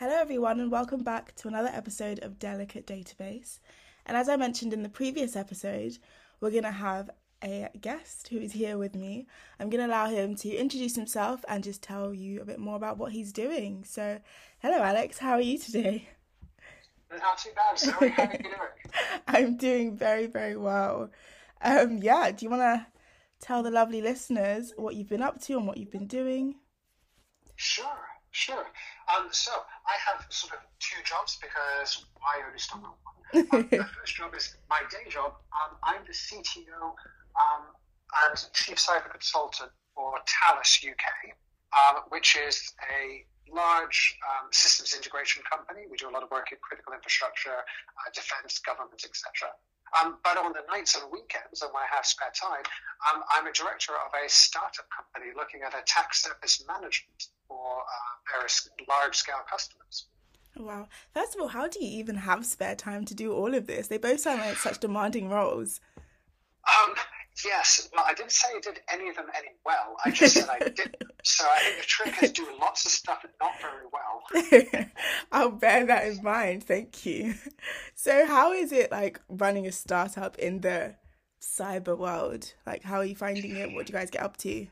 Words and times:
Hello, 0.00 0.16
everyone, 0.18 0.60
and 0.60 0.70
welcome 0.70 1.02
back 1.02 1.34
to 1.34 1.46
another 1.46 1.68
episode 1.70 2.20
of 2.20 2.38
Delicate 2.38 2.86
Database. 2.86 3.58
And 4.06 4.16
as 4.16 4.30
I 4.30 4.36
mentioned 4.36 4.72
in 4.72 4.82
the 4.82 4.88
previous 4.88 5.36
episode, 5.36 5.98
we're 6.40 6.50
going 6.50 6.62
to 6.62 6.70
have 6.70 7.10
a 7.44 7.68
guest 7.78 8.28
who 8.28 8.38
is 8.38 8.52
here 8.52 8.78
with 8.78 8.94
me. 8.94 9.26
I'm 9.58 9.68
going 9.68 9.86
to 9.86 9.92
allow 9.92 10.08
him 10.08 10.36
to 10.36 10.56
introduce 10.56 10.96
himself 10.96 11.44
and 11.48 11.62
just 11.62 11.82
tell 11.82 12.14
you 12.14 12.40
a 12.40 12.46
bit 12.46 12.58
more 12.58 12.76
about 12.76 12.96
what 12.96 13.12
he's 13.12 13.30
doing. 13.30 13.84
So, 13.84 14.20
hello, 14.60 14.78
Alex. 14.78 15.18
How 15.18 15.32
are 15.32 15.42
you 15.42 15.58
today? 15.58 16.08
Not 17.10 17.36
too 17.36 17.50
bad, 17.54 17.78
Zoe. 17.78 18.08
How 18.08 18.24
are 18.24 18.32
you 18.32 18.38
doing? 18.38 18.54
I'm 19.28 19.56
doing 19.58 19.94
very, 19.98 20.28
very 20.28 20.56
well. 20.56 21.10
Um, 21.60 21.98
yeah, 21.98 22.30
do 22.30 22.46
you 22.46 22.50
want 22.50 22.62
to 22.62 22.86
tell 23.38 23.62
the 23.62 23.70
lovely 23.70 24.00
listeners 24.00 24.72
what 24.78 24.94
you've 24.94 25.10
been 25.10 25.20
up 25.20 25.42
to 25.42 25.58
and 25.58 25.66
what 25.66 25.76
you've 25.76 25.92
been 25.92 26.06
doing? 26.06 26.54
Sure, 27.56 27.84
sure. 28.30 28.64
Um, 29.10 29.28
so 29.32 29.50
I 29.86 29.96
have 30.06 30.26
sort 30.30 30.54
of 30.54 30.60
two 30.78 31.00
jobs 31.04 31.38
because 31.40 32.04
why 32.20 32.42
only 32.46 32.58
stop 32.58 32.82
at 32.82 32.90
one? 32.90 33.16
Um, 33.32 33.68
the 33.70 33.84
first 33.98 34.16
job 34.16 34.34
is 34.34 34.56
my 34.68 34.82
day 34.90 35.08
job. 35.08 35.34
Um, 35.54 35.76
I'm 35.82 36.02
the 36.06 36.12
CTO 36.12 36.94
um, 37.38 37.62
and 38.26 38.36
Chief 38.52 38.76
Cyber 38.76 39.10
Consultant 39.10 39.70
for 39.94 40.18
Thales 40.26 40.78
UK, 40.82 41.34
um, 41.74 42.02
which 42.10 42.36
is 42.36 42.74
a 42.90 43.24
large 43.52 44.18
um, 44.30 44.48
systems 44.50 44.94
integration 44.94 45.42
company. 45.50 45.86
We 45.90 45.96
do 45.96 46.08
a 46.08 46.14
lot 46.14 46.22
of 46.22 46.30
work 46.30 46.52
in 46.52 46.58
critical 46.60 46.92
infrastructure, 46.92 47.54
uh, 47.54 48.10
defense, 48.14 48.58
government, 48.58 49.02
etc. 49.04 49.50
Um, 49.98 50.18
but 50.22 50.38
on 50.38 50.52
the 50.52 50.62
nights 50.70 50.94
and 50.94 51.10
weekends, 51.10 51.62
and 51.62 51.70
when 51.74 51.82
I 51.82 51.90
have 51.90 52.06
spare 52.06 52.30
time, 52.30 52.62
um, 53.10 53.22
I'm 53.34 53.46
a 53.46 53.52
director 53.52 53.94
of 53.94 54.14
a 54.14 54.28
startup 54.28 54.86
company 54.90 55.34
looking 55.34 55.62
at 55.62 55.74
attack 55.74 56.14
surface 56.14 56.62
management 56.66 57.26
for 57.50 57.80
uh, 57.80 58.32
various 58.32 58.70
large 58.88 59.16
scale 59.16 59.42
customers. 59.50 60.06
Wow. 60.56 60.88
First 61.12 61.34
of 61.34 61.40
all, 61.40 61.48
how 61.48 61.66
do 61.68 61.84
you 61.84 61.98
even 61.98 62.16
have 62.16 62.46
spare 62.46 62.76
time 62.76 63.04
to 63.06 63.14
do 63.14 63.32
all 63.32 63.54
of 63.54 63.66
this? 63.66 63.88
They 63.88 63.98
both 63.98 64.20
sound 64.20 64.40
like 64.40 64.56
such 64.56 64.78
demanding 64.78 65.28
roles. 65.28 65.80
Um, 66.68 66.94
yes. 67.44 67.88
Well, 67.94 68.04
I 68.06 68.14
didn't 68.14 68.32
say 68.32 68.48
I 68.56 68.60
did 68.60 68.80
any 68.92 69.08
of 69.08 69.16
them 69.16 69.26
any 69.36 69.48
well. 69.64 69.96
I 70.04 70.10
just 70.10 70.34
said 70.34 70.48
I 70.48 70.58
did. 70.68 70.96
So 71.22 71.44
I 71.44 71.60
think 71.60 71.76
the 71.80 71.86
trick 71.86 72.22
is 72.22 72.32
doing 72.32 72.58
lots 72.60 72.84
of 72.84 72.92
stuff 72.92 73.24
and 73.24 73.32
not 73.40 73.52
very 73.60 73.86
well. 73.92 74.86
I'll 75.32 75.50
bear 75.50 75.86
that 75.86 76.06
in 76.06 76.22
mind. 76.22 76.64
Thank 76.64 77.04
you. 77.06 77.34
So, 77.94 78.26
how 78.26 78.52
is 78.52 78.72
it 78.72 78.90
like 78.90 79.20
running 79.28 79.66
a 79.66 79.72
startup 79.72 80.38
in 80.38 80.60
the 80.60 80.94
cyber 81.40 81.96
world? 81.96 82.54
Like, 82.66 82.82
how 82.82 82.98
are 82.98 83.04
you 83.04 83.16
finding 83.16 83.56
it? 83.56 83.72
What 83.72 83.86
do 83.86 83.92
you 83.92 83.98
guys 83.98 84.10
get 84.10 84.22
up 84.22 84.36
to? 84.38 84.66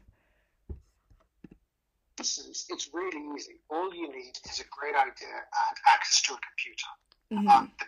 It's, 2.20 2.66
it's 2.68 2.90
really 2.92 3.22
easy. 3.36 3.60
All 3.70 3.94
you 3.94 4.08
need 4.10 4.38
is 4.50 4.60
a 4.60 4.68
great 4.70 4.94
idea 4.94 5.34
and 5.34 5.76
access 5.94 6.22
to 6.22 6.34
a 6.34 6.38
computer. 6.38 6.90
Mhm. 7.32 7.48
Um, 7.48 7.72
the, 7.78 7.86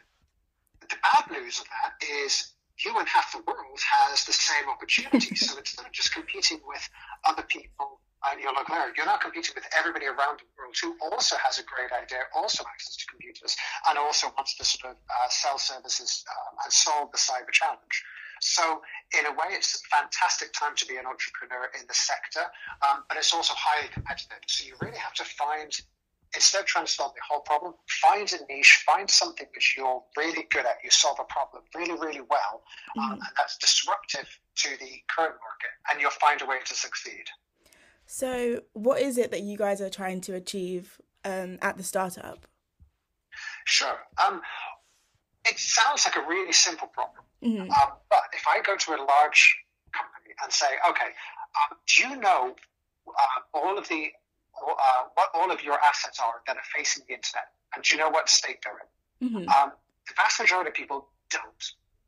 the 0.88 0.96
bad 1.02 1.30
news 1.30 1.58
of 1.58 1.66
that 1.66 1.94
is 2.04 2.52
you 2.84 2.96
and 2.98 3.08
half 3.08 3.32
the 3.32 3.42
world 3.46 3.80
has 3.80 4.24
the 4.24 4.32
same 4.32 4.68
opportunity. 4.68 5.34
so 5.46 5.58
instead 5.58 5.86
of 5.86 5.92
just 5.92 6.12
competing 6.12 6.60
with 6.66 6.88
other 7.24 7.42
people 7.42 8.00
in 8.32 8.40
your 8.40 8.52
local 8.52 8.74
area, 8.74 8.92
you're 8.96 9.06
now 9.06 9.16
competing 9.16 9.52
with 9.54 9.64
everybody 9.76 10.06
around 10.06 10.40
the 10.40 10.48
world 10.56 10.76
who 10.80 10.96
also 11.00 11.36
has 11.42 11.58
a 11.58 11.64
great 11.64 11.90
idea, 11.92 12.20
also 12.34 12.64
access 12.68 12.96
to 12.96 13.06
computers, 13.06 13.56
and 13.88 13.98
also 13.98 14.28
wants 14.36 14.56
to 14.56 14.64
sort 14.64 14.92
of 14.92 14.96
uh, 14.96 15.28
sell 15.28 15.58
services 15.58 16.24
um, 16.28 16.56
and 16.64 16.72
solve 16.72 17.10
the 17.12 17.18
cyber 17.18 17.50
challenge. 17.50 18.04
So, 18.40 18.82
in 19.18 19.26
a 19.26 19.30
way, 19.30 19.52
it's 19.52 19.74
a 19.74 19.96
fantastic 19.96 20.52
time 20.52 20.74
to 20.76 20.86
be 20.86 20.96
an 20.96 21.06
entrepreneur 21.06 21.70
in 21.78 21.86
the 21.86 21.94
sector, 21.94 22.44
um, 22.88 23.04
but 23.08 23.18
it's 23.18 23.34
also 23.34 23.54
highly 23.56 23.88
competitive. 23.92 24.38
So, 24.46 24.64
you 24.66 24.74
really 24.80 24.98
have 24.98 25.14
to 25.14 25.24
find 25.24 25.78
instead 26.34 26.60
of 26.60 26.66
trying 26.66 26.86
to 26.86 26.90
solve 26.90 27.12
the 27.14 27.20
whole 27.28 27.40
problem, 27.40 27.74
find 27.88 28.32
a 28.32 28.52
niche, 28.52 28.84
find 28.86 29.10
something 29.10 29.46
which 29.54 29.74
you're 29.76 30.02
really 30.16 30.46
good 30.50 30.64
at. 30.64 30.76
You 30.84 30.90
solve 30.90 31.18
a 31.20 31.24
problem 31.24 31.62
really, 31.74 31.98
really 31.98 32.20
well, 32.20 32.62
um, 32.98 33.12
and 33.12 33.22
that's 33.36 33.56
disruptive 33.58 34.28
to 34.56 34.68
the 34.78 34.90
current 35.08 35.34
market, 35.40 35.72
and 35.90 36.00
you'll 36.00 36.10
find 36.10 36.40
a 36.42 36.46
way 36.46 36.58
to 36.64 36.74
succeed. 36.74 37.24
So, 38.06 38.62
what 38.72 39.00
is 39.00 39.18
it 39.18 39.30
that 39.30 39.42
you 39.42 39.56
guys 39.56 39.80
are 39.80 39.90
trying 39.90 40.20
to 40.22 40.34
achieve 40.34 41.00
um, 41.24 41.58
at 41.62 41.76
the 41.76 41.82
startup? 41.82 42.46
Sure. 43.64 43.98
Um, 44.24 44.42
it 45.46 45.58
sounds 45.58 46.04
like 46.04 46.16
a 46.16 46.28
really 46.28 46.52
simple 46.52 46.88
problem, 46.88 47.24
Mhm. 47.42 47.70
um, 47.70 47.92
but 48.08 48.24
if 48.32 48.46
I 48.46 48.60
go 48.60 48.76
to 48.76 48.94
a 48.94 49.00
large 49.02 49.64
company 49.92 50.34
and 50.42 50.52
say, 50.52 50.66
okay, 50.88 51.06
um, 51.56 51.78
do 51.86 52.02
you 52.08 52.16
know 52.16 52.54
uh, 53.08 53.40
all 53.54 53.78
of 53.78 53.88
the 53.88 54.12
uh, 54.60 55.04
what 55.14 55.30
all 55.32 55.50
of 55.50 55.62
your 55.62 55.78
assets 55.80 56.20
are 56.20 56.42
that 56.46 56.56
are 56.56 56.68
facing 56.74 57.04
the 57.08 57.14
internet, 57.14 57.48
and 57.74 57.82
do 57.82 57.94
you 57.94 58.00
know 58.00 58.10
what 58.10 58.28
state 58.28 58.58
they're 58.62 58.78
in? 58.78 59.28
Mhm. 59.30 59.48
Um, 59.48 59.72
the 60.06 60.14
vast 60.14 60.38
majority 60.40 60.68
of 60.68 60.74
people 60.74 61.08
don't. 61.30 61.64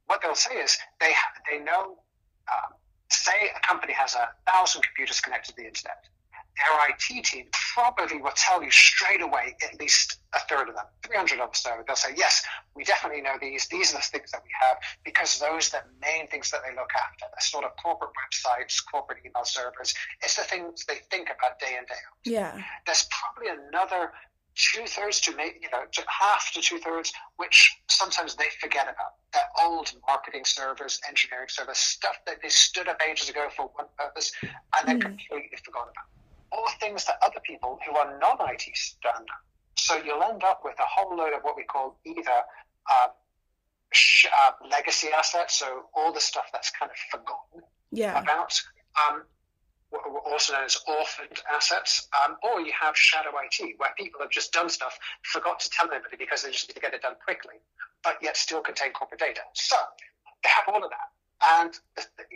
What 0.06 0.21
they'll 0.21 0.34
say 0.34 0.56
is 0.56 0.76
they 1.00 1.12
ha- 1.12 1.32
they 1.48 1.59
know. 1.60 1.98
Um, 2.53 2.75
say 3.09 3.50
a 3.54 3.60
company 3.60 3.92
has 3.92 4.15
a 4.15 4.34
thousand 4.47 4.82
computers 4.82 5.21
connected 5.21 5.53
to 5.53 5.56
the 5.56 5.66
internet. 5.66 6.09
Their 6.58 6.90
IT 6.90 7.24
team 7.24 7.46
probably 7.74 8.20
will 8.20 8.32
tell 8.36 8.62
you 8.62 8.70
straight 8.70 9.22
away 9.22 9.56
at 9.64 9.80
least 9.80 10.18
a 10.34 10.40
third 10.40 10.68
of 10.68 10.74
them, 10.74 10.84
300 11.06 11.40
or 11.40 11.48
so. 11.54 11.70
They'll 11.86 11.96
say, 11.96 12.14
yes, 12.16 12.44
we 12.76 12.84
definitely 12.84 13.22
know 13.22 13.36
these. 13.40 13.66
These 13.68 13.92
are 13.94 13.96
the 13.98 14.02
things 14.02 14.30
that 14.32 14.42
we 14.44 14.50
have 14.60 14.76
because 15.04 15.38
those 15.38 15.72
are 15.74 15.80
the 15.80 15.84
main 16.06 16.28
things 16.28 16.50
that 16.50 16.60
they 16.68 16.74
look 16.76 16.91
after. 16.94 17.24
The 17.34 17.42
sort 17.42 17.64
of 17.64 17.70
corporate 17.82 18.10
websites, 18.12 18.76
corporate 18.91 19.18
email 19.24 19.44
servers. 19.44 19.94
It's 20.22 20.36
the 20.36 20.42
things 20.42 20.84
they 20.86 20.96
think 21.10 21.28
about 21.28 21.58
day 21.58 21.76
in, 21.78 21.84
day 21.84 21.94
out 21.94 22.18
Yeah. 22.24 22.62
there's 22.86 23.08
probably 23.10 23.50
another 23.68 24.12
two 24.54 24.84
thirds 24.86 25.18
to 25.22 25.34
maybe 25.34 25.56
you 25.62 25.68
know 25.72 25.84
to 25.91 26.02
half 26.06 26.50
to 26.52 26.60
two 26.60 26.78
thirds 26.78 27.10
which 27.36 27.74
sometimes 27.88 28.34
they 28.34 28.44
forget 28.60 28.82
about 28.84 29.16
that 29.32 29.44
old 29.64 29.91
marketing 30.06 30.44
servers 30.44 31.00
engineering 31.08 31.46
servers 31.48 31.78
stuff 31.78 32.16
that 32.26 32.36
they 32.42 32.50
stood 32.50 32.86
up 32.86 33.00
ages 33.08 33.30
ago 33.30 33.48
for 33.56 33.70
one 33.76 33.86
purpose 33.98 34.30
and 34.78 34.86
then 34.86 34.98
Mm. 34.98 35.02
completely 35.02 35.56
forgot 35.64 35.84
about 35.84 36.04
or 36.52 36.64
things 36.80 37.04
that 37.06 37.16
other 37.24 37.40
people 37.42 37.78
who 37.86 37.96
are 37.96 38.18
non-IT 38.18 38.62
stand 38.74 39.26
up 39.30 39.42
so 39.76 39.96
you'll 39.96 40.22
end 40.22 40.44
up 40.44 40.60
with 40.64 40.78
a 40.78 40.84
whole 40.86 41.16
load 41.16 41.32
of 41.32 41.42
what 41.42 41.56
we 41.56 41.64
call 41.64 41.98
either 42.04 42.38
uh, 42.90 43.08
sh- 43.92 44.26
uh, 44.26 44.52
legacy 44.70 45.08
assets 45.16 45.58
so 45.58 45.84
all 45.94 46.12
the 46.12 46.20
stuff 46.20 46.44
that's 46.52 46.70
kind 46.78 46.91
of 46.91 46.96
forgotten 47.10 47.62
Yeah. 47.91 48.20
about 48.20 48.52
um, 49.10 49.22
also 50.24 50.54
known 50.54 50.64
as 50.64 50.78
orphaned 50.88 51.42
assets, 51.54 52.08
um, 52.24 52.36
or 52.42 52.60
you 52.62 52.72
have 52.80 52.96
shadow 52.96 53.28
IT, 53.44 53.74
where 53.78 53.91
people 53.98 54.20
have 54.22 54.30
just 54.30 54.50
done 54.50 54.70
stuff, 54.70 54.98
forgot 55.22 55.60
to 55.60 55.68
tell 55.68 55.91
anybody 55.91 56.16
because 56.18 56.42
they 56.42 56.50
just 56.50 56.66
need 56.68 56.74
to 56.74 56.80
get 56.80 56.94
it 56.94 57.02
done 57.02 57.14
quickly, 57.22 57.56
but 58.02 58.16
yet 58.22 58.36
still 58.36 58.62
contain 58.62 58.92
corporate 58.92 59.20
data. 59.20 59.41
So 59.52 59.76
they 60.42 60.48
have 60.48 60.64
all 60.74 60.82
of 60.82 60.91
that, 60.91 61.08
and 61.60 61.78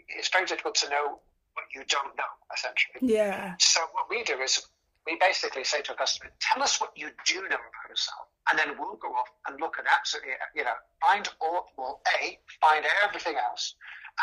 it's 0.08 0.28
very 0.28 0.44
difficult 0.44 0.74
to 0.76 0.90
know 0.90 1.20
what 1.56 1.66
you 1.74 1.82
don't 1.88 2.14
know, 2.16 2.32
essentially. 2.54 3.00
Yeah. 3.00 3.54
So 3.58 3.80
what 3.92 4.08
we 4.08 4.22
do 4.22 4.38
is 4.40 4.60
we 5.06 5.16
basically 5.20 5.64
say 5.64 5.80
to 5.82 5.92
a 5.92 5.96
customer, 5.96 6.30
tell 6.40 6.62
us 6.62 6.80
what 6.80 6.92
you 6.96 7.08
do 7.24 7.40
know 7.42 7.56
about 7.56 7.88
yourself. 7.88 8.28
And 8.50 8.58
then 8.58 8.78
we'll 8.78 8.96
go 8.96 9.08
off 9.08 9.28
and 9.48 9.58
look 9.60 9.76
at 9.78 9.86
absolutely, 9.90 10.32
you 10.54 10.64
know, 10.64 10.74
find 11.00 11.28
all, 11.40 11.72
well, 11.76 12.00
A, 12.20 12.38
find 12.60 12.84
everything 13.04 13.36
else. 13.36 13.74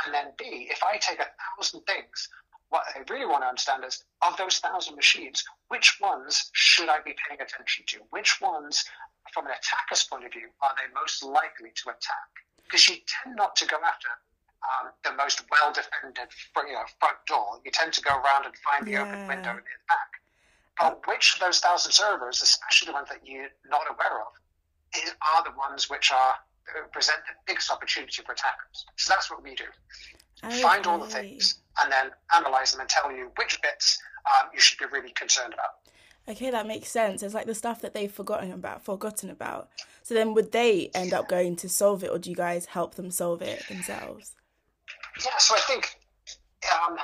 And 0.05 0.13
then 0.13 0.33
B, 0.37 0.67
if 0.69 0.81
I 0.83 0.97
take 0.97 1.19
a 1.19 1.27
thousand 1.57 1.81
things, 1.81 2.29
what 2.69 2.83
I 2.95 3.03
really 3.11 3.25
want 3.25 3.43
to 3.43 3.47
understand 3.47 3.83
is 3.85 4.03
of 4.27 4.35
those 4.37 4.57
thousand 4.57 4.95
machines, 4.95 5.43
which 5.67 5.99
ones 6.01 6.49
should 6.53 6.89
I 6.89 6.99
be 7.05 7.15
paying 7.27 7.39
attention 7.39 7.85
to? 7.87 7.99
Which 8.09 8.41
ones, 8.41 8.83
from 9.33 9.45
an 9.45 9.51
attacker's 9.51 10.03
point 10.03 10.25
of 10.25 10.31
view, 10.31 10.49
are 10.61 10.71
they 10.77 10.91
most 10.93 11.23
likely 11.23 11.71
to 11.75 11.89
attack? 11.89 12.29
Because 12.63 12.89
you 12.89 12.95
tend 13.05 13.35
not 13.35 13.55
to 13.57 13.67
go 13.67 13.77
after 13.85 14.07
um, 14.63 14.91
the 15.03 15.11
most 15.15 15.43
well 15.51 15.73
defended 15.73 16.31
front, 16.53 16.69
you 16.69 16.75
know, 16.75 16.85
front 16.99 17.17
door. 17.27 17.59
You 17.65 17.71
tend 17.71 17.93
to 17.93 18.01
go 18.01 18.11
around 18.11 18.45
and 18.45 18.55
find 18.57 18.87
the 18.87 18.97
open 18.97 19.27
window 19.27 19.51
in 19.51 19.63
the 19.63 19.83
back. 19.87 20.11
But 20.79 21.07
which 21.07 21.35
of 21.35 21.39
those 21.39 21.59
thousand 21.59 21.91
servers, 21.91 22.41
especially 22.41 22.87
the 22.87 22.93
ones 22.93 23.09
that 23.09 23.21
you're 23.25 23.51
not 23.69 23.83
aware 23.89 24.21
of, 24.21 24.33
is, 24.95 25.13
are 25.35 25.43
the 25.43 25.55
ones 25.57 25.89
which 25.89 26.11
are 26.11 26.35
uh, 26.75 26.87
present 26.91 27.19
the 27.27 27.33
biggest 27.45 27.71
opportunity 27.71 28.21
for 28.25 28.31
attackers? 28.31 28.85
So 28.97 29.13
that's 29.13 29.29
what 29.29 29.43
we 29.43 29.55
do. 29.55 29.65
Find 30.61 30.85
all 30.87 30.99
the 30.99 31.07
things 31.07 31.59
and 31.81 31.91
then 31.91 32.11
analyze 32.35 32.71
them 32.73 32.81
and 32.81 32.89
tell 32.89 33.11
you 33.11 33.31
which 33.37 33.61
bits 33.61 33.97
um, 34.25 34.49
you 34.53 34.59
should 34.59 34.77
be 34.77 34.85
really 34.91 35.11
concerned 35.11 35.53
about. 35.53 35.83
Okay, 36.27 36.49
that 36.49 36.67
makes 36.67 36.89
sense. 36.89 37.21
It's 37.21 37.33
like 37.33 37.45
the 37.45 37.55
stuff 37.55 37.81
that 37.81 37.93
they've 37.93 38.11
forgotten 38.11 38.51
about, 38.51 38.83
forgotten 38.83 39.29
about. 39.29 39.69
So 40.03 40.13
then, 40.13 40.33
would 40.33 40.51
they 40.51 40.89
end 40.93 41.13
up 41.13 41.27
going 41.27 41.55
to 41.57 41.69
solve 41.69 42.03
it, 42.03 42.09
or 42.09 42.17
do 42.17 42.29
you 42.29 42.35
guys 42.35 42.65
help 42.65 42.95
them 42.95 43.11
solve 43.11 43.41
it 43.41 43.65
themselves? 43.67 44.35
Yeah, 45.19 45.37
so 45.37 45.55
I 45.55 45.59
think 45.61 45.95
um, 46.73 46.97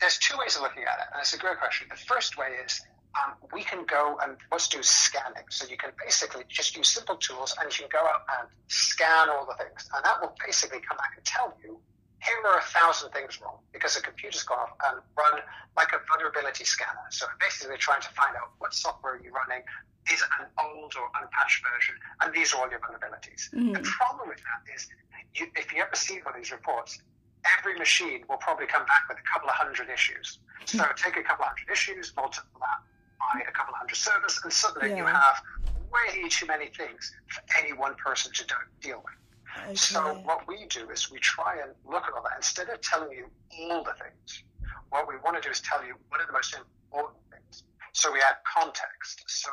there's 0.00 0.18
two 0.18 0.36
ways 0.38 0.56
of 0.56 0.62
looking 0.62 0.82
at 0.82 0.98
it, 1.00 1.08
and 1.12 1.20
it's 1.20 1.34
a 1.34 1.38
great 1.38 1.58
question. 1.58 1.88
The 1.90 1.96
first 1.96 2.38
way 2.38 2.48
is 2.64 2.80
um, 3.18 3.34
we 3.52 3.62
can 3.62 3.84
go 3.84 4.18
and 4.22 4.36
let's 4.50 4.68
do 4.68 4.82
scanning. 4.82 5.44
So 5.50 5.66
you 5.66 5.76
can 5.76 5.90
basically 6.02 6.44
just 6.48 6.76
use 6.76 6.88
simple 6.88 7.16
tools 7.16 7.54
and 7.60 7.70
you 7.72 7.84
can 7.84 7.88
go 7.92 8.06
out 8.06 8.22
and 8.40 8.48
scan 8.68 9.28
all 9.28 9.46
the 9.46 9.54
things, 9.62 9.88
and 9.94 10.04
that 10.04 10.20
will 10.20 10.34
basically 10.44 10.80
come 10.80 10.96
back 10.96 11.12
and 11.16 11.24
tell 11.24 11.54
you 11.62 11.80
here 12.20 12.36
are 12.46 12.58
a 12.58 12.62
thousand 12.62 13.10
things 13.12 13.40
wrong 13.40 13.58
because 13.72 13.94
the 13.94 14.02
computer's 14.02 14.42
gone 14.42 14.58
off 14.58 14.76
and 14.88 15.00
run 15.16 15.40
like 15.76 15.92
a 15.92 16.00
vulnerability 16.08 16.64
scanner. 16.64 17.08
So 17.10 17.26
basically 17.40 17.68
they're 17.68 17.80
trying 17.80 18.02
to 18.02 18.12
find 18.12 18.36
out 18.36 18.52
what 18.58 18.74
software 18.74 19.20
you're 19.22 19.32
running 19.32 19.62
is 20.12 20.22
an 20.40 20.46
old 20.58 20.94
or 20.96 21.08
unpatched 21.20 21.62
version, 21.64 21.94
and 22.22 22.32
these 22.34 22.52
are 22.52 22.62
all 22.62 22.70
your 22.70 22.80
vulnerabilities. 22.80 23.52
Mm-hmm. 23.52 23.72
The 23.72 23.84
problem 23.84 24.28
with 24.28 24.38
that 24.38 24.64
is, 24.74 24.88
you, 25.34 25.46
if 25.56 25.72
you 25.72 25.82
ever 25.82 25.94
see 25.94 26.20
one 26.24 26.34
of 26.34 26.40
these 26.40 26.52
reports, 26.52 27.00
every 27.58 27.78
machine 27.78 28.24
will 28.28 28.38
probably 28.38 28.66
come 28.66 28.84
back 28.86 29.08
with 29.08 29.18
a 29.18 29.26
couple 29.32 29.48
of 29.48 29.54
hundred 29.54 29.88
issues. 29.88 30.38
So 30.64 30.78
mm-hmm. 30.78 30.92
take 30.96 31.16
a 31.16 31.22
couple 31.22 31.44
of 31.44 31.52
hundred 31.52 31.72
issues, 31.72 32.12
multiply 32.16 32.60
that 32.60 32.80
by 33.20 33.40
a 33.48 33.52
couple 33.52 33.74
of 33.74 33.78
hundred 33.78 33.96
servers, 33.96 34.40
and 34.42 34.52
suddenly 34.52 34.90
yeah. 34.90 34.96
you 34.96 35.06
have 35.06 35.42
way 35.92 36.28
too 36.28 36.46
many 36.46 36.66
things 36.66 37.12
for 37.28 37.42
any 37.58 37.72
one 37.72 37.94
person 37.94 38.32
to 38.32 38.44
deal 38.80 39.02
with. 39.04 39.14
Okay. 39.56 39.74
So 39.74 40.00
what 40.24 40.46
we 40.46 40.66
do 40.68 40.90
is 40.90 41.10
we 41.10 41.18
try 41.18 41.58
and 41.62 41.72
look 41.84 42.04
at 42.04 42.14
all 42.14 42.22
that. 42.22 42.36
Instead 42.36 42.68
of 42.68 42.80
telling 42.80 43.10
you 43.10 43.26
all 43.60 43.82
the 43.82 43.94
things, 43.94 44.44
what 44.90 45.08
we 45.08 45.14
want 45.24 45.40
to 45.40 45.42
do 45.42 45.50
is 45.50 45.60
tell 45.60 45.84
you 45.84 45.94
what 46.08 46.20
are 46.20 46.26
the 46.26 46.32
most 46.32 46.54
important 46.54 47.20
things. 47.30 47.64
So 47.92 48.12
we 48.12 48.20
add 48.20 48.36
context. 48.46 49.24
So 49.26 49.50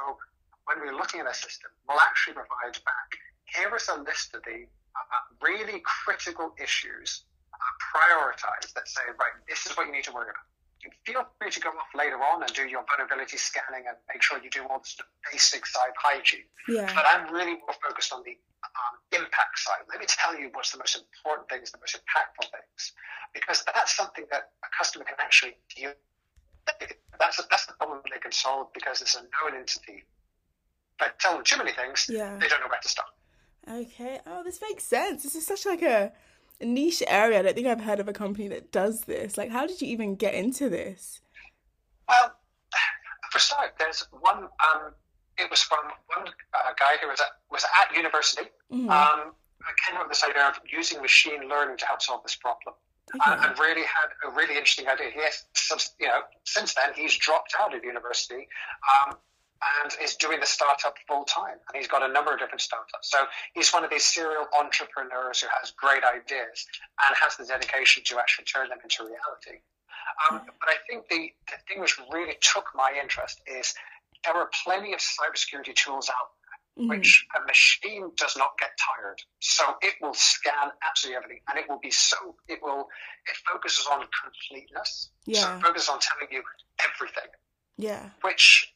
when 0.66 0.80
we're 0.80 0.98
looking 0.98 1.20
at 1.20 1.28
a 1.28 1.34
system, 1.34 1.72
we'll 1.88 2.00
actually 2.00 2.34
provide 2.34 2.78
back, 2.86 3.10
here 3.46 3.74
is 3.76 3.88
a 3.88 4.02
list 4.02 4.36
of 4.36 4.44
the 4.44 4.66
uh, 4.96 5.22
really 5.42 5.82
critical 5.86 6.54
issues 6.62 7.24
uh, 7.54 7.58
prioritized 7.94 8.74
that 8.74 8.88
say, 8.88 9.02
right, 9.20 9.34
this 9.48 9.66
is 9.66 9.76
what 9.78 9.88
you 9.88 9.94
need 9.94 10.04
to 10.04 10.12
worry 10.12 10.30
about 10.30 10.46
feel 11.06 11.26
free 11.40 11.52
to 11.52 11.60
go 11.60 11.70
off 11.70 11.92
later 11.96 12.18
on 12.18 12.44
and 12.44 12.52
do 12.54 12.68
your 12.68 12.84
vulnerability 12.88 13.38
scanning 13.38 13.86
and 13.88 13.98
make 14.12 14.22
sure 14.22 14.40
you 14.42 14.50
do 14.50 14.64
all 14.70 14.80
the 14.80 15.04
basic 15.32 15.66
side 15.66 15.96
hygiene. 15.98 16.48
Yeah. 16.68 16.92
But 16.94 17.06
I'm 17.08 17.34
really 17.34 17.56
more 17.56 17.76
focused 17.82 18.14
on 18.14 18.24
the 18.24 18.38
um, 18.64 18.96
impact 19.12 19.60
side. 19.60 19.86
Let 19.90 20.00
me 20.00 20.06
tell 20.08 20.38
you 20.38 20.50
what's 20.54 20.72
the 20.72 20.78
most 20.78 20.96
important 20.96 21.50
things, 21.50 21.72
the 21.72 21.80
most 21.80 21.96
impactful 21.96 22.52
things, 22.52 22.94
because 23.34 23.64
that's 23.66 23.96
something 23.96 24.26
that 24.32 24.52
a 24.64 24.70
customer 24.78 25.06
can 25.06 25.16
actually 25.20 25.58
deal. 25.76 25.94
That's 27.20 27.40
a, 27.40 27.44
that's 27.50 27.66
the 27.66 27.74
problem 27.74 28.02
they 28.12 28.20
can 28.20 28.32
solve 28.32 28.68
because 28.74 29.02
it's 29.02 29.16
a 29.16 29.22
known 29.22 29.60
entity. 29.60 30.06
But 31.00 31.20
tell 31.20 31.36
them 31.36 31.44
too 31.44 31.58
many 31.58 31.72
things, 31.72 32.08
yeah. 32.10 32.38
they 32.40 32.48
don't 32.48 32.60
know 32.60 32.68
where 32.68 32.80
to 32.82 32.90
start. 32.90 33.10
Okay. 33.70 34.20
Oh, 34.26 34.44
this 34.44 34.62
makes 34.62 34.84
sense. 34.84 35.24
This 35.24 35.36
is 35.36 35.46
such 35.46 35.66
like 35.66 35.82
a 35.82 36.12
niche 36.62 37.04
area. 37.08 37.40
I 37.40 37.42
don't 37.44 37.56
think 37.56 37.68
I've 37.68 37.82
heard 37.82 38.00
of 38.00 38.08
a 38.08 38.14
company 38.14 38.48
that 38.50 38.72
does 38.72 39.02
this. 39.02 39.38
Like, 39.38 39.52
how 39.52 39.66
did 39.68 39.82
you 39.82 39.88
even 39.88 40.16
get 40.16 40.34
into 40.34 40.70
this? 40.70 41.22
Well, 42.08 42.34
for 43.32 43.40
start, 43.40 43.74
there's 43.80 44.08
one. 44.12 44.44
Um, 44.44 44.94
it 45.38 45.50
was 45.50 45.62
from 45.62 45.80
one 46.16 46.28
uh, 46.28 46.74
guy 46.80 46.96
who 47.02 47.08
was 47.08 47.20
at 47.20 47.28
was 47.52 47.64
at 47.64 47.96
university. 47.96 48.50
Mm-hmm. 48.72 48.90
Um, 48.90 49.34
came 49.86 49.98
up 49.98 50.08
with 50.08 50.18
this 50.18 50.24
idea 50.24 50.48
of 50.48 50.60
using 50.72 51.02
machine 51.02 51.50
learning 51.50 51.78
to 51.78 51.86
help 51.86 52.02
solve 52.02 52.24
this 52.24 52.36
problem. 52.36 52.76
Okay. 53.16 53.32
Uh, 53.32 53.48
and 53.48 53.60
really 53.60 53.84
had 53.84 54.10
a 54.28 54.32
really 54.36 54.56
interesting 54.56 54.88
idea. 54.88 55.12
He 55.14 55.22
has, 55.22 55.46
you 56.00 56.08
know, 56.08 56.22
since 56.44 56.74
then 56.74 56.92
he's 56.96 57.16
dropped 57.16 57.54
out 57.60 57.76
of 57.76 57.84
university. 57.84 58.48
Um, 59.08 59.18
and 59.82 59.92
is 60.02 60.16
doing 60.16 60.40
the 60.40 60.46
startup 60.46 60.96
full 61.08 61.24
time. 61.24 61.58
And 61.68 61.76
he's 61.76 61.88
got 61.88 62.08
a 62.08 62.12
number 62.12 62.34
of 62.34 62.40
different 62.40 62.62
startups. 62.62 63.10
So 63.10 63.18
he's 63.54 63.72
one 63.72 63.84
of 63.84 63.90
these 63.90 64.06
serial 64.06 64.46
entrepreneurs 64.58 65.42
who 65.42 65.48
has 65.60 65.72
great 65.72 66.04
ideas 66.04 66.66
and 67.08 67.16
has 67.18 67.38
the 67.38 67.46
dedication 67.46 68.04
to 68.06 68.20
actually 68.20 68.46
turn 68.46 68.70
them 68.70 68.80
into 68.84 69.04
reality. 69.04 69.62
Um, 70.30 70.42
but 70.46 70.70
I 70.70 70.78
think 70.90 71.08
the, 71.10 71.32
the 71.48 71.58
thing 71.68 71.82
which 71.82 72.00
really 72.12 72.38
took 72.42 72.66
my 72.76 72.94
interest 73.02 73.42
is 73.46 73.74
there 74.24 74.36
are 74.36 74.50
plenty 74.64 74.94
of 74.94 75.00
cybersecurity 75.00 75.76
tools 75.76 76.10
out 76.10 76.32
there 76.42 76.48
mm-hmm. 76.78 76.90
which 76.90 77.26
a 77.36 77.46
machine 77.46 78.12
does 78.16 78.36
not 78.38 78.52
get 78.60 78.70
tired. 78.78 79.22
So 79.40 79.64
it 79.82 79.96
will 80.02 80.14
scan 80.14 80.72
absolutely 80.88 81.18
everything 81.18 81.42
and 81.50 81.60
it 81.60 81.66
will 81.70 81.80
be 81.80 81.92
so, 81.92 82.36
it 82.48 82.60
will, 82.62 82.88
it 83.28 83.38
focuses 83.52 83.88
on 83.92 84.06
completeness. 84.24 85.10
Yeah. 85.26 85.42
So 85.42 85.56
it 85.56 85.62
focuses 85.62 85.90
on 85.90 86.00
telling 86.00 86.32
you 86.32 86.44
everything. 86.80 87.30
Yeah. 87.78 88.10
Which 88.22 88.74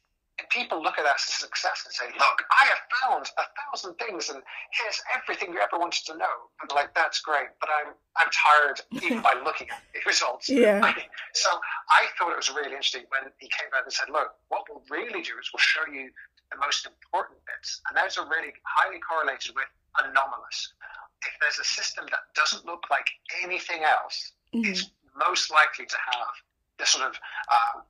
people 0.49 0.81
look 0.81 0.97
at 0.97 1.03
that 1.03 1.15
as 1.15 1.27
a 1.27 1.37
success 1.45 1.83
and 1.85 1.93
say, 1.93 2.05
"Look, 2.17 2.43
I 2.49 2.65
have 2.67 2.81
found 3.01 3.29
a 3.37 3.45
thousand 3.59 3.95
things, 3.95 4.29
and 4.29 4.41
here's 4.71 5.01
everything 5.13 5.53
you 5.53 5.59
ever 5.59 5.77
wanted 5.77 6.05
to 6.07 6.17
know." 6.17 6.35
And 6.61 6.71
like, 6.71 6.93
that's 6.95 7.21
great, 7.21 7.49
but 7.59 7.69
I'm 7.69 7.93
I'm 8.17 8.31
tired 8.31 8.81
even 8.91 9.21
by 9.21 9.33
looking 9.45 9.69
at 9.69 9.81
the 9.93 9.99
results. 10.05 10.49
Yeah. 10.49 10.81
so 11.33 11.49
I 11.89 12.07
thought 12.17 12.31
it 12.31 12.37
was 12.37 12.49
really 12.49 12.71
interesting 12.71 13.03
when 13.09 13.31
he 13.39 13.47
came 13.47 13.69
out 13.75 13.83
and 13.83 13.93
said, 13.93 14.09
"Look, 14.09 14.35
what 14.49 14.65
we'll 14.69 14.83
really 14.89 15.21
do 15.21 15.37
is 15.39 15.49
we'll 15.53 15.61
show 15.61 15.85
you 15.91 16.09
the 16.51 16.57
most 16.57 16.85
important 16.85 17.39
bits, 17.45 17.81
and 17.89 17.97
those 17.97 18.17
are 18.17 18.27
really 18.27 18.53
highly 18.63 18.99
correlated 18.99 19.55
with 19.55 19.67
anomalous. 20.03 20.73
If 21.21 21.33
there's 21.39 21.59
a 21.59 21.67
system 21.67 22.05
that 22.09 22.33
doesn't 22.35 22.65
look 22.65 22.83
like 22.89 23.07
anything 23.43 23.83
else, 23.83 24.33
mm-hmm. 24.53 24.69
it's 24.69 24.91
most 25.15 25.51
likely 25.51 25.85
to 25.85 25.97
have 26.17 26.33
this 26.79 26.89
sort 26.89 27.07
of 27.07 27.15
um, 27.51 27.83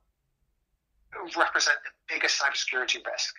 represent 1.36 1.76
the 1.84 2.14
biggest 2.14 2.40
cybersecurity 2.40 3.04
risk. 3.06 3.34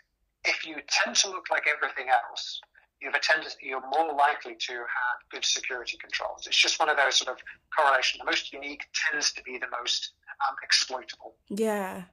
If 0.46 0.66
you 0.66 0.76
tend 0.88 1.16
to 1.18 1.30
look 1.30 1.50
like 1.50 1.66
everything 1.68 2.08
else, 2.10 2.60
you 3.02 3.10
have 3.12 3.16
a 3.16 3.24
tendency, 3.24 3.58
you're 3.64 3.82
more 3.82 4.16
likely 4.16 4.56
to 4.56 4.74
have 4.74 5.18
good 5.32 5.44
security 5.44 5.98
controls. 5.98 6.48
It's 6.48 6.58
just 6.58 6.80
one 6.80 6.90
of 6.90 6.98
those 6.98 7.16
sort 7.16 7.36
of 7.36 7.44
correlation. 7.78 8.20
The 8.20 8.26
most 8.26 8.54
unique 8.54 8.84
tends 9.12 9.34
to 9.34 9.44
be 9.44 9.58
the 9.58 9.68
most 9.78 10.12
um, 10.48 10.56
exploitable. 10.64 11.36
Yeah. 11.50 12.04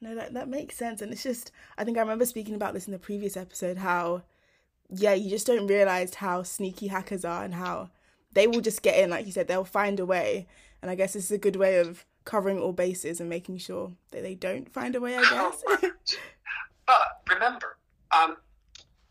No, 0.00 0.16
that, 0.16 0.34
that 0.34 0.48
makes 0.48 0.76
sense. 0.76 1.00
And 1.00 1.12
it's 1.12 1.22
just, 1.22 1.52
I 1.78 1.84
think 1.84 1.96
I 1.96 2.00
remember 2.00 2.26
speaking 2.26 2.56
about 2.56 2.74
this 2.74 2.86
in 2.86 2.92
the 2.92 2.98
previous 2.98 3.36
episode 3.36 3.78
how, 3.78 4.22
yeah, 4.90 5.14
you 5.14 5.30
just 5.30 5.46
don't 5.46 5.68
realize 5.68 6.16
how 6.16 6.42
sneaky 6.42 6.88
hackers 6.88 7.24
are 7.24 7.44
and 7.44 7.54
how 7.54 7.90
they 8.32 8.48
will 8.48 8.60
just 8.60 8.82
get 8.82 8.98
in. 8.98 9.10
Like 9.10 9.26
you 9.26 9.32
said, 9.32 9.46
they'll 9.46 9.64
find 9.64 10.00
a 10.00 10.06
way. 10.06 10.48
And 10.82 10.90
I 10.90 10.96
guess 10.96 11.12
this 11.12 11.26
is 11.26 11.30
a 11.30 11.38
good 11.38 11.56
way 11.56 11.78
of 11.78 12.04
covering 12.24 12.60
all 12.60 12.72
bases 12.72 13.20
and 13.20 13.28
making 13.28 13.58
sure 13.58 13.92
that 14.10 14.22
they 14.22 14.34
don't 14.34 14.72
find 14.72 14.94
a 14.94 15.00
way, 15.00 15.16
I 15.16 15.22
guess. 15.22 15.62
but 16.86 17.22
remember, 17.30 17.76
um, 18.10 18.36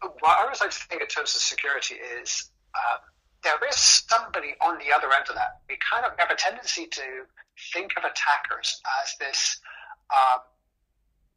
what 0.01 0.37
I 0.37 0.43
always 0.43 0.61
like 0.61 0.71
to 0.71 0.79
think 0.89 1.01
in 1.01 1.07
terms 1.07 1.35
of 1.35 1.41
security 1.41 1.95
is 2.21 2.49
uh, 2.73 2.97
there 3.43 3.59
is 3.69 3.75
somebody 3.75 4.53
on 4.61 4.77
the 4.77 4.95
other 4.95 5.07
end 5.13 5.25
of 5.29 5.35
that. 5.35 5.61
We 5.69 5.77
kind 5.91 6.05
of 6.05 6.13
have 6.17 6.31
a 6.31 6.35
tendency 6.35 6.87
to 6.87 7.01
think 7.73 7.91
of 7.97 8.03
attackers 8.03 8.81
as 9.03 9.17
this 9.19 9.59
uh, 10.09 10.37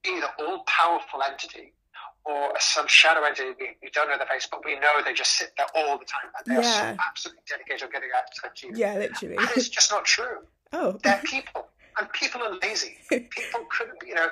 either 0.06 0.28
all 0.38 0.64
powerful 0.66 1.22
entity 1.22 1.72
or 2.24 2.52
some 2.58 2.86
shadow 2.88 3.22
entity 3.24 3.50
we, 3.60 3.68
we, 3.82 3.90
don't 3.90 4.08
know 4.08 4.16
their 4.16 4.26
face, 4.26 4.48
but 4.50 4.64
we 4.64 4.74
know 4.76 5.02
they 5.04 5.12
just 5.12 5.36
sit 5.36 5.52
there 5.56 5.66
all 5.74 5.98
the 5.98 6.04
time 6.04 6.30
and 6.38 6.56
they're 6.56 6.64
yeah. 6.64 6.92
so 6.92 7.02
absolutely 7.08 7.42
dedicated 7.48 7.80
to 7.80 7.88
getting 7.88 8.08
out 8.16 8.54
to 8.54 8.66
you. 8.66 8.72
Yeah, 8.74 8.94
literally. 8.96 9.36
It's 9.56 9.68
just 9.68 9.90
not 9.90 10.04
true. 10.04 10.38
Oh. 10.74 10.98
They're 11.02 11.22
people, 11.24 11.68
and 11.98 12.12
people 12.12 12.42
are 12.42 12.58
lazy. 12.60 12.96
people 13.08 13.60
couldn't, 13.70 14.02
you 14.06 14.14
know, 14.14 14.28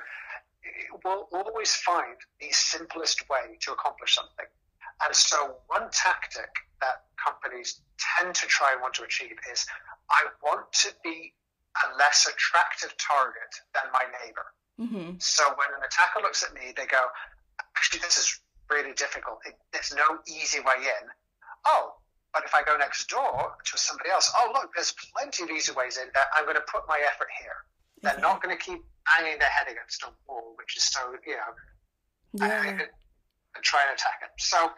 will 1.04 1.28
always 1.32 1.74
find 1.76 2.16
the 2.40 2.48
simplest 2.50 3.28
way 3.30 3.56
to 3.60 3.72
accomplish 3.72 4.16
something. 4.16 4.46
And 5.04 5.14
so, 5.14 5.56
one 5.68 5.88
tactic 5.92 6.50
that 6.80 7.06
companies 7.16 7.80
tend 7.98 8.34
to 8.34 8.46
try 8.46 8.72
and 8.72 8.80
want 8.82 8.94
to 8.94 9.04
achieve 9.04 9.36
is 9.52 9.64
I 10.10 10.24
want 10.42 10.72
to 10.82 10.88
be 11.04 11.32
a 11.84 11.96
less 11.96 12.28
attractive 12.28 12.94
target 12.98 13.52
than 13.74 13.84
my 13.92 14.04
neighbor. 14.22 14.46
Mm-hmm. 14.80 15.18
So, 15.18 15.44
when 15.56 15.68
an 15.78 15.84
attacker 15.86 16.20
looks 16.20 16.42
at 16.42 16.52
me, 16.54 16.72
they 16.76 16.86
go, 16.86 17.06
actually, 17.76 18.00
this 18.00 18.18
is 18.18 18.40
really 18.68 18.94
difficult. 18.94 19.38
There's 19.72 19.94
no 19.94 20.18
easy 20.26 20.58
way 20.58 20.82
in. 20.82 21.08
Oh, 21.64 21.94
but 22.32 22.44
if 22.44 22.54
I 22.54 22.62
go 22.62 22.76
next 22.76 23.08
door 23.08 23.52
to 23.64 23.78
somebody 23.78 24.10
else, 24.10 24.32
oh, 24.36 24.50
look, 24.54 24.70
there's 24.74 24.94
plenty 25.14 25.44
of 25.44 25.50
easy 25.50 25.72
ways 25.72 25.98
in 25.98 26.08
there. 26.14 26.24
I'm 26.36 26.44
going 26.44 26.56
to 26.56 26.64
put 26.72 26.82
my 26.88 26.98
effort 27.06 27.28
here. 27.42 27.56
They're 28.02 28.20
not 28.20 28.42
going 28.42 28.56
to 28.56 28.62
keep 28.62 28.82
banging 29.06 29.38
their 29.38 29.48
head 29.48 29.70
against 29.70 30.02
a 30.02 30.08
wall, 30.26 30.54
which 30.56 30.76
is 30.76 30.82
so, 30.84 31.00
you 31.26 31.36
know, 31.36 32.46
yeah. 32.46 32.62
and, 32.66 32.80
and 32.80 33.62
try 33.62 33.80
and 33.86 33.94
attack 33.94 34.20
it. 34.24 34.30
So 34.38 34.70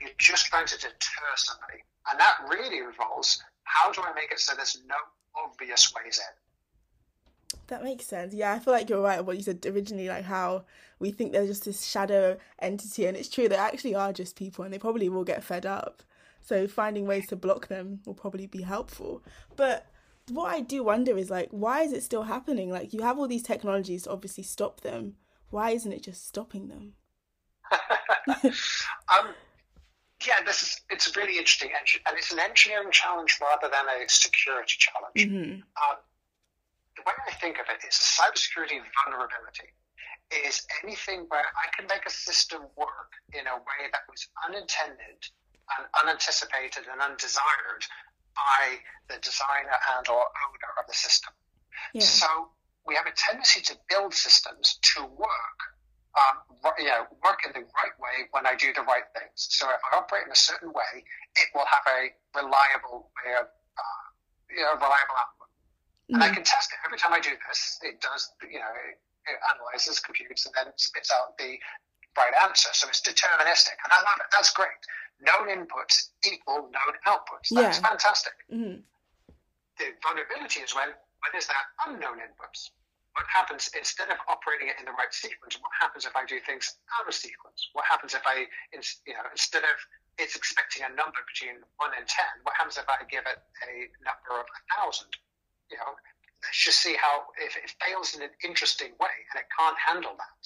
you're 0.00 0.10
just 0.18 0.46
trying 0.46 0.66
to 0.66 0.76
deter 0.76 1.30
somebody. 1.36 1.84
And 2.10 2.18
that 2.18 2.38
really 2.48 2.78
involves 2.78 3.42
how 3.64 3.92
do 3.92 4.00
I 4.02 4.12
make 4.14 4.32
it 4.32 4.40
so 4.40 4.54
there's 4.54 4.80
no 4.88 4.96
obvious 5.36 5.92
ways 5.94 6.18
in? 6.18 7.58
That 7.68 7.84
makes 7.84 8.06
sense. 8.06 8.34
Yeah, 8.34 8.52
I 8.52 8.58
feel 8.58 8.72
like 8.72 8.88
you're 8.88 9.00
right. 9.00 9.14
About 9.14 9.26
what 9.26 9.36
you 9.36 9.42
said 9.42 9.64
originally, 9.66 10.08
like 10.08 10.24
how 10.24 10.64
we 10.98 11.10
think 11.10 11.32
they're 11.32 11.46
just 11.46 11.64
this 11.64 11.84
shadow 11.84 12.38
entity, 12.60 13.06
and 13.06 13.16
it's 13.16 13.28
true. 13.28 13.48
They 13.48 13.56
actually 13.56 13.94
are 13.94 14.12
just 14.12 14.36
people, 14.36 14.64
and 14.64 14.72
they 14.72 14.78
probably 14.78 15.08
will 15.08 15.24
get 15.24 15.44
fed 15.44 15.66
up. 15.66 16.02
So 16.48 16.66
finding 16.66 17.06
ways 17.06 17.26
to 17.26 17.36
block 17.36 17.68
them 17.68 18.00
will 18.06 18.14
probably 18.14 18.46
be 18.46 18.62
helpful. 18.62 19.22
But 19.54 19.86
what 20.30 20.50
I 20.50 20.62
do 20.62 20.82
wonder 20.82 21.18
is 21.18 21.28
like, 21.28 21.50
why 21.50 21.82
is 21.82 21.92
it 21.92 22.02
still 22.02 22.22
happening? 22.22 22.70
Like 22.70 22.94
you 22.94 23.02
have 23.02 23.18
all 23.18 23.28
these 23.28 23.42
technologies 23.42 24.04
to 24.04 24.12
obviously 24.12 24.44
stop 24.44 24.80
them. 24.80 25.16
Why 25.50 25.72
isn't 25.72 25.92
it 25.92 26.02
just 26.02 26.26
stopping 26.26 26.68
them? 26.68 26.94
um, 29.12 29.34
yeah, 30.26 30.40
this 30.46 30.62
is 30.62 30.80
it's 30.88 31.14
a 31.14 31.20
really 31.20 31.36
interesting, 31.36 31.68
and 32.06 32.16
it's 32.16 32.32
an 32.32 32.38
engineering 32.38 32.92
challenge 32.92 33.38
rather 33.42 33.68
than 33.68 33.84
a 33.84 34.08
security 34.08 34.76
challenge. 34.78 35.16
Mm-hmm. 35.18 35.52
Um, 35.52 35.98
the 36.96 37.02
way 37.04 37.12
I 37.28 37.34
think 37.34 37.56
of 37.58 37.66
it 37.68 37.86
is 37.86 37.94
a 38.00 38.22
cybersecurity 38.22 38.80
vulnerability 39.04 39.68
is 40.46 40.66
anything 40.82 41.26
where 41.28 41.44
I 41.44 41.68
can 41.76 41.86
make 41.88 42.06
a 42.06 42.10
system 42.10 42.62
work 42.74 43.12
in 43.34 43.46
a 43.46 43.56
way 43.56 43.92
that 43.92 44.00
was 44.08 44.26
unintended 44.48 45.28
and 45.76 45.86
unanticipated 46.02 46.84
and 46.90 47.00
undesired 47.00 47.84
by 48.34 48.78
the 49.08 49.18
designer 49.20 49.76
and 49.96 50.08
or 50.08 50.24
owner 50.24 50.72
of 50.80 50.86
the 50.86 50.94
system. 50.94 51.32
Yeah. 51.92 52.02
So 52.02 52.50
we 52.86 52.94
have 52.94 53.06
a 53.06 53.12
tendency 53.16 53.60
to 53.62 53.76
build 53.88 54.14
systems 54.14 54.78
to 54.94 55.04
work 55.04 55.58
um, 56.18 56.36
you 56.78 56.88
know, 56.88 57.06
work 57.22 57.44
in 57.46 57.52
the 57.52 57.62
right 57.62 57.96
way 58.00 58.26
when 58.32 58.46
I 58.46 58.54
do 58.54 58.72
the 58.72 58.82
right 58.82 59.06
things. 59.14 59.48
So 59.52 59.68
if 59.70 59.80
I 59.92 59.98
operate 59.98 60.26
in 60.26 60.32
a 60.32 60.38
certain 60.38 60.72
way, 60.72 61.04
it 61.36 61.48
will 61.54 61.68
have 61.68 61.84
a 61.86 62.00
reliable 62.34 63.10
way 63.22 63.38
of, 63.38 63.46
uh, 63.46 64.04
you 64.50 64.62
know, 64.64 64.74
reliable 64.74 65.16
output. 65.18 65.50
And 66.08 66.22
I 66.22 66.32
mm-hmm. 66.32 66.40
can 66.40 66.44
test 66.44 66.72
it 66.72 66.78
every 66.86 66.98
time 66.98 67.12
I 67.12 67.20
do 67.20 67.36
this. 67.46 67.78
It 67.84 68.00
does, 68.00 68.32
you 68.42 68.58
know, 68.58 68.72
it, 68.88 68.96
it 69.28 69.36
analyzes, 69.52 70.00
computes, 70.00 70.48
and 70.48 70.54
then 70.56 70.72
spits 70.80 71.12
out 71.12 71.36
the 71.36 71.60
right 72.16 72.34
answer. 72.48 72.72
So 72.72 72.88
it's 72.88 73.04
deterministic, 73.04 73.76
and 73.84 73.92
I 73.92 74.00
love 74.00 74.18
it. 74.24 74.28
That's 74.32 74.50
great. 74.50 74.80
Known 75.20 75.50
inputs 75.50 76.14
equal 76.24 76.70
known 76.70 76.94
outputs. 77.06 77.50
That's 77.50 77.78
yeah. 77.78 77.88
fantastic. 77.88 78.32
Mm-hmm. 78.52 78.80
The 79.78 79.86
vulnerability 80.02 80.60
is 80.60 80.74
when 80.74 80.88
when 80.88 81.30
there's 81.32 81.46
that 81.46 81.66
unknown 81.86 82.18
inputs 82.18 82.70
what 83.18 83.26
happens 83.26 83.66
instead 83.74 84.14
of 84.14 84.18
operating 84.30 84.70
it 84.70 84.78
in 84.78 84.86
the 84.86 84.94
right 84.94 85.10
sequence? 85.10 85.58
What 85.58 85.74
happens 85.74 86.06
if 86.06 86.14
I 86.14 86.22
do 86.22 86.38
things 86.38 86.78
out 86.94 87.10
of 87.10 87.10
sequence? 87.10 87.66
What 87.74 87.82
happens 87.90 88.14
if 88.14 88.22
I, 88.22 88.46
you 88.70 89.14
know, 89.18 89.26
instead 89.34 89.66
of 89.66 89.74
it's 90.22 90.38
expecting 90.38 90.86
a 90.86 90.92
number 90.94 91.18
between 91.26 91.58
one 91.82 91.90
and 91.98 92.06
ten, 92.06 92.30
what 92.46 92.54
happens 92.54 92.78
if 92.78 92.86
I 92.86 93.02
give 93.10 93.26
it 93.26 93.42
a 93.66 93.90
number 94.06 94.38
of 94.38 94.46
a 94.46 94.60
thousand? 94.70 95.10
You 95.66 95.82
know, 95.82 95.98
let's 96.46 96.62
just 96.62 96.78
see 96.78 96.94
how 96.94 97.34
if 97.42 97.58
it 97.58 97.74
fails 97.82 98.14
in 98.14 98.22
an 98.22 98.30
interesting 98.46 98.94
way 99.02 99.14
and 99.34 99.42
it 99.42 99.50
can't 99.50 99.78
handle 99.82 100.14
that, 100.14 100.42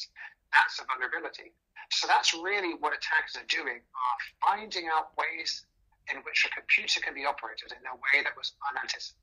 that's 0.57 0.81
a 0.81 0.89
vulnerability. 0.89 1.53
So 1.93 2.09
that's 2.09 2.33
really 2.33 2.75
what 2.81 2.93
attackers 2.97 3.37
are 3.37 3.47
doing: 3.49 3.81
are 3.81 4.19
finding 4.41 4.89
out 4.93 5.13
ways 5.17 5.65
in 6.11 6.19
which 6.25 6.49
a 6.49 6.51
computer 6.55 7.01
can 7.01 7.15
be 7.15 7.25
operated 7.25 7.73
in 7.73 7.85
a 7.87 7.95
way 7.95 8.25
that 8.25 8.37
was 8.37 8.53
unanticipated. 8.73 9.21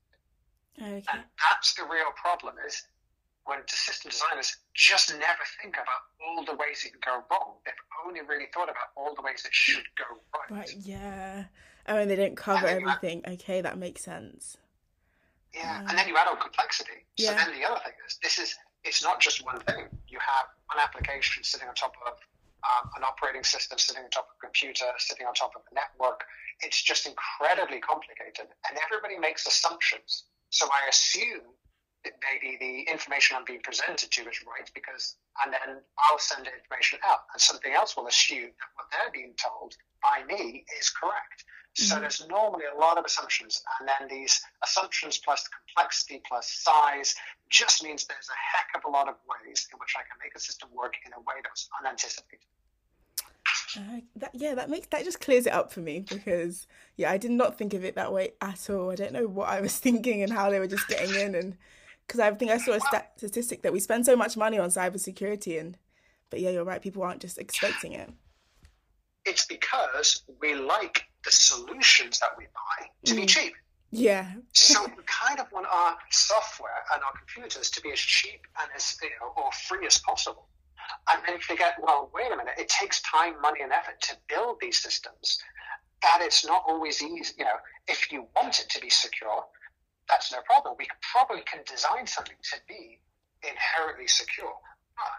Okay. 0.79 1.03
And 1.11 1.23
that's 1.49 1.73
the 1.73 1.83
real 1.83 2.13
problem: 2.15 2.55
is 2.65 2.85
when 3.45 3.59
system 3.67 4.11
designers 4.11 4.57
just 4.75 5.09
never 5.11 5.43
think 5.61 5.75
about 5.75 6.13
all 6.21 6.45
the 6.45 6.55
ways 6.55 6.85
it 6.85 6.93
can 6.93 7.01
go 7.03 7.25
wrong. 7.31 7.55
They've 7.65 7.73
only 8.05 8.21
really 8.21 8.45
thought 8.53 8.69
about 8.69 8.93
all 8.95 9.15
the 9.15 9.21
ways 9.23 9.43
it 9.45 9.53
should 9.53 9.83
go 9.97 10.21
right. 10.49 10.59
Right, 10.59 10.75
yeah. 10.83 11.45
Oh, 11.87 11.97
and 11.97 12.09
they 12.09 12.15
don't 12.15 12.37
cover 12.37 12.67
everything. 12.67 13.23
Add, 13.25 13.33
okay, 13.33 13.61
that 13.61 13.77
makes 13.77 14.03
sense. 14.03 14.57
Yeah, 15.53 15.81
uh, 15.83 15.89
and 15.89 15.97
then 15.97 16.07
you 16.07 16.15
add 16.15 16.27
on 16.27 16.37
complexity. 16.37 17.05
So 17.17 17.31
yeah. 17.31 17.33
then 17.33 17.59
the 17.59 17.65
other 17.67 17.81
thing 17.83 17.93
is, 18.07 18.19
this 18.21 18.37
is, 18.37 18.55
it's 18.83 19.03
not 19.03 19.19
just 19.19 19.43
one 19.43 19.59
thing. 19.61 19.85
You 20.07 20.19
have 20.19 20.45
one 20.67 20.77
application 20.83 21.43
sitting 21.43 21.67
on 21.67 21.73
top 21.73 21.95
of 22.05 22.13
um, 22.63 22.89
an 22.97 23.03
operating 23.03 23.43
system, 23.43 23.77
sitting 23.77 24.03
on 24.03 24.09
top 24.09 24.27
of 24.31 24.35
a 24.37 24.41
computer, 24.45 24.85
sitting 24.97 25.25
on 25.25 25.33
top 25.33 25.51
of 25.55 25.61
a 25.71 25.73
network. 25.75 26.23
It's 26.61 26.81
just 26.81 27.07
incredibly 27.07 27.79
complicated, 27.79 28.51
and 28.67 28.77
everybody 28.83 29.17
makes 29.17 29.47
assumptions. 29.47 30.25
So 30.49 30.67
I 30.67 30.89
assume 30.89 31.55
maybe 32.05 32.57
the 32.59 32.91
information 32.91 33.35
I'm 33.37 33.45
being 33.45 33.61
presented 33.61 34.11
to 34.11 34.21
is 34.21 34.39
right 34.47 34.69
because, 34.73 35.15
and 35.43 35.53
then 35.53 35.81
I'll 35.97 36.19
send 36.19 36.45
the 36.45 36.53
information 36.53 36.99
out, 37.05 37.27
and 37.33 37.41
something 37.41 37.73
else 37.73 37.97
will 37.97 38.07
assume 38.07 38.51
that 38.55 38.69
what 38.75 38.87
they're 38.91 39.11
being 39.11 39.33
told 39.35 39.75
by 40.01 40.23
me 40.27 40.65
is 40.79 40.89
correct. 40.89 41.43
So 41.75 41.95
mm-hmm. 41.95 42.01
there's 42.01 42.25
normally 42.27 42.65
a 42.73 42.77
lot 42.79 42.97
of 42.97 43.05
assumptions, 43.05 43.61
and 43.79 43.87
then 43.87 44.09
these 44.09 44.41
assumptions 44.63 45.17
plus 45.19 45.47
complexity 45.47 46.21
plus 46.27 46.49
size 46.51 47.15
just 47.49 47.83
means 47.83 48.05
there's 48.05 48.29
a 48.29 48.39
heck 48.57 48.69
of 48.75 48.89
a 48.89 48.91
lot 48.91 49.07
of 49.07 49.15
ways 49.27 49.67
in 49.71 49.79
which 49.79 49.93
I 49.95 50.01
can 50.01 50.17
make 50.23 50.35
a 50.35 50.39
system 50.39 50.69
work 50.73 50.95
in 51.05 51.13
a 51.13 51.19
way 51.19 51.41
that's 51.43 51.69
unanticipated. 51.79 52.45
Uh, 53.77 54.01
that, 54.15 54.31
yeah, 54.33 54.55
that 54.55 54.69
makes 54.69 54.87
that 54.87 55.03
just 55.03 55.21
clears 55.21 55.45
it 55.45 55.53
up 55.53 55.71
for 55.71 55.79
me 55.79 55.99
because 55.99 56.65
yeah, 56.97 57.11
I 57.11 57.17
did 57.17 57.31
not 57.31 57.57
think 57.57 57.75
of 57.75 57.85
it 57.85 57.95
that 57.95 58.11
way 58.11 58.31
at 58.41 58.67
all. 58.69 58.91
I 58.91 58.95
don't 58.95 59.13
know 59.13 59.27
what 59.27 59.49
I 59.49 59.61
was 59.61 59.77
thinking 59.77 60.23
and 60.23 60.33
how 60.33 60.49
they 60.49 60.59
were 60.59 60.67
just 60.67 60.87
getting 60.87 61.13
in 61.13 61.35
and 61.35 61.57
because 62.09 62.19
I 62.19 62.31
think 62.31 62.49
I 62.49 62.57
saw 62.57 62.71
a 62.71 62.79
stat- 62.79 63.11
statistic 63.17 63.61
that 63.61 63.71
we 63.71 63.79
spend 63.79 64.03
so 64.03 64.15
much 64.15 64.35
money 64.35 64.57
on 64.57 64.69
cybersecurity, 64.69 65.59
and 65.59 65.77
but 66.31 66.39
yeah, 66.39 66.49
you're 66.49 66.63
right. 66.63 66.81
People 66.81 67.03
aren't 67.03 67.21
just 67.21 67.37
expecting 67.37 67.93
it. 67.93 68.09
It's 69.25 69.45
because 69.45 70.23
we 70.41 70.55
like 70.55 71.03
the 71.23 71.29
solutions 71.29 72.19
that 72.19 72.29
we 72.35 72.45
buy 72.45 72.87
to 73.05 73.13
mm. 73.13 73.17
be 73.17 73.25
cheap. 73.27 73.53
Yeah. 73.91 74.31
so 74.53 74.83
we 74.97 75.03
kind 75.05 75.39
of 75.39 75.51
want 75.51 75.67
our 75.71 75.95
software 76.09 76.83
and 76.93 77.03
our 77.03 77.11
computers 77.11 77.69
to 77.71 77.81
be 77.81 77.91
as 77.91 77.99
cheap 77.99 78.41
and 78.59 78.69
as 78.75 78.97
you 79.03 79.09
know 79.09 79.31
or 79.37 79.51
free 79.51 79.85
as 79.85 79.99
possible. 79.99 80.47
And 81.13 81.21
then 81.27 81.35
you 81.35 81.41
forget, 81.41 81.75
well, 81.79 82.09
wait 82.15 82.31
a 82.31 82.35
minute, 82.35 82.55
it 82.57 82.69
takes 82.69 83.01
time, 83.03 83.39
money, 83.41 83.61
and 83.61 83.71
effort 83.71 84.01
to 84.01 84.17
build 84.27 84.57
these 84.59 84.79
systems. 84.79 85.37
That 86.01 86.21
it's 86.21 86.43
not 86.43 86.63
always 86.67 87.03
easy. 87.03 87.33
You 87.37 87.45
know, 87.45 87.59
if 87.87 88.11
you 88.11 88.25
want 88.35 88.59
it 88.59 88.69
to 88.69 88.81
be 88.81 88.89
secure, 88.89 89.43
that's 90.09 90.31
no 90.31 90.41
problem. 90.41 90.75
We 90.77 90.87
probably 91.13 91.43
can 91.45 91.61
design 91.69 92.07
something 92.07 92.35
to 92.35 92.57
be 92.67 92.99
inherently 93.45 94.07
secure, 94.07 94.57
but 94.97 95.13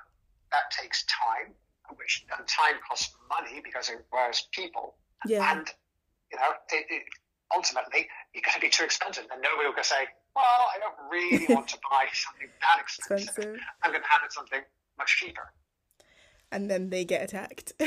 that 0.51 0.71
takes 0.75 1.07
time, 1.07 1.55
which 1.97 2.27
and 2.37 2.47
time 2.47 2.75
costs 2.87 3.15
money 3.31 3.63
because 3.63 3.89
it 3.89 3.97
requires 3.97 4.49
people. 4.53 4.97
Yeah. 5.25 5.51
And 5.51 5.73
you 6.33 6.39
know, 6.39 6.53
it, 6.73 6.87
it, 6.91 7.05
ultimately, 7.55 8.09
you're 8.35 8.43
going 8.43 8.55
to 8.55 8.61
be 8.61 8.69
too 8.69 8.85
expensive, 8.85 9.27
and 9.33 9.41
nobody 9.41 9.69
will 9.69 9.75
go 9.75 9.83
say, 9.83 10.09
"Well, 10.35 10.45
I 10.45 10.79
don't 10.83 10.99
really 11.09 11.47
want 11.55 11.69
to 11.69 11.79
buy 11.91 12.07
something 12.13 12.49
that 12.61 12.81
expensive. 12.83 13.29
expensive. 13.29 13.61
I'm 13.83 13.93
going 13.93 14.03
to 14.03 14.09
have 14.11 14.23
it 14.27 14.33
something 14.33 14.61
much 14.99 15.17
cheaper." 15.17 15.53
And 16.53 16.69
then 16.69 16.91
they 16.91 17.05
get 17.05 17.23
attacked. 17.23 17.75
yeah, 17.81 17.87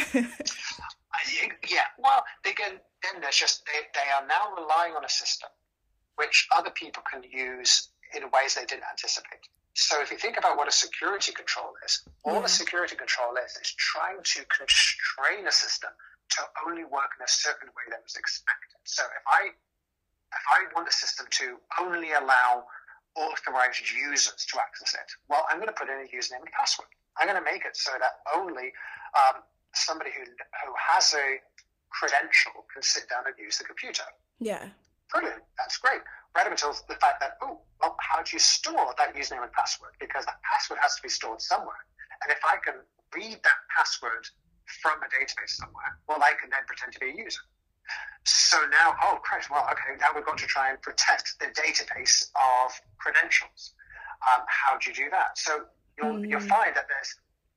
well, 1.99 2.23
they 2.45 2.53
can. 2.53 2.79
Then 3.03 3.19
there's 3.21 3.35
just 3.35 3.65
they, 3.65 3.81
they 3.93 4.09
are 4.15 4.25
now 4.25 4.55
relying 4.55 4.95
on 4.95 5.03
a 5.03 5.09
system 5.09 5.49
which 6.15 6.47
other 6.55 6.69
people 6.69 7.03
can 7.09 7.23
use 7.23 7.89
in 8.15 8.23
ways 8.29 8.55
they 8.55 8.65
didn't 8.65 8.85
anticipate. 8.89 9.47
So 9.73 10.01
if 10.01 10.11
you 10.11 10.17
think 10.17 10.37
about 10.37 10.57
what 10.57 10.67
a 10.67 10.71
security 10.71 11.31
control 11.31 11.73
is, 11.83 12.05
all 12.23 12.35
yeah. 12.35 12.45
a 12.45 12.47
security 12.47 12.95
control 12.95 13.33
is 13.43 13.57
is 13.57 13.73
trying 13.73 14.21
to 14.21 14.45
constrain 14.45 15.47
a 15.47 15.51
system 15.51 15.89
to 16.37 16.41
only 16.65 16.85
work 16.85 17.17
in 17.17 17.23
a 17.25 17.27
certain 17.27 17.69
way 17.73 17.85
that 17.89 18.01
was 18.05 18.15
expected. 18.15 18.77
So 18.85 19.03
if 19.03 19.25
I 19.25 19.49
if 19.49 20.45
I 20.49 20.69
want 20.75 20.87
a 20.87 20.93
system 20.93 21.25
to 21.41 21.57
only 21.81 22.11
allow 22.13 22.65
authorized 23.15 23.81
users 23.93 24.45
to 24.45 24.59
access 24.59 24.93
it, 24.93 25.09
well, 25.29 25.45
I'm 25.49 25.57
going 25.57 25.69
to 25.69 25.77
put 25.77 25.89
in 25.89 26.01
a 26.01 26.09
username 26.09 26.45
and 26.45 26.53
password. 26.53 26.89
I'm 27.17 27.27
going 27.27 27.37
to 27.37 27.45
make 27.45 27.65
it 27.65 27.77
so 27.77 27.91
that 27.97 28.21
only 28.35 28.73
um, 29.17 29.41
somebody 29.73 30.11
who 30.13 30.21
who 30.21 30.73
has 30.77 31.13
a 31.13 31.41
credential 31.89 32.65
can 32.73 32.81
sit 32.81 33.09
down 33.09 33.23
and 33.25 33.35
use 33.37 33.57
the 33.57 33.63
computer. 33.63 34.05
Yeah. 34.39 34.69
Brilliant. 35.13 35.43
That's 35.57 35.77
great. 35.77 36.01
Right 36.35 36.45
up 36.45 36.51
until 36.51 36.73
the 36.89 36.95
fact 36.95 37.21
that, 37.21 37.37
oh, 37.41 37.61
well, 37.79 37.95
how 38.01 38.23
do 38.23 38.33
you 38.33 38.39
store 38.39 38.95
that 38.97 39.13
username 39.15 39.43
and 39.43 39.51
password? 39.53 39.93
Because 39.99 40.25
that 40.25 40.41
password 40.41 40.79
has 40.81 40.95
to 40.95 41.03
be 41.03 41.09
stored 41.09 41.41
somewhere. 41.41 41.85
And 42.23 42.31
if 42.31 42.39
I 42.43 42.57
can 42.57 42.81
read 43.13 43.37
that 43.43 43.59
password 43.69 44.25
from 44.81 44.97
a 45.03 45.07
database 45.13 45.61
somewhere, 45.61 45.99
well, 46.09 46.17
I 46.23 46.33
can 46.41 46.49
then 46.49 46.65
pretend 46.65 46.93
to 46.93 46.99
be 46.99 47.13
a 47.13 47.23
user. 47.23 47.41
So 48.25 48.57
now, 48.71 48.95
oh, 49.03 49.19
Christ, 49.21 49.51
well, 49.51 49.67
okay, 49.71 49.99
now 49.99 50.09
we've 50.15 50.25
got 50.25 50.37
to 50.37 50.47
try 50.47 50.71
and 50.71 50.81
protect 50.81 51.37
the 51.39 51.47
database 51.53 52.31
of 52.33 52.71
credentials. 52.97 53.75
Um, 54.23 54.41
how 54.47 54.77
do 54.79 54.89
you 54.89 54.95
do 54.95 55.09
that? 55.11 55.37
So 55.37 55.65
you'll, 56.01 56.15
mm. 56.15 56.29
you'll 56.29 56.39
find 56.39 56.73
that 56.73 56.87
there's 56.87 57.15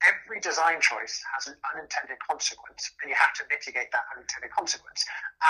every 0.09 0.41
design 0.41 0.81
choice 0.81 1.23
has 1.35 1.47
an 1.49 1.55
unintended 1.73 2.17
consequence, 2.29 2.91
and 3.03 3.11
you 3.11 3.17
have 3.17 3.33
to 3.35 3.45
mitigate 3.51 3.91
that 3.93 4.03
unintended 4.15 4.51
consequence. 4.51 5.05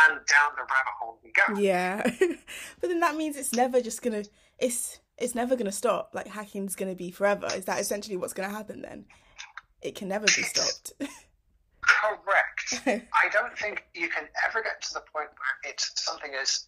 And 0.08 0.18
down 0.26 0.50
the 0.56 0.62
rabbit 0.62 0.94
hole 1.00 1.18
we 1.22 1.32
go. 1.32 1.60
Yeah, 1.60 2.02
but 2.80 2.88
then 2.88 3.00
that 3.00 3.16
means 3.16 3.36
it's 3.36 3.52
never 3.52 3.80
just 3.80 4.02
gonna. 4.02 4.25
It's 4.58 5.00
it's 5.18 5.34
never 5.34 5.56
gonna 5.56 5.72
stop. 5.72 6.10
Like 6.14 6.28
hacking's 6.28 6.76
gonna 6.76 6.94
be 6.94 7.10
forever. 7.10 7.48
Is 7.54 7.64
that 7.66 7.80
essentially 7.80 8.16
what's 8.16 8.32
gonna 8.32 8.50
happen 8.50 8.82
then? 8.82 9.06
It 9.82 9.94
can 9.94 10.08
never 10.08 10.26
be 10.26 10.42
stopped. 10.42 10.92
Correct. 11.80 12.82
I 12.86 13.28
don't 13.30 13.56
think 13.56 13.84
you 13.94 14.08
can 14.08 14.25
ever 14.46 14.62
get 14.62 14.82
to 14.82 14.94
the 14.94 15.00
point 15.12 15.28
where 15.28 15.72
it's 15.72 15.92
something 16.02 16.32
is 16.40 16.66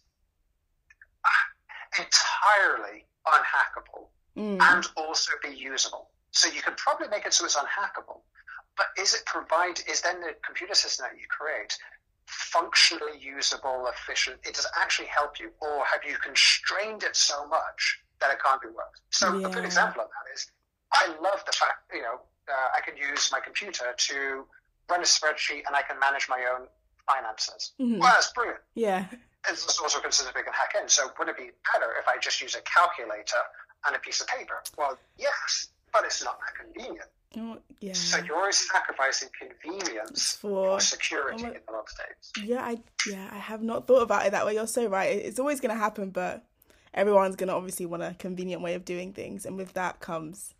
entirely 1.97 3.05
unhackable 3.27 4.07
mm. 4.37 4.61
and 4.61 4.87
also 4.95 5.31
be 5.43 5.55
usable. 5.55 6.09
So 6.31 6.49
you 6.49 6.61
can 6.61 6.73
probably 6.75 7.07
make 7.07 7.25
it 7.25 7.33
so 7.33 7.45
it's 7.45 7.55
unhackable. 7.55 8.21
But 8.77 8.87
is 8.97 9.13
it 9.13 9.25
provide 9.25 9.81
is 9.89 10.01
then 10.01 10.21
the 10.21 10.35
computer 10.45 10.73
system 10.73 11.05
that 11.09 11.19
you 11.19 11.27
create 11.27 11.77
functionally 12.27 13.19
usable, 13.19 13.87
efficient? 13.87 14.37
It 14.43 14.53
does 14.55 14.67
actually 14.79 15.07
help 15.07 15.39
you, 15.39 15.51
or 15.59 15.83
have 15.85 16.01
you 16.07 16.15
constrained 16.17 17.03
it 17.03 17.15
so 17.15 17.47
much 17.47 17.99
that 18.21 18.31
it 18.31 18.37
can't 18.43 18.61
be 18.61 18.69
worked? 18.69 19.01
So 19.09 19.37
yeah. 19.37 19.47
a 19.47 19.51
good 19.51 19.65
example 19.65 20.01
of 20.01 20.07
that 20.07 20.33
is 20.33 20.49
I 20.93 21.07
love 21.21 21.43
the 21.45 21.51
fact 21.51 21.91
you 21.93 22.01
know 22.01 22.21
uh, 22.47 22.67
I 22.77 22.81
can 22.81 22.95
use 22.95 23.29
my 23.31 23.39
computer 23.39 23.93
to 23.97 24.45
run 24.89 25.01
a 25.01 25.03
spreadsheet 25.03 25.63
and 25.67 25.75
I 25.75 25.81
can 25.81 25.99
manage 25.99 26.27
my 26.29 26.45
own 26.55 26.67
finances. 27.05 27.73
Mm-hmm. 27.81 27.99
Well, 27.99 28.13
that's 28.13 28.31
brilliant. 28.33 28.61
Yeah. 28.75 29.05
It's 29.49 29.79
also 29.79 29.99
considered 29.99 30.33
we 30.35 30.43
can 30.43 30.53
hack 30.53 30.73
in. 30.81 30.89
So 30.89 31.09
wouldn't 31.17 31.37
it 31.37 31.41
be 31.41 31.51
better 31.73 31.93
if 31.99 32.07
I 32.07 32.17
just 32.19 32.41
use 32.41 32.55
a 32.55 32.61
calculator 32.61 33.43
and 33.87 33.95
a 33.95 33.99
piece 33.99 34.21
of 34.21 34.27
paper? 34.27 34.61
Well, 34.77 34.97
yes 35.17 35.69
but 35.93 36.05
it's 36.05 36.23
not 36.23 36.39
that 36.39 36.65
convenient. 36.65 37.07
Oh, 37.37 37.57
yeah. 37.79 37.93
So 37.93 38.17
you're 38.23 38.37
always 38.37 38.67
sacrificing 38.71 39.29
convenience 39.37 40.35
for, 40.35 40.77
for 40.77 40.79
security 40.79 41.43
oh 41.43 41.47
my, 41.47 41.49
in 41.49 41.61
a 41.67 41.71
lot 41.71 41.83
of 41.83 41.89
states. 41.89 42.31
Yeah, 42.43 42.63
I 42.63 42.79
yeah, 43.07 43.29
I 43.31 43.37
have 43.37 43.61
not 43.61 43.85
thought 43.85 44.01
about 44.01 44.25
it 44.25 44.31
that 44.31 44.45
way. 44.45 44.55
You're 44.55 44.65
so 44.65 44.87
right. 44.87 45.15
It's 45.15 45.39
always 45.39 45.59
going 45.59 45.75
to 45.75 45.79
happen, 45.79 46.09
but 46.09 46.43
everyone's 46.93 47.35
going 47.35 47.49
to 47.49 47.53
obviously 47.53 47.85
want 47.85 48.01
a 48.01 48.15
convenient 48.17 48.63
way 48.63 48.73
of 48.73 48.83
doing 48.83 49.13
things, 49.13 49.45
and 49.45 49.57
with 49.57 49.73
that 49.73 49.99
comes 49.99 50.55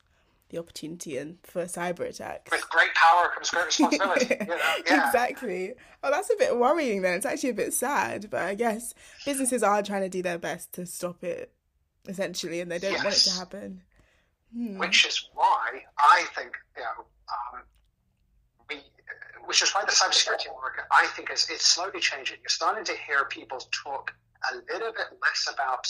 the 0.50 0.58
opportunity 0.58 1.18
and 1.18 1.38
for 1.44 1.64
cyber 1.66 2.08
attacks. 2.08 2.52
With 2.52 2.70
great 2.70 2.94
power 2.94 3.30
comes 3.34 3.50
great 3.50 3.66
responsibility. 3.66 4.38
you 4.40 4.48
know? 4.48 4.56
yeah. 4.88 5.08
Exactly. 5.08 5.74
Oh, 6.04 6.12
that's 6.12 6.30
a 6.30 6.36
bit 6.38 6.58
worrying 6.58 7.02
then. 7.02 7.16
It's 7.16 7.26
actually 7.26 7.50
a 7.50 7.56
bit 7.56 7.74
sad, 7.74 8.30
but 8.30 8.42
I 8.42 8.56
guess 8.56 8.94
businesses 9.26 9.64
are 9.64 9.82
trying 9.84 10.02
to 10.02 10.10
do 10.10 10.22
their 10.22 10.40
best 10.40 10.74
to 10.74 10.86
stop 10.86 11.24
it, 11.24 11.52
essentially, 12.08 12.62
and 12.62 12.72
they 12.72 12.80
don't 12.80 12.94
yes. 12.94 13.04
want 13.04 13.16
it 13.16 13.20
to 13.20 13.32
happen. 13.32 13.82
Hmm. 14.54 14.78
Which 14.78 15.06
is 15.06 15.30
why 15.34 15.84
I 16.00 16.26
think, 16.36 16.54
you 16.76 16.82
know, 16.82 17.06
um, 17.30 17.62
we, 18.68 18.78
which 19.46 19.62
is 19.62 19.72
why 19.72 19.84
the 19.86 19.92
cybersecurity 19.92 20.48
market, 20.48 20.86
I 20.92 21.06
think, 21.08 21.30
is 21.32 21.48
it's 21.50 21.66
slowly 21.66 22.00
changing. 22.00 22.38
You're 22.42 22.50
starting 22.50 22.84
to 22.86 22.94
hear 22.94 23.26
people 23.26 23.60
talk 23.72 24.12
a 24.52 24.56
little 24.74 24.92
bit 24.92 25.08
less 25.22 25.54
about 25.54 25.86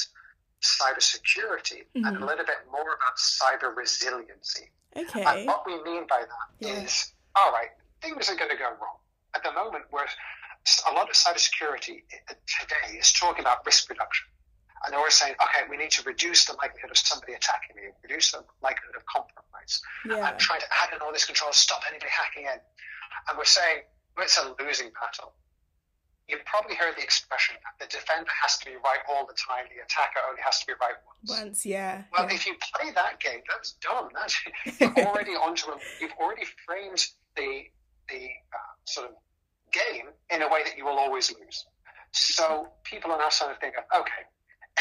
cybersecurity 0.62 1.86
mm-hmm. 1.96 2.06
and 2.06 2.18
a 2.18 2.26
little 2.26 2.46
bit 2.46 2.68
more 2.72 2.82
about 2.82 3.16
cyber 3.18 3.76
resiliency. 3.76 4.70
Okay. 4.96 5.24
And 5.24 5.48
what 5.48 5.66
we 5.66 5.82
mean 5.84 6.06
by 6.10 6.22
that 6.22 6.68
yeah. 6.68 6.84
is, 6.84 7.14
all 7.36 7.52
right, 7.52 7.70
things 8.02 8.30
are 8.30 8.36
going 8.36 8.50
to 8.50 8.58
go 8.58 8.70
wrong. 8.82 8.98
At 9.36 9.44
the 9.44 9.52
moment, 9.54 9.86
where 9.92 10.08
a 10.90 10.94
lot 10.94 11.08
of 11.10 11.16
cybersecurity 11.16 12.04
today 12.28 12.98
is 12.98 13.14
talking 13.14 13.42
about 13.42 13.66
risk 13.66 13.90
reduction. 13.90 14.28
And 14.84 14.94
they're 14.94 15.00
always 15.00 15.16
saying, 15.16 15.36
okay, 15.42 15.68
we 15.70 15.78
need 15.78 15.92
to 15.92 16.04
reduce 16.04 16.46
the 16.46 16.54
likelihood 16.54 16.92
of 16.92 16.98
somebody 16.98 17.34
attacking 17.34 17.76
me, 17.76 17.90
reduce 18.04 18.32
the 18.32 18.44
likelihood 18.64 18.96
of 18.96 19.06
compromise, 19.06 19.82
yeah. 20.06 20.30
and 20.30 20.40
try 20.40 20.58
to 20.58 20.66
add 20.84 20.96
in 20.96 21.02
all 21.02 21.12
these 21.12 21.26
controls, 21.26 21.58
stop 21.58 21.82
anybody 21.90 22.12
hacking 22.12 22.44
in. 22.44 22.60
And 23.28 23.38
we're 23.38 23.44
saying, 23.44 23.84
well, 24.16 24.26
it's 24.26 24.38
a 24.38 24.56
losing 24.60 24.92
battle 24.96 25.34
you've 26.30 26.46
probably 26.46 26.76
heard 26.76 26.96
the 26.96 27.02
expression 27.02 27.56
that 27.66 27.76
the 27.82 27.90
defender 27.90 28.30
has 28.42 28.58
to 28.60 28.66
be 28.66 28.78
right 28.86 29.02
all 29.10 29.26
the 29.26 29.34
time, 29.34 29.66
the 29.74 29.82
attacker 29.82 30.22
only 30.30 30.42
has 30.46 30.60
to 30.62 30.68
be 30.68 30.74
right 30.80 30.96
once. 31.04 31.42
Once, 31.42 31.66
yeah. 31.66 32.04
Well, 32.14 32.30
yeah. 32.30 32.36
if 32.36 32.46
you 32.46 32.54
play 32.74 32.92
that 32.94 33.20
game, 33.20 33.42
that's 33.50 33.74
done. 33.82 34.10
That's 34.14 34.38
you're 34.80 35.08
already 35.08 35.34
onto 35.34 35.72
a, 35.72 35.78
you've 36.00 36.14
already 36.22 36.46
framed 36.66 37.04
the 37.36 37.66
the 38.08 38.30
uh, 38.54 38.74
sort 38.86 39.10
of 39.10 39.14
game 39.74 40.14
in 40.30 40.42
a 40.42 40.48
way 40.48 40.64
that 40.64 40.78
you 40.78 40.86
will 40.86 40.98
always 40.98 41.34
lose. 41.34 41.66
So 42.12 42.70
people 42.84 43.12
are 43.12 43.20
now 43.20 43.30
starting 43.30 43.58
to 43.58 43.62
think 43.62 43.76
okay, 43.76 44.24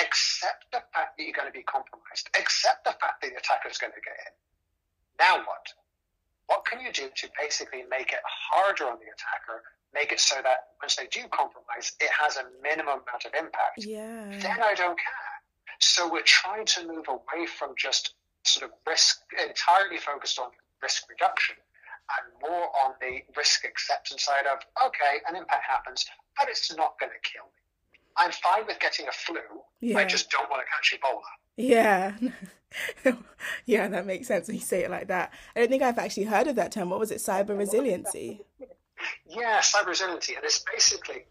accept 0.00 0.70
the 0.72 0.82
fact 0.94 1.16
that 1.16 1.24
you're 1.24 1.36
going 1.36 1.48
to 1.48 1.56
be 1.56 1.64
compromised, 1.64 2.28
accept 2.38 2.84
the 2.84 2.94
fact 2.98 3.22
that 3.22 3.30
the 3.30 3.36
attacker 3.36 3.68
is 3.68 3.78
going 3.78 3.92
to 3.92 4.00
get 4.00 4.14
in. 4.26 4.32
Now 5.18 5.42
what? 5.44 5.66
What 6.46 6.64
can 6.64 6.80
you 6.80 6.92
do 6.92 7.10
to 7.12 7.28
basically 7.38 7.84
make 7.90 8.12
it 8.12 8.22
harder 8.24 8.84
on 8.84 8.98
the 8.98 9.10
attacker 9.10 9.62
make 9.94 10.12
it 10.12 10.20
so 10.20 10.36
that 10.42 10.76
once 10.82 10.96
they 10.96 11.06
do 11.06 11.26
compromise, 11.30 11.92
it 12.00 12.10
has 12.12 12.36
a 12.36 12.44
minimum 12.62 13.00
amount 13.06 13.24
of 13.24 13.32
impact. 13.34 13.78
Yeah. 13.78 14.28
Then 14.40 14.62
I 14.62 14.74
don't 14.74 14.98
care. 14.98 15.34
So 15.80 16.10
we're 16.10 16.22
trying 16.22 16.66
to 16.66 16.86
move 16.86 17.06
away 17.08 17.46
from 17.46 17.74
just 17.78 18.14
sort 18.44 18.64
of 18.64 18.76
risk, 18.86 19.20
entirely 19.32 19.98
focused 19.98 20.38
on 20.38 20.48
risk 20.82 21.08
reduction 21.08 21.56
and 22.16 22.50
more 22.50 22.68
on 22.84 22.94
the 23.00 23.20
risk 23.36 23.64
acceptance 23.64 24.24
side 24.24 24.46
of, 24.50 24.58
okay, 24.86 25.20
an 25.28 25.36
impact 25.36 25.64
happens, 25.68 26.06
but 26.38 26.48
it's 26.48 26.74
not 26.74 26.98
going 26.98 27.12
to 27.12 27.20
kill 27.28 27.44
me. 27.44 27.62
I'm 28.18 28.32
fine 28.32 28.66
with 28.66 28.80
getting 28.80 29.06
a 29.08 29.12
flu. 29.12 29.40
Yeah. 29.80 29.98
I 29.98 30.04
just 30.04 30.30
don't 30.30 30.48
want 30.50 30.62
to 30.62 30.66
catch 30.70 30.98
Ebola. 31.00 31.20
Yeah. 31.56 33.14
yeah, 33.66 33.88
that 33.88 34.06
makes 34.06 34.28
sense 34.28 34.48
when 34.48 34.56
you 34.56 34.62
say 34.62 34.84
it 34.84 34.90
like 34.90 35.08
that. 35.08 35.32
I 35.54 35.60
don't 35.60 35.68
think 35.68 35.82
I've 35.82 35.98
actually 35.98 36.24
heard 36.24 36.46
of 36.46 36.56
that 36.56 36.72
term. 36.72 36.90
What 36.90 36.98
was 36.98 37.10
it? 37.10 37.18
Cyber 37.18 37.56
resiliency. 37.56 38.42
Yeah, 39.26 39.60
cyber 39.60 39.88
resiliency, 39.88 40.34
and 40.34 40.44
it's 40.44 40.64
basically 40.72 41.24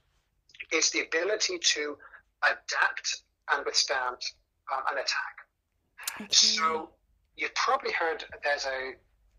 it's 0.71 0.89
the 0.91 1.01
ability 1.01 1.59
to 1.59 1.97
adapt 2.43 3.23
and 3.53 3.65
withstand 3.65 4.17
um, 4.73 4.83
an 4.91 4.97
attack. 4.97 6.21
Okay. 6.21 6.27
So 6.31 6.89
you've 7.35 7.55
probably 7.55 7.91
heard 7.91 8.23
there's 8.43 8.65
a 8.65 8.93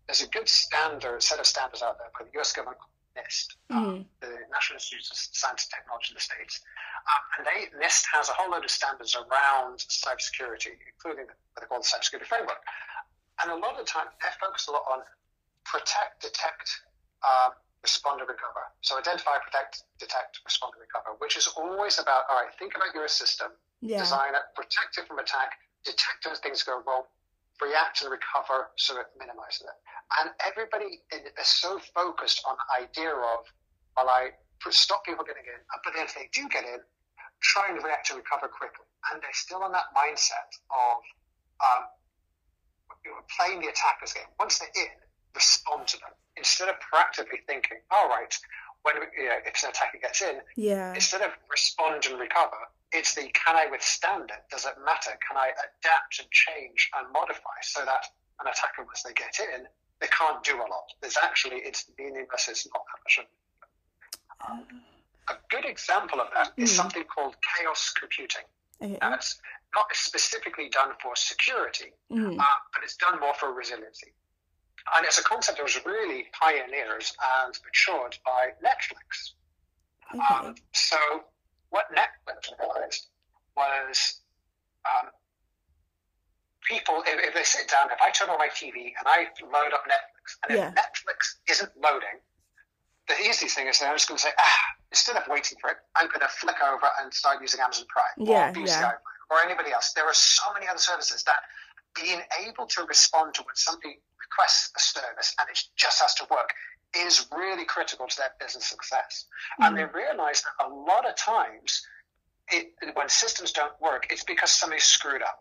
there's 0.07 0.21
a 0.21 0.27
good 0.27 0.47
standard 0.47 1.21
set 1.21 1.39
of 1.39 1.45
standards 1.45 1.83
out 1.83 1.97
there 1.99 2.07
by 2.17 2.25
the 2.25 2.31
U.S. 2.35 2.53
government 2.53 2.79
NIST, 3.19 3.47
mm-hmm. 3.67 4.01
the 4.23 4.31
National 4.47 4.79
Institute 4.79 5.03
of 5.11 5.17
Science 5.19 5.67
and 5.67 5.71
Technology 5.75 6.15
in 6.15 6.15
the 6.15 6.23
States, 6.23 6.63
um, 7.03 7.23
and 7.35 7.43
they 7.43 7.59
NIST 7.75 8.07
has 8.15 8.31
a 8.31 8.35
whole 8.39 8.51
load 8.51 8.63
of 8.63 8.71
standards 8.71 9.15
around 9.19 9.83
cybersecurity, 9.91 10.79
including 10.79 11.27
what 11.27 11.59
they 11.59 11.67
call 11.67 11.83
the 11.83 11.89
cybersecurity 11.89 12.25
framework. 12.25 12.63
And 13.43 13.51
a 13.51 13.55
lot 13.55 13.75
of 13.75 13.83
the 13.83 13.89
time, 13.89 14.07
they 14.23 14.31
focus 14.39 14.67
a 14.67 14.71
lot 14.71 14.83
on 14.91 14.99
protect, 15.63 16.23
detect, 16.23 16.67
um, 17.23 17.55
respond 17.83 18.19
and 18.19 18.27
recover. 18.27 18.67
So 18.81 18.97
identify, 18.97 19.39
protect, 19.39 19.83
detect, 19.99 20.39
respond 20.43 20.75
and 20.75 20.83
recover, 20.83 21.15
which 21.19 21.37
is 21.37 21.47
always 21.55 21.99
about, 21.99 22.27
all 22.27 22.41
right, 22.41 22.51
think 22.59 22.75
about 22.75 22.91
your 22.93 23.07
system, 23.07 23.51
yeah. 23.81 23.99
design 23.99 24.35
it, 24.35 24.43
protect 24.55 24.97
it 24.97 25.07
from 25.07 25.19
attack, 25.19 25.59
detect 25.85 26.25
when 26.27 26.35
things 26.35 26.63
go 26.63 26.83
wrong, 26.83 27.03
react 27.61 28.01
and 28.01 28.11
recover 28.11 28.71
so 28.75 28.99
it 28.99 29.07
minimizes 29.19 29.67
it. 29.67 29.77
And 30.21 30.31
everybody 30.45 31.03
is 31.11 31.47
so 31.47 31.79
focused 31.93 32.41
on 32.47 32.55
the 32.57 32.67
idea 32.83 33.11
of, 33.11 33.45
well, 33.95 34.09
I 34.09 34.31
stop 34.69 35.05
people 35.05 35.23
getting 35.23 35.45
in, 35.45 35.59
but 35.83 35.93
then 35.93 36.05
if 36.05 36.15
they 36.15 36.29
do 36.33 36.47
get 36.49 36.63
in, 36.63 36.79
try 37.41 37.69
and 37.69 37.77
react 37.83 38.09
and 38.09 38.17
recover 38.17 38.47
quickly. 38.47 38.85
And 39.11 39.21
they're 39.21 39.37
still 39.37 39.63
on 39.63 39.71
that 39.71 39.91
mindset 39.95 40.49
of 40.71 40.99
um, 41.63 41.83
you 43.05 43.11
know, 43.11 43.23
playing 43.37 43.61
the 43.61 43.67
attacker's 43.67 44.13
game. 44.13 44.27
Once 44.39 44.59
they're 44.59 44.75
in, 44.75 44.91
respond 45.35 45.87
to 45.87 45.97
them 45.99 46.11
instead 46.37 46.69
of 46.69 46.75
proactively 46.79 47.39
thinking, 47.47 47.77
all 47.91 48.09
right, 48.09 48.33
when 48.83 48.95
you 48.95 49.27
know, 49.27 49.39
if 49.45 49.63
an 49.63 49.69
attacker 49.69 49.99
gets 50.01 50.21
in, 50.21 50.39
yeah. 50.55 50.93
instead 50.93 51.21
of 51.21 51.31
respond 51.51 52.05
and 52.09 52.19
recover, 52.19 52.57
it's 52.91 53.15
the 53.15 53.29
can 53.33 53.55
I 53.55 53.67
withstand 53.69 54.29
it? 54.29 54.43
Does 54.49 54.65
it 54.65 54.73
matter? 54.85 55.11
Can 55.27 55.37
I 55.37 55.49
adapt 55.49 56.19
and 56.19 56.29
change 56.31 56.89
and 56.97 57.11
modify 57.13 57.59
so 57.61 57.85
that 57.85 58.05
an 58.41 58.47
attacker, 58.47 58.83
once 58.83 59.03
they 59.03 59.13
get 59.13 59.37
in, 59.39 59.65
they 59.99 60.07
can't 60.07 60.43
do 60.43 60.55
a 60.55 60.67
lot. 60.67 60.87
There's 61.01 61.17
actually 61.21 61.57
it's 61.57 61.89
meaningless. 61.97 62.47
It's 62.47 62.67
not 62.67 62.83
that 62.87 62.99
much. 63.03 63.27
Um, 64.49 64.81
a 65.29 65.33
good 65.49 65.65
example 65.65 66.21
of 66.21 66.27
that 66.33 66.55
mm. 66.55 66.63
is 66.63 66.71
hmm. 66.71 66.77
something 66.77 67.03
called 67.03 67.35
chaos 67.43 67.93
computing. 67.99 68.43
Okay. 68.81 68.97
It's 69.13 69.39
not 69.75 69.85
specifically 69.93 70.69
done 70.69 70.91
for 71.03 71.15
security, 71.15 71.91
mm. 72.11 72.39
uh, 72.39 72.43
but 72.73 72.83
it's 72.83 72.95
done 72.95 73.19
more 73.19 73.33
for 73.33 73.53
resiliency. 73.53 74.13
And 74.95 75.05
it's 75.05 75.19
a 75.19 75.23
concept 75.23 75.57
that 75.57 75.63
was 75.63 75.77
really 75.85 76.27
pioneered 76.39 77.03
and 77.43 77.53
matured 77.65 78.17
by 78.25 78.51
Netflix. 78.63 79.33
Okay. 80.15 80.47
Um, 80.47 80.55
so 80.73 80.97
what 81.69 81.85
Netflix 81.93 82.51
realized 82.59 83.07
was 83.55 84.21
um, 84.85 85.09
people, 86.67 87.03
if, 87.05 87.19
if, 87.27 87.33
they 87.33 87.43
sit 87.43 87.69
down, 87.69 87.91
if 87.91 87.99
I 88.01 88.11
turn 88.11 88.29
on 88.29 88.37
my 88.37 88.49
TV 88.49 88.93
and 88.97 89.05
I 89.05 89.27
load 89.43 89.73
up 89.73 89.83
Netflix, 89.85 90.37
and 90.47 90.57
yeah. 90.57 90.69
if 90.69 90.75
Netflix 90.75 91.19
isn't 91.49 91.71
loading, 91.81 92.21
the 93.07 93.17
easiest 93.27 93.55
thing 93.55 93.67
is 93.67 93.81
I'm 93.81 93.95
just 93.95 94.07
going 94.07 94.17
to 94.17 94.23
say, 94.23 94.33
ah, 94.37 94.59
instead 94.91 95.17
of 95.17 95.23
waiting 95.27 95.57
for 95.59 95.71
it, 95.71 95.77
I'm 95.95 96.07
going 96.07 96.21
to 96.21 96.27
flick 96.27 96.57
over 96.61 96.87
and 97.01 97.13
start 97.13 97.41
using 97.41 97.59
Amazon 97.59 97.85
Prime 97.89 98.27
yeah, 98.27 98.49
or 98.49 98.53
BCI 98.53 98.67
yeah. 98.67 98.91
or 99.29 99.37
anybody 99.43 99.71
else. 99.71 99.93
There 99.93 100.05
are 100.05 100.13
so 100.13 100.43
many 100.53 100.67
other 100.67 100.79
services 100.79 101.23
that 101.23 101.41
being 101.95 102.21
able 102.47 102.65
to 102.67 102.83
respond 102.83 103.33
to 103.35 103.41
when 103.41 103.55
somebody 103.55 103.99
requests 104.19 104.71
a 104.75 104.79
service 104.79 105.35
and 105.39 105.49
it 105.49 105.59
just 105.75 106.01
has 106.01 106.13
to 106.15 106.27
work 106.29 106.53
is 106.97 107.27
really 107.35 107.65
critical 107.65 108.07
to 108.07 108.17
their 108.17 108.31
business 108.39 108.65
success. 108.65 109.25
Mm-hmm. 109.53 109.63
And 109.63 109.77
they 109.77 109.85
realize 109.85 110.43
that 110.43 110.65
a 110.65 110.69
lot 110.69 111.07
of 111.07 111.15
times 111.15 111.85
it, 112.51 112.73
when 112.93 113.09
systems 113.09 113.51
don't 113.51 113.79
work, 113.81 114.07
it's 114.09 114.23
because 114.23 114.51
somebody 114.51 114.81
screwed 114.81 115.21
up. 115.21 115.39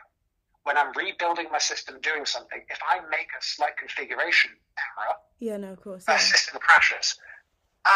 When 0.64 0.76
I'm 0.76 0.92
rebuilding 0.94 1.46
my 1.50 1.58
system, 1.58 1.98
doing 2.02 2.26
something, 2.26 2.60
if 2.68 2.78
I 2.86 3.00
make 3.08 3.28
a 3.38 3.42
slight 3.42 3.78
configuration 3.78 4.50
error, 4.76 5.14
yeah, 5.38 5.56
no, 5.56 5.72
of 5.72 5.80
course, 5.80 6.04
yeah. 6.06 6.18
system 6.18 6.60
crashes. 6.60 7.16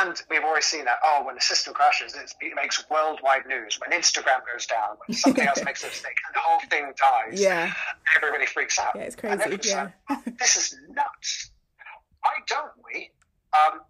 And 0.01 0.21
we've 0.31 0.43
already 0.43 0.63
seen 0.63 0.87
that. 0.87 0.99
Oh, 1.05 1.23
when 1.25 1.35
the 1.35 1.41
system 1.41 1.75
crashes, 1.75 2.15
it 2.15 2.33
makes 2.57 2.89
worldwide 2.89 3.47
news. 3.47 3.79
When 3.79 3.99
Instagram 3.99 4.41
goes 4.51 4.67
down, 4.67 4.97
when 5.07 5.17
something 5.17 5.47
else 5.47 5.63
makes 5.65 5.83
a 5.85 5.89
mistake, 5.89 6.17
and 6.27 6.35
the 6.35 6.41
whole 6.41 6.61
thing 6.71 6.93
dies. 6.99 7.41
Yeah. 7.41 7.73
Everybody 8.17 8.47
freaks 8.47 8.79
out. 8.79 8.93
Yeah, 8.95 9.03
it's 9.03 9.17
crazy. 9.17 9.59
Yeah. 9.69 9.91
Like, 10.09 10.19
oh, 10.27 10.33
this 10.39 10.57
is 10.57 10.75
nuts. 10.89 11.51
Why 12.23 12.33
don't 12.47 12.73
we? 12.85 13.11
Um, 13.53 13.81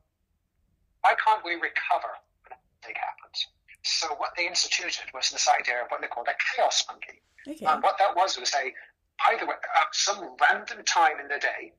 why 1.02 1.14
can't 1.24 1.44
we 1.44 1.52
recover 1.54 2.10
when 2.42 2.52
a 2.52 2.58
mistake 2.80 2.96
happens? 2.98 3.46
So 3.84 4.08
what 4.16 4.30
they 4.36 4.46
instituted 4.46 5.06
was 5.14 5.30
this 5.30 5.48
idea 5.48 5.82
of 5.82 5.88
what 5.88 6.00
they 6.00 6.08
called 6.08 6.28
a 6.28 6.34
chaos 6.56 6.84
monkey. 6.88 7.20
Okay. 7.46 7.64
And 7.66 7.82
what 7.82 7.98
that 7.98 8.16
was 8.16 8.38
was 8.38 8.52
a, 8.54 8.64
way, 8.64 9.54
at 9.80 9.94
some 9.94 10.36
random 10.50 10.84
time 10.84 11.20
in 11.20 11.28
the 11.28 11.38
day, 11.38 11.72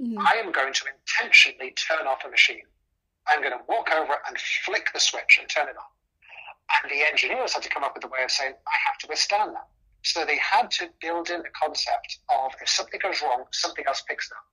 mm-hmm. 0.00 0.18
I 0.18 0.40
am 0.44 0.50
going 0.52 0.72
to 0.72 0.84
intentionally 0.86 1.72
turn 1.72 2.06
off 2.06 2.24
a 2.26 2.30
machine. 2.30 2.62
I'm 3.30 3.40
going 3.40 3.52
to 3.52 3.64
walk 3.68 3.90
over 3.94 4.14
and 4.26 4.36
flick 4.38 4.90
the 4.92 5.00
switch 5.00 5.38
and 5.40 5.48
turn 5.48 5.68
it 5.68 5.76
on. 5.76 5.90
And 6.82 6.90
the 6.90 7.06
engineers 7.08 7.54
had 7.54 7.62
to 7.62 7.68
come 7.68 7.84
up 7.84 7.94
with 7.94 8.04
a 8.04 8.08
way 8.08 8.22
of 8.24 8.30
saying, 8.30 8.54
I 8.66 8.76
have 8.86 8.98
to 8.98 9.06
withstand 9.08 9.54
that. 9.54 9.68
So 10.02 10.24
they 10.24 10.38
had 10.38 10.70
to 10.72 10.88
build 11.00 11.30
in 11.30 11.42
the 11.42 11.50
concept 11.50 12.18
of 12.30 12.52
if 12.62 12.68
something 12.68 13.00
goes 13.02 13.22
wrong, 13.22 13.44
something 13.52 13.84
else 13.86 14.02
picks 14.08 14.30
it 14.30 14.34
up. 14.34 14.44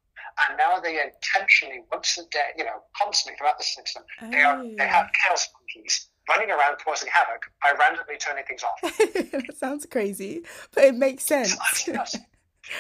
And 0.48 0.58
now 0.58 0.80
they 0.80 1.02
intentionally, 1.02 1.84
once 1.92 2.18
a 2.18 2.24
day, 2.30 2.54
you 2.58 2.64
know, 2.64 2.84
constantly 2.96 3.38
throughout 3.38 3.58
the 3.58 3.64
system, 3.64 4.04
oh. 4.22 4.30
they 4.30 4.42
are 4.42 4.62
they 4.64 4.84
oh. 4.84 4.88
have 4.88 5.10
chaos 5.24 5.50
monkeys 5.54 6.10
running 6.30 6.52
around 6.52 6.78
causing 6.84 7.10
havoc 7.10 7.44
by 7.64 7.72
randomly 7.80 8.18
turning 8.18 8.44
things 8.46 8.62
off. 8.64 8.82
that 9.32 9.56
sounds 9.58 9.86
crazy, 9.86 10.44
but 10.74 10.84
it 10.84 10.96
makes 10.96 11.24
sense. 11.24 11.56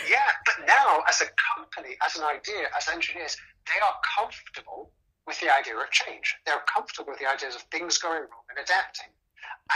yeah, 0.09 0.29
but 0.45 0.67
now 0.67 1.01
as 1.07 1.21
a 1.21 1.27
company, 1.55 1.95
as 2.05 2.17
an 2.17 2.23
idea, 2.23 2.67
as 2.77 2.87
engineers, 2.89 3.37
they 3.65 3.79
are 3.79 3.95
comfortable 4.17 4.91
with 5.27 5.39
the 5.41 5.53
idea 5.53 5.75
of 5.75 5.91
change. 5.91 6.35
They're 6.45 6.63
comfortable 6.73 7.11
with 7.11 7.19
the 7.19 7.29
ideas 7.29 7.55
of 7.55 7.61
things 7.63 7.97
going 7.97 8.21
wrong 8.21 8.45
and 8.49 8.57
adapting. 8.57 9.07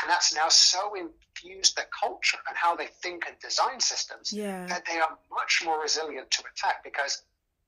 And 0.02 0.10
that's 0.10 0.34
now 0.34 0.48
so 0.48 0.96
infused 0.96 1.76
their 1.76 1.88
culture 1.92 2.38
and 2.48 2.56
how 2.58 2.76
they 2.76 2.88
think 2.88 3.26
and 3.28 3.38
design 3.40 3.80
systems 3.80 4.32
Yeah. 4.32 4.66
that 4.68 4.86
they 4.86 4.98
are 5.00 5.18
much 5.30 5.62
more 5.66 5.82
resilient 5.82 6.32
to 6.32 6.44
attack 6.52 6.84
because 6.84 7.24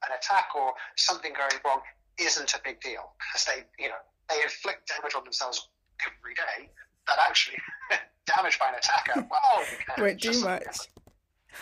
an 0.08 0.16
attack 0.18 0.56
or 0.56 0.74
something 0.96 1.34
going 1.34 1.52
wrong 1.66 1.82
isn't 2.18 2.54
a 2.54 2.60
big 2.64 2.80
deal 2.80 3.12
because 3.20 3.46
they, 3.46 3.64
you 3.84 3.90
know, 3.90 3.96
they 4.30 4.42
inflict 4.42 4.88
damage 4.88 5.16
on 5.16 5.24
themselves 5.26 5.68
every 6.08 6.34
day 6.34 6.70
that 7.08 7.18
actually 7.28 7.58
damage 8.26 8.58
by 8.58 8.70
an 8.70 8.76
attacker, 8.76 9.28
well, 9.30 9.66
Won't 9.98 10.22
do 10.22 10.40
much. 10.42 10.64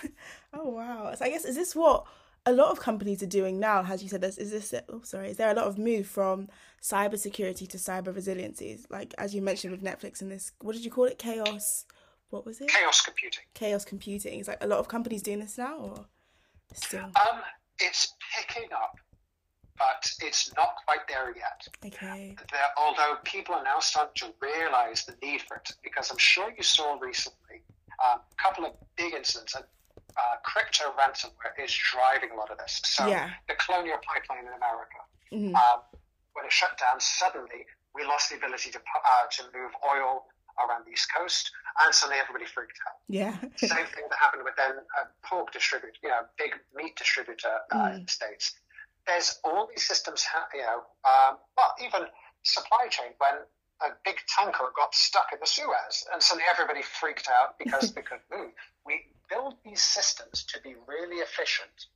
oh 0.53 0.69
wow! 0.69 1.13
So 1.15 1.25
I 1.25 1.29
guess 1.29 1.43
is 1.43 1.55
this 1.57 1.75
what 1.75 2.05
a 2.45 2.51
lot 2.51 2.71
of 2.71 2.79
companies 2.79 3.21
are 3.21 3.27
doing 3.27 3.59
now? 3.59 3.85
As 3.85 4.01
you 4.01 4.09
said, 4.09 4.21
this 4.21 4.37
is 4.37 4.51
this. 4.51 4.73
Oh, 4.89 5.01
sorry. 5.03 5.29
Is 5.29 5.37
there 5.37 5.51
a 5.51 5.53
lot 5.53 5.67
of 5.67 5.77
move 5.77 6.07
from 6.07 6.47
cybersecurity 6.81 7.67
to 7.69 7.77
cyber 7.77 8.13
resiliency? 8.13 8.79
Like 8.89 9.13
as 9.17 9.35
you 9.35 9.41
mentioned 9.41 9.71
with 9.71 9.83
Netflix 9.83 10.21
and 10.21 10.31
this, 10.31 10.51
what 10.61 10.73
did 10.73 10.83
you 10.83 10.91
call 10.91 11.05
it? 11.05 11.19
Chaos. 11.19 11.85
What 12.29 12.45
was 12.45 12.61
it? 12.61 12.69
Chaos 12.69 13.01
computing. 13.01 13.43
Chaos 13.53 13.85
computing. 13.85 14.39
Is 14.39 14.47
like 14.47 14.63
a 14.63 14.67
lot 14.67 14.79
of 14.79 14.87
companies 14.87 15.21
doing 15.21 15.39
this 15.39 15.57
now, 15.57 15.77
or 15.77 16.05
still? 16.73 17.03
Um, 17.03 17.41
it's 17.79 18.13
picking 18.37 18.71
up, 18.71 18.95
but 19.77 20.09
it's 20.21 20.51
not 20.55 20.75
quite 20.85 21.05
there 21.09 21.35
yet. 21.35 21.67
Okay. 21.85 22.35
There, 22.51 22.61
although 22.77 23.17
people 23.25 23.53
are 23.55 23.63
now 23.63 23.79
starting 23.79 24.13
to 24.15 24.33
realize 24.41 25.05
the 25.05 25.15
need 25.21 25.41
for 25.41 25.57
it, 25.57 25.71
because 25.83 26.09
I'm 26.09 26.17
sure 26.17 26.53
you 26.55 26.63
saw 26.63 26.97
recently 26.99 27.63
um, 28.03 28.21
a 28.21 28.41
couple 28.41 28.65
of 28.65 28.73
big 28.95 29.13
incidents. 29.13 29.55
And, 29.55 29.65
uh, 30.17 30.35
crypto 30.43 30.91
ransomware 30.97 31.53
is 31.63 31.73
driving 31.73 32.31
a 32.31 32.35
lot 32.35 32.49
of 32.51 32.57
this. 32.57 32.81
So 32.85 33.07
Yeah. 33.07 33.31
the 33.47 33.55
Colonial 33.55 33.97
Pipeline 33.99 34.45
in 34.47 34.53
America, 34.53 34.99
Mhm. 35.31 35.55
um, 35.55 35.81
when 36.33 36.45
it 36.45 36.51
shut 36.51 36.77
down, 36.77 36.99
suddenly 36.99 37.65
we 37.93 38.03
lost 38.03 38.29
the 38.29 38.35
ability 38.37 38.71
to 38.71 38.79
uh, 38.79 39.27
to 39.27 39.43
move 39.53 39.71
oil 39.85 40.27
around 40.59 40.85
the 40.85 40.91
East 40.91 41.11
Coast, 41.13 41.51
and 41.83 41.93
suddenly 41.95 42.19
everybody 42.19 42.45
freaked 42.45 42.77
out. 42.87 42.97
Yeah. 43.07 43.31
Same 43.57 43.85
thing 43.87 44.05
that 44.09 44.19
happened 44.19 44.43
with 44.43 44.55
then 44.55 44.77
a 45.01 45.07
pork 45.27 45.51
distributor, 45.51 45.97
you 46.03 46.09
know, 46.09 46.27
big 46.37 46.53
meat 46.73 46.95
distributor 46.97 47.61
uh, 47.71 47.91
in 47.95 48.01
Mm. 48.01 48.05
the 48.05 48.11
states. 48.11 48.55
There's 49.07 49.39
all 49.43 49.67
these 49.67 49.85
systems, 49.87 50.23
ha- 50.23 50.47
you 50.53 50.61
know, 50.61 50.85
um, 51.05 51.39
well, 51.57 51.73
even 51.79 52.07
supply 52.43 52.87
chain 52.89 53.13
when 53.17 53.45
a 53.81 53.91
big 54.05 54.19
tanker 54.27 54.71
got 54.75 54.93
stuck 54.93 55.33
in 55.33 55.39
the 55.39 55.47
Suez, 55.47 56.05
and 56.13 56.21
suddenly 56.21 56.45
everybody 56.47 56.83
freaked 56.83 57.27
out 57.27 57.57
because 57.57 57.91
they 57.95 58.01
couldn't 58.03 58.29
move. 58.29 58.53
We 58.85 59.07
build 59.31 59.55
these 59.63 59.81
systems 59.81 60.43
to 60.51 60.59
be 60.61 60.75
really 60.85 61.23
efficient, 61.23 61.87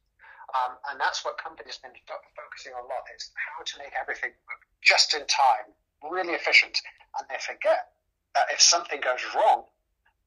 um, 0.55 0.79
and 0.89 0.99
that's 0.99 1.27
what 1.27 1.37
companies 1.37 1.77
have 1.83 1.91
been 1.91 2.01
focusing 2.07 2.71
on 2.71 2.79
a 2.79 2.87
lot: 2.87 3.03
is 3.15 3.29
how 3.35 3.63
to 3.63 3.73
make 3.77 3.91
everything 3.99 4.31
work 4.47 4.63
just 4.81 5.13
in 5.13 5.27
time, 5.27 5.75
really 6.09 6.33
efficient, 6.33 6.79
and 7.19 7.27
they 7.29 7.37
forget 7.43 7.91
that 8.33 8.47
if 8.51 8.61
something 8.61 9.01
goes 9.01 9.19
wrong, 9.35 9.65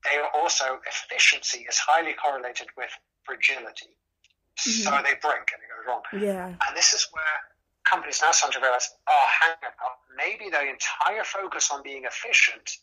they 0.05 0.19
are 0.19 0.31
also 0.35 0.81
efficiency 0.87 1.67
is 1.69 1.79
highly 1.79 2.15
correlated 2.15 2.69
with 2.77 2.91
fragility. 3.25 3.97
So 4.57 4.91
they 4.91 5.15
break 5.23 5.47
and 5.55 5.63
it 5.63 5.71
goes 5.71 5.87
wrong. 5.87 6.03
Yeah. 6.13 6.47
And 6.49 6.77
this 6.77 6.93
is 6.93 7.07
where 7.13 7.39
companies 7.85 8.21
now 8.21 8.33
start 8.33 8.53
to 8.55 8.61
realize, 8.61 8.91
oh, 9.09 9.27
hang 9.41 9.57
on, 9.63 9.93
maybe 10.17 10.51
the 10.51 10.61
entire 10.61 11.23
focus 11.23 11.71
on 11.71 11.83
being 11.83 12.05
efficient 12.05 12.79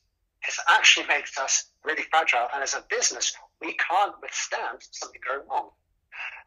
is 0.48 0.60
actually 0.70 1.08
makes 1.08 1.38
us 1.38 1.72
really 1.84 2.04
fragile. 2.10 2.48
And 2.54 2.64
as 2.64 2.74
a 2.74 2.84
business, 2.90 3.34
we 3.62 3.74
can't 3.74 4.14
withstand 4.22 4.80
something 4.92 5.22
going 5.28 5.48
wrong. 5.50 5.70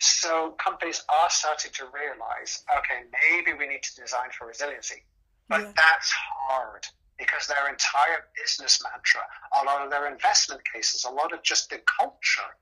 So 0.01 0.53
companies 0.53 1.03
are 1.09 1.31
starting 1.31 1.73
to 1.73 1.85
realize, 1.93 2.65
okay, 2.79 3.03
maybe 3.31 3.57
we 3.59 3.67
need 3.67 3.83
to 3.83 4.01
design 4.01 4.31
for 4.37 4.47
resiliency. 4.47 5.05
But 5.49 5.61
Yeah. 5.63 5.73
that's 5.77 6.11
hard 6.11 6.87
because 7.19 7.47
their 7.47 7.69
entire 7.69 8.31
business 8.37 8.83
mantra, 8.83 9.27
a 9.61 9.65
lot 9.65 9.83
of 9.83 9.91
their 9.91 10.07
investment 10.07 10.63
cases, 10.73 11.05
a 11.05 11.11
lot 11.11 11.33
of 11.33 11.43
just 11.43 11.69
the 11.71 11.83
culture 12.01 12.57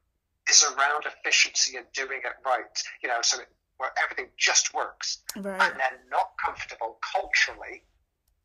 is 0.49 0.63
around 0.65 1.05
efficiency 1.05 1.77
and 1.77 1.91
doing 1.93 2.21
it 2.25 2.35
right. 2.45 2.83
You 3.03 3.09
know, 3.09 3.21
so 3.23 3.39
where 3.79 3.93
everything 4.03 4.31
just 4.39 4.73
works, 4.73 5.23
Right. 5.37 5.61
and 5.61 5.79
they're 5.79 6.05
not 6.09 6.33
comfortable 6.43 6.99
culturally 7.03 7.85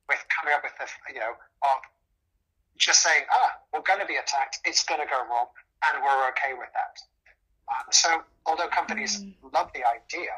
with 0.09 0.25
coming 0.27 0.53
up 0.53 0.63
with 0.63 0.73
the, 0.77 1.13
you 1.13 1.19
know, 1.19 1.31
of 1.63 1.81
just 2.81 3.03
saying, 3.03 3.23
ah, 3.31 3.51
we're 3.71 3.85
going 3.85 3.99
to 3.99 4.05
be 4.05 4.15
attacked, 4.15 4.59
it's 4.65 4.83
going 4.83 4.99
to 4.99 5.07
go 5.07 5.21
wrong, 5.29 5.47
and 5.85 6.03
we're 6.03 6.27
okay 6.29 6.57
with 6.57 6.69
that. 6.73 6.97
Um, 7.69 7.85
so, 7.91 8.09
although 8.45 8.67
companies 8.67 9.23
love 9.53 9.69
the 9.73 9.81
idea, 9.85 10.33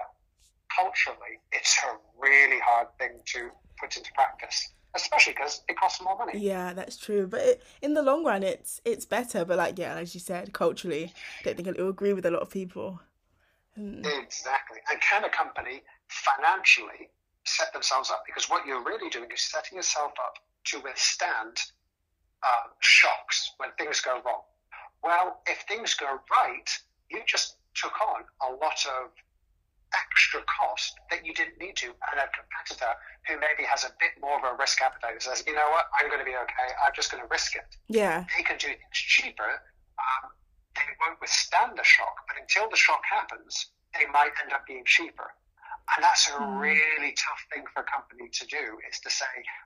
culturally, 0.76 1.40
it's 1.52 1.80
a 1.88 1.96
really 2.22 2.60
hard 2.60 2.88
thing 3.00 3.12
to 3.34 3.50
put 3.80 3.96
into 3.96 4.12
practice, 4.14 4.74
especially 4.94 5.34
because 5.34 5.62
it 5.70 5.78
costs 5.78 6.02
more 6.02 6.18
money. 6.18 6.38
Yeah, 6.38 6.74
that's 6.74 6.98
true. 6.98 7.28
But 7.28 7.42
it, 7.42 7.64
in 7.82 7.94
the 7.94 8.04
long 8.04 8.24
run, 8.26 8.44
it's 8.44 8.82
it's 8.86 9.06
better. 9.06 9.46
But 9.46 9.58
like, 9.58 9.80
yeah, 9.80 9.96
as 9.96 10.14
you 10.14 10.20
said, 10.20 10.54
culturally, 10.54 11.14
I 11.40 11.44
don't 11.44 11.56
think 11.56 11.68
it 11.70 11.78
will 11.80 11.90
agree 11.90 12.14
with 12.14 12.26
a 12.26 12.32
lot 12.32 12.42
of 12.42 12.52
people. 12.52 13.00
Mm. 13.80 14.06
Exactly. 14.22 14.78
And 14.92 15.02
can 15.02 15.24
a 15.24 15.30
company 15.30 15.82
financially 16.08 17.10
set 17.46 17.74
themselves 17.74 18.12
up? 18.12 18.24
Because 18.28 18.50
what 18.50 18.68
you're 18.68 18.84
really 18.84 19.10
doing 19.10 19.30
is 19.34 19.42
setting 19.42 19.78
yourself 19.78 20.12
up 20.20 20.36
to 20.66 20.80
withstand 20.82 21.58
um, 22.44 22.72
shocks 22.80 23.54
when 23.58 23.70
things 23.78 24.02
go 24.02 24.22
wrong. 24.26 24.42
Well, 25.04 25.42
if 25.48 25.64
things 25.68 25.94
go 25.94 26.20
right, 26.32 26.70
you 27.10 27.22
just 27.26 27.58
took 27.76 27.94
on 28.02 28.24
a 28.48 28.54
lot 28.56 28.80
of 29.00 29.12
extra 29.94 30.42
cost 30.50 30.96
that 31.10 31.26
you 31.26 31.34
didn't 31.34 31.60
need 31.60 31.76
to. 31.78 31.88
And 31.88 32.18
a 32.18 32.28
competitor 32.34 32.94
who 33.28 33.36
maybe 33.40 33.68
has 33.70 33.84
a 33.84 33.92
bit 34.00 34.12
more 34.20 34.38
of 34.38 34.44
a 34.44 34.58
risk 34.58 34.82
appetite 34.82 35.22
says, 35.22 35.44
you 35.46 35.54
know 35.54 35.70
what, 35.72 35.86
I'm 36.00 36.08
going 36.08 36.20
to 36.20 36.26
be 36.26 36.36
okay. 36.36 36.68
I'm 36.86 36.94
just 36.96 37.12
going 37.12 37.22
to 37.22 37.30
risk 37.30 37.56
it 37.56 37.66
Yeah, 37.88 38.26
they 38.36 38.44
can 38.44 38.58
do 38.58 38.68
things 38.68 38.98
cheaper. 38.98 39.62
Um, 40.00 40.32
they 40.76 40.90
won't 41.00 41.22
withstand 41.22 41.78
the 41.78 41.84
shock, 41.84 42.26
but 42.28 42.42
until 42.42 42.70
the 42.70 42.76
shock 42.76 43.02
happens, 43.06 43.68
they 43.94 44.06
might 44.12 44.34
end 44.42 44.54
up 44.54 44.66
being 44.66 44.84
cheaper. 44.86 45.32
And 45.96 46.04
that's 46.04 46.30
a 46.30 46.40
Mm. 46.40 46.60
really 46.60 47.14
tough 47.14 47.44
thing 47.54 47.64
for 47.74 47.82
a 47.82 47.86
company 47.86 48.30
to 48.30 48.48
do 48.48 48.80
is 48.90 49.00
to 49.02 49.10
say, 49.10 49.26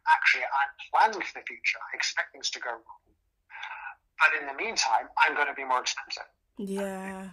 actually, 0.10 0.44
I'm 0.44 0.72
planning 0.92 1.22
for 1.22 1.40
the 1.40 1.46
future. 1.46 1.80
I 1.94 1.96
expect 1.96 2.34
things 2.34 2.50
to 2.52 2.60
go 2.60 2.72
wrong. 2.72 3.04
But 4.20 4.40
in 4.40 4.48
the 4.48 4.54
meantime, 4.54 5.10
I'm 5.18 5.34
going 5.36 5.48
to 5.48 5.54
be 5.56 5.64
more 5.64 5.82
expensive. 5.82 6.26
yeah. 6.58 7.30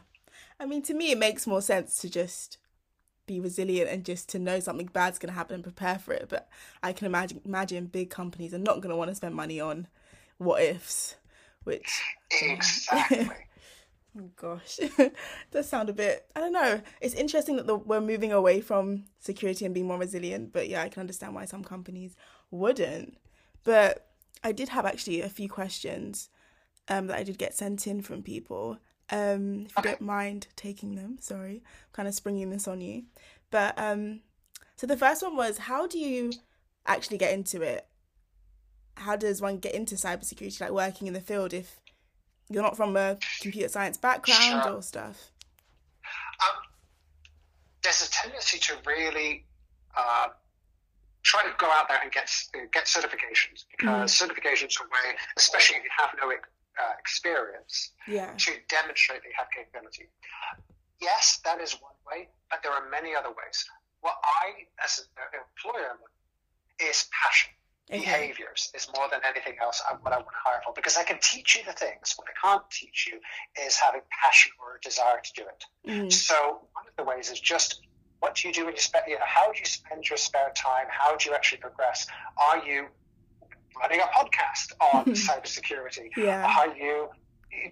I 0.60 0.66
mean, 0.66 0.82
to 0.84 0.94
me, 0.94 1.12
it 1.12 1.18
makes 1.18 1.46
more 1.46 1.62
sense 1.62 1.98
to 1.98 2.10
just 2.10 2.58
be 3.26 3.40
resilient 3.40 3.90
and 3.90 4.04
just 4.04 4.28
to 4.30 4.38
know 4.38 4.60
something 4.60 4.88
bad's 4.92 5.18
going 5.18 5.32
to 5.32 5.38
happen 5.38 5.54
and 5.56 5.64
prepare 5.64 5.98
for 5.98 6.14
it. 6.14 6.28
But 6.28 6.48
I 6.82 6.92
can 6.92 7.06
imagine 7.06 7.40
imagine 7.44 7.86
big 7.86 8.10
companies 8.10 8.54
are 8.54 8.58
not 8.58 8.76
going 8.82 8.90
to 8.90 8.96
want 8.96 9.10
to 9.10 9.14
spend 9.16 9.34
money 9.34 9.60
on 9.60 9.88
what 10.38 10.62
ifs, 10.62 11.16
which 11.64 12.06
Exactly. 12.42 13.43
Gosh, 14.36 14.78
does 15.50 15.68
sound 15.68 15.88
a 15.88 15.92
bit. 15.92 16.26
I 16.36 16.40
don't 16.40 16.52
know. 16.52 16.80
It's 17.00 17.14
interesting 17.14 17.56
that 17.56 17.66
the, 17.66 17.76
we're 17.76 18.00
moving 18.00 18.32
away 18.32 18.60
from 18.60 19.06
security 19.18 19.64
and 19.64 19.74
being 19.74 19.88
more 19.88 19.98
resilient, 19.98 20.52
but 20.52 20.68
yeah, 20.68 20.82
I 20.82 20.88
can 20.88 21.00
understand 21.00 21.34
why 21.34 21.46
some 21.46 21.64
companies 21.64 22.14
wouldn't. 22.52 23.18
But 23.64 24.06
I 24.44 24.52
did 24.52 24.68
have 24.68 24.86
actually 24.86 25.20
a 25.20 25.28
few 25.28 25.48
questions 25.48 26.28
um, 26.88 27.08
that 27.08 27.16
I 27.18 27.24
did 27.24 27.38
get 27.38 27.54
sent 27.54 27.88
in 27.88 28.02
from 28.02 28.22
people. 28.22 28.78
Um, 29.10 29.66
if 29.66 29.76
you 29.76 29.82
Okay. 29.82 29.90
don't 29.90 30.00
mind 30.00 30.46
taking 30.54 30.94
them, 30.94 31.18
sorry, 31.20 31.56
I'm 31.64 31.92
kind 31.92 32.08
of 32.08 32.14
springing 32.14 32.50
this 32.50 32.68
on 32.68 32.80
you. 32.80 33.04
But 33.50 33.74
um, 33.76 34.20
so 34.76 34.86
the 34.86 34.96
first 34.96 35.22
one 35.24 35.36
was, 35.36 35.58
how 35.58 35.88
do 35.88 35.98
you 35.98 36.40
actually 36.86 37.18
get 37.18 37.32
into 37.34 37.62
it? 37.62 37.86
How 38.96 39.16
does 39.16 39.40
one 39.42 39.58
get 39.58 39.74
into 39.74 39.96
cybersecurity, 39.96 40.60
like 40.60 40.70
working 40.70 41.08
in 41.08 41.14
the 41.14 41.20
field, 41.20 41.52
if 41.52 41.80
you're 42.50 42.62
not 42.62 42.76
from 42.76 42.96
a 42.96 43.18
computer 43.40 43.68
science 43.68 43.96
background 43.96 44.62
Sure. 44.64 44.72
or 44.74 44.82
stuff? 44.82 45.30
um, 46.04 46.62
there's 47.82 48.02
a 48.06 48.10
tendency 48.10 48.58
to 48.58 48.74
really 48.86 49.44
uh, 49.96 50.28
try 51.22 51.42
to 51.44 51.50
go 51.58 51.66
out 51.70 51.88
there 51.88 51.98
and 52.02 52.10
get 52.12 52.30
get 52.72 52.84
certifications 52.84 53.64
because 53.70 54.12
certifications 54.12 54.80
are 54.80 54.84
a 54.84 54.88
way, 54.88 55.16
especially 55.36 55.76
if 55.78 55.84
you 55.84 55.90
have 55.98 56.10
no 56.20 56.30
uh, 56.30 56.92
experience, 56.98 57.92
Yeah. 58.08 58.32
to 58.36 58.52
demonstrate 58.68 59.22
that 59.22 59.28
you 59.28 59.34
have 59.38 59.48
capability. 59.54 60.08
Yes, 61.00 61.40
that 61.44 61.60
is 61.60 61.72
one 61.74 61.92
way, 62.10 62.28
but 62.50 62.62
there 62.62 62.72
are 62.72 62.88
many 62.90 63.14
other 63.14 63.28
ways. 63.30 63.64
What 64.00 64.16
I, 64.24 64.66
as 64.84 64.98
an 64.98 65.40
employer, 65.40 65.96
is 66.80 67.06
passion. 67.22 67.52
Okay. 67.90 68.00
Behaviors 68.00 68.72
is 68.74 68.88
more 68.96 69.08
than 69.10 69.20
anything 69.28 69.56
else 69.62 69.82
what 70.00 70.12
I 70.12 70.16
want 70.16 70.28
to 70.28 70.42
hire 70.42 70.62
for 70.64 70.72
because 70.74 70.96
I 70.96 71.04
can 71.04 71.18
teach 71.20 71.54
you 71.54 71.62
the 71.66 71.72
things. 71.72 72.14
What 72.16 72.26
I 72.28 72.46
can't 72.46 72.62
teach 72.70 73.06
you 73.10 73.20
is 73.66 73.76
having 73.76 74.00
passion 74.22 74.52
or 74.58 74.76
a 74.76 74.80
desire 74.80 75.20
to 75.22 75.32
do 75.34 75.42
it. 75.42 75.90
Mm. 75.90 76.12
So 76.12 76.34
one 76.72 76.86
of 76.88 76.96
the 76.96 77.04
ways 77.04 77.30
is 77.30 77.38
just 77.38 77.82
what 78.20 78.36
do 78.36 78.48
you 78.48 78.54
do 78.54 78.64
when 78.64 78.74
you 78.74 78.80
spend, 78.80 79.04
you 79.06 79.16
know, 79.16 79.20
how 79.26 79.52
do 79.52 79.58
you 79.58 79.66
spend 79.66 80.08
your 80.08 80.16
spare 80.16 80.50
time? 80.56 80.86
How 80.88 81.14
do 81.16 81.28
you 81.28 81.34
actually 81.34 81.58
progress? 81.58 82.06
Are 82.38 82.64
you 82.64 82.86
running 83.78 84.00
a 84.00 84.04
podcast 84.04 84.72
on 84.80 85.04
cybersecurity? 85.14 86.08
Yeah. 86.16 86.50
Are 86.58 86.74
you, 86.74 87.10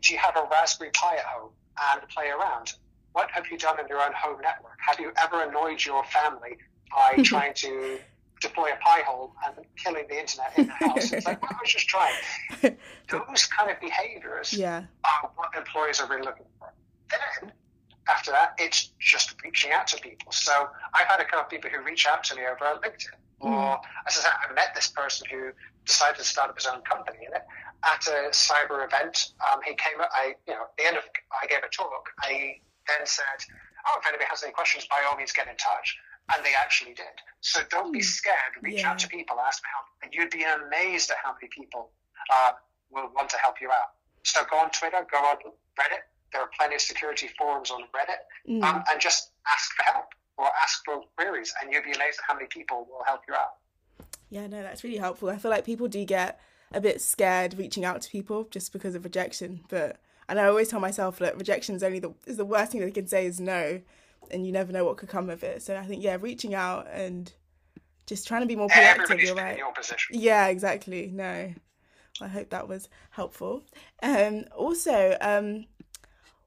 do 0.02 0.12
you 0.12 0.18
have 0.18 0.36
a 0.36 0.46
Raspberry 0.50 0.90
Pi 0.92 1.16
at 1.16 1.24
home 1.24 1.52
and 1.94 2.06
play 2.10 2.28
around? 2.28 2.74
what 3.12 3.30
have 3.30 3.46
you 3.50 3.58
done 3.58 3.78
in 3.80 3.86
your 3.88 4.00
own 4.00 4.12
home 4.12 4.40
network? 4.42 4.78
Have 4.78 4.98
you 4.98 5.12
ever 5.22 5.42
annoyed 5.42 5.84
your 5.84 6.04
family 6.04 6.56
by 6.90 7.22
trying 7.22 7.54
to 7.54 7.98
deploy 8.42 8.68
a 8.72 8.76
Pi-hole 8.84 9.32
and 9.46 9.64
killing 9.76 10.06
the 10.08 10.18
internet 10.18 10.52
in 10.56 10.66
the 10.66 10.72
house? 10.72 11.12
It's 11.12 11.26
like, 11.26 11.40
well, 11.42 11.52
I 11.52 11.62
was 11.62 11.72
just 11.72 11.88
trying. 11.88 12.14
Those 13.10 13.46
kind 13.46 13.70
of 13.70 13.80
behaviors 13.80 14.52
yeah. 14.52 14.84
are 15.04 15.30
what 15.36 15.50
employers 15.56 16.00
are 16.00 16.08
really 16.08 16.22
looking 16.22 16.46
for. 16.58 16.72
Then, 17.10 17.52
after 18.08 18.32
that, 18.32 18.54
it's 18.58 18.90
just 18.98 19.34
reaching 19.44 19.72
out 19.72 19.86
to 19.88 20.00
people. 20.00 20.32
So 20.32 20.52
I've 20.94 21.06
had 21.06 21.20
a 21.20 21.24
couple 21.24 21.40
of 21.40 21.48
people 21.48 21.70
who 21.70 21.82
reach 21.82 22.06
out 22.06 22.24
to 22.24 22.36
me 22.36 22.42
over 22.42 22.80
LinkedIn. 22.80 23.16
Or, 23.40 23.80
as 24.06 24.18
I 24.18 24.22
said, 24.22 24.32
I 24.48 24.52
met 24.52 24.72
this 24.74 24.88
person 24.88 25.26
who 25.30 25.50
decided 25.84 26.18
to 26.18 26.24
start 26.24 26.50
up 26.50 26.56
his 26.56 26.66
own 26.66 26.80
company 26.82 27.18
in 27.26 27.34
it 27.34 27.42
at 27.84 28.06
a 28.06 28.30
cyber 28.30 28.84
event. 28.84 29.32
Um, 29.50 29.60
he 29.64 29.74
came, 29.74 29.98
I, 30.00 30.34
you 30.46 30.54
know, 30.54 30.62
at 30.62 30.76
the 30.78 30.86
end 30.86 30.96
of, 30.96 31.02
I 31.42 31.46
gave 31.46 31.58
a 31.58 31.68
talk. 31.68 32.08
I 32.20 32.60
then 32.86 33.06
said, 33.06 33.24
oh, 33.86 33.98
if 34.00 34.06
anybody 34.06 34.28
has 34.28 34.42
any 34.42 34.52
questions, 34.52 34.86
by 34.88 35.02
all 35.08 35.16
means 35.16 35.32
get 35.32 35.48
in 35.48 35.56
touch. 35.56 35.98
And 36.32 36.44
they 36.44 36.52
actually 36.54 36.94
did. 36.94 37.18
So 37.40 37.60
don't 37.70 37.92
be 37.92 37.98
hmm. 37.98 38.04
scared. 38.04 38.54
Reach 38.62 38.80
yeah. 38.80 38.90
out 38.90 38.98
to 39.00 39.08
people, 39.08 39.36
ask 39.40 39.60
for 39.62 39.68
help. 39.68 39.86
And 40.02 40.14
you'd 40.14 40.30
be 40.30 40.44
amazed 40.44 41.10
at 41.10 41.16
how 41.22 41.34
many 41.34 41.48
people 41.50 41.90
uh, 42.32 42.52
will 42.90 43.10
want 43.14 43.28
to 43.30 43.36
help 43.38 43.60
you 43.60 43.68
out. 43.68 43.98
So 44.22 44.40
go 44.50 44.58
on 44.58 44.70
Twitter, 44.70 45.04
go 45.10 45.18
on 45.18 45.36
Reddit. 45.78 46.06
There 46.32 46.40
are 46.40 46.50
plenty 46.56 46.76
of 46.76 46.80
security 46.80 47.28
forums 47.36 47.70
on 47.70 47.82
Reddit. 47.90 48.22
Mm. 48.48 48.62
Um, 48.62 48.84
and 48.90 49.00
just 49.00 49.32
ask 49.52 49.72
for 49.74 49.82
help 49.92 50.06
or 50.38 50.46
ask 50.62 50.84
for 50.84 51.02
queries. 51.16 51.52
And 51.60 51.72
you'd 51.72 51.84
be 51.84 51.92
amazed 51.92 52.20
at 52.20 52.24
how 52.28 52.34
many 52.34 52.46
people 52.46 52.86
will 52.88 53.04
help 53.04 53.22
you 53.28 53.34
out. 53.34 53.58
Yeah, 54.30 54.46
no, 54.46 54.62
that's 54.62 54.82
really 54.82 54.96
helpful. 54.96 55.28
I 55.28 55.36
feel 55.36 55.50
like 55.50 55.64
people 55.64 55.88
do 55.88 56.04
get 56.04 56.40
a 56.72 56.80
bit 56.80 57.02
scared 57.02 57.58
reaching 57.58 57.84
out 57.84 58.00
to 58.02 58.10
people 58.10 58.46
just 58.50 58.72
because 58.72 58.94
of 58.94 59.04
rejection. 59.04 59.60
But 59.68 59.98
and 60.28 60.40
I 60.40 60.46
always 60.46 60.68
tell 60.68 60.80
myself 60.80 61.18
that 61.18 61.36
rejection 61.36 61.74
is 61.74 61.82
only 61.82 61.98
the 61.98 62.12
is 62.26 62.36
the 62.36 62.44
worst 62.44 62.72
thing 62.72 62.80
they 62.80 62.90
can 62.90 63.06
say 63.06 63.26
is 63.26 63.40
no, 63.40 63.80
and 64.30 64.46
you 64.46 64.52
never 64.52 64.72
know 64.72 64.84
what 64.84 64.96
could 64.96 65.08
come 65.08 65.30
of 65.30 65.42
it. 65.42 65.62
So 65.62 65.76
I 65.76 65.84
think 65.84 66.02
yeah, 66.02 66.16
reaching 66.20 66.54
out 66.54 66.86
and 66.92 67.32
just 68.06 68.26
trying 68.26 68.42
to 68.42 68.46
be 68.46 68.56
more 68.56 68.68
proactive. 68.68 69.22
You're 69.22 69.34
right. 69.34 69.58
your 69.58 69.72
position. 69.72 70.16
Yeah, 70.18 70.48
exactly. 70.48 71.10
No, 71.12 71.52
I 72.20 72.28
hope 72.28 72.50
that 72.50 72.68
was 72.68 72.88
helpful. 73.10 73.62
Um, 74.02 74.44
also, 74.56 75.16
um, 75.20 75.66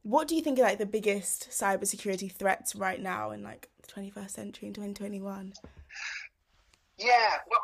what 0.04 0.28
do 0.28 0.36
you 0.36 0.42
think 0.42 0.60
are 0.60 0.64
like 0.64 0.78
the 0.78 0.86
biggest 0.86 1.50
cybersecurity 1.50 2.32
threats 2.32 2.76
right 2.76 3.02
now 3.02 3.32
in 3.32 3.44
like 3.44 3.70
the 3.82 4.02
21st 4.02 4.30
century 4.30 4.68
in 4.68 4.74
2021? 4.74 5.54
Yeah, 6.98 7.08
well, 7.50 7.62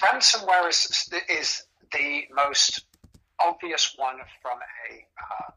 ransomware 0.00 0.68
is 0.68 1.10
is 1.28 1.62
the 1.92 2.22
most 2.34 2.86
obvious 3.44 3.94
one 3.96 4.18
from 4.40 4.58
a 4.58 5.06
uh, 5.20 5.50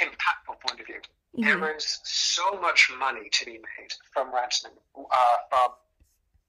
impactful 0.00 0.60
point 0.60 0.80
of 0.80 0.86
view. 0.86 1.00
Mm-hmm. 1.36 1.60
There 1.60 1.76
is 1.76 1.98
so 2.04 2.58
much 2.60 2.90
money 2.98 3.28
to 3.30 3.44
be 3.44 3.52
made 3.52 3.92
from 4.12 4.34
ransom 4.34 4.72
uh, 4.96 5.36
from 5.50 5.70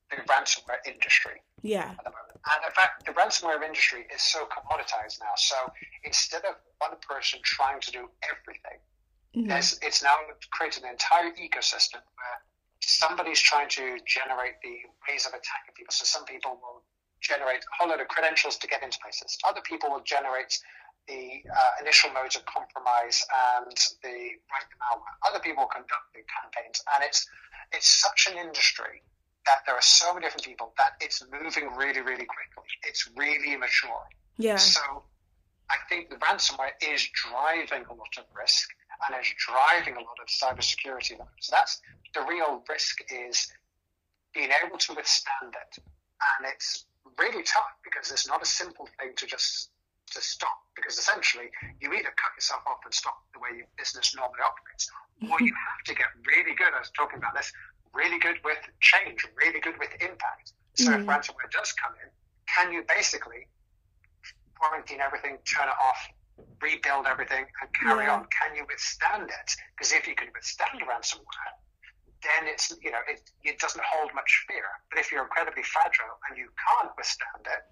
the 0.09 0.17
ransomware 0.23 0.81
industry. 0.87 1.41
Yeah. 1.61 1.91
At 1.91 2.03
the 2.03 2.11
moment. 2.11 2.39
And 2.45 2.65
in 2.65 2.71
fact, 2.71 3.05
the 3.05 3.11
ransomware 3.11 3.61
industry 3.61 4.07
is 4.13 4.21
so 4.21 4.47
commoditized 4.47 5.19
now. 5.19 5.35
So 5.35 5.55
instead 6.03 6.43
of 6.45 6.55
one 6.79 6.97
person 7.01 7.39
trying 7.43 7.81
to 7.81 7.91
do 7.91 8.09
everything, 8.23 8.79
mm-hmm. 9.35 9.85
it's 9.85 10.01
now 10.01 10.15
created 10.51 10.83
an 10.83 10.89
entire 10.89 11.31
ecosystem 11.31 12.01
where 12.15 12.37
somebody's 12.81 13.39
trying 13.39 13.69
to 13.69 13.99
generate 14.07 14.55
the 14.63 14.87
ways 15.07 15.25
of 15.25 15.33
attacking 15.33 15.75
people. 15.75 15.91
So 15.91 16.05
some 16.05 16.25
people 16.25 16.57
will 16.61 16.81
generate 17.29 17.61
a 17.61 17.73
whole 17.77 17.89
lot 17.89 18.01
of 18.01 18.07
credentials 18.09 18.57
to 18.57 18.67
get 18.67 18.81
into 18.81 18.97
places. 18.97 19.37
Other 19.47 19.61
people 19.61 19.89
will 19.93 20.03
generate 20.03 20.57
the 21.07 21.41
uh, 21.45 21.81
initial 21.81 22.09
modes 22.11 22.35
of 22.35 22.45
compromise 22.45 23.25
and 23.61 23.77
the 24.01 24.17
right 24.49 24.69
malware. 24.81 25.15
Other 25.29 25.39
people 25.39 25.65
conduct 25.65 26.09
the 26.13 26.21
campaigns, 26.25 26.81
and 26.95 27.03
it's 27.05 27.27
it's 27.71 27.87
such 27.87 28.27
an 28.31 28.37
industry 28.37 29.01
that 29.45 29.65
there 29.65 29.75
are 29.75 29.81
so 29.81 30.13
many 30.13 30.25
different 30.25 30.45
people 30.45 30.73
that 30.77 30.93
it's 31.01 31.23
moving 31.31 31.69
really, 31.75 32.01
really 32.01 32.25
quickly. 32.25 32.69
It's 32.83 33.09
really 33.15 33.55
mature. 33.57 34.05
Yeah. 34.37 34.57
So 34.57 35.03
I 35.69 35.77
think 35.87 36.09
the 36.09 36.17
ransomware 36.17 36.73
is 36.81 37.07
driving 37.13 37.85
a 37.89 37.93
lot 37.93 38.13
of 38.17 38.25
risk 38.37 38.69
and 39.07 39.15
is 39.19 39.31
driving 39.37 39.95
a 39.95 40.03
lot 40.05 40.17
of 40.21 40.27
cybersecurity. 40.27 41.17
So 41.39 41.49
that's 41.51 41.81
the 42.13 42.21
real 42.21 42.63
risk 42.69 42.97
is 43.11 43.51
being 44.33 44.49
able 44.65 44.77
to 44.77 44.93
withstand 44.93 45.53
it. 45.53 45.81
And 46.37 46.51
it's 46.53 46.85
really 47.19 47.43
tough 47.43 47.75
because 47.83 48.11
it's 48.11 48.27
not 48.27 48.41
a 48.41 48.45
simple 48.45 48.87
thing 48.99 49.11
to 49.17 49.25
just 49.25 49.69
to 50.11 50.21
stop 50.21 50.57
because 50.75 50.97
essentially 50.97 51.51
you 51.81 51.93
either 51.93 52.09
cut 52.17 52.33
yourself 52.35 52.61
off 52.65 52.79
and 52.85 52.93
stop 52.93 53.21
the 53.33 53.39
way 53.39 53.49
your 53.55 53.67
business 53.77 54.15
normally 54.15 54.41
operates, 54.41 54.89
or 55.29 55.37
you 55.45 55.53
have 55.69 55.83
to 55.85 55.93
get 55.93 56.07
really 56.25 56.55
good. 56.55 56.73
I 56.73 56.79
was 56.79 56.91
talking 56.95 57.17
about 57.17 57.35
this, 57.35 57.51
really 57.93 58.19
good 58.19 58.37
with 58.43 58.59
change, 58.79 59.27
really 59.35 59.59
good 59.59 59.77
with 59.77 59.89
impact. 60.01 60.53
So 60.75 60.91
mm. 60.91 61.01
if 61.01 61.05
ransomware 61.05 61.51
does 61.51 61.73
come 61.73 61.93
in, 62.01 62.09
can 62.47 62.73
you 62.73 62.83
basically 62.87 63.47
quarantine 64.57 64.99
everything, 65.01 65.37
turn 65.45 65.67
it 65.67 65.77
off, 65.77 66.01
rebuild 66.61 67.05
everything, 67.05 67.45
and 67.61 67.67
carry 67.73 68.05
yeah. 68.05 68.15
on? 68.15 68.27
Can 68.33 68.55
you 68.55 68.65
withstand 68.67 69.29
it? 69.29 69.49
Because 69.75 69.93
if 69.93 70.07
you 70.07 70.15
can 70.15 70.29
withstand 70.33 70.81
ransomware, 70.81 71.53
then 72.23 72.47
it's 72.51 72.73
you 72.81 72.91
know 72.91 72.99
it, 73.07 73.21
it 73.43 73.59
doesn't 73.59 73.83
hold 73.83 74.13
much 74.13 74.45
fear. 74.47 74.65
But 74.89 74.99
if 74.99 75.11
you're 75.11 75.23
incredibly 75.23 75.63
fragile 75.63 76.19
and 76.27 76.37
you 76.37 76.49
can't 76.59 76.91
withstand 76.97 77.45
it, 77.45 77.63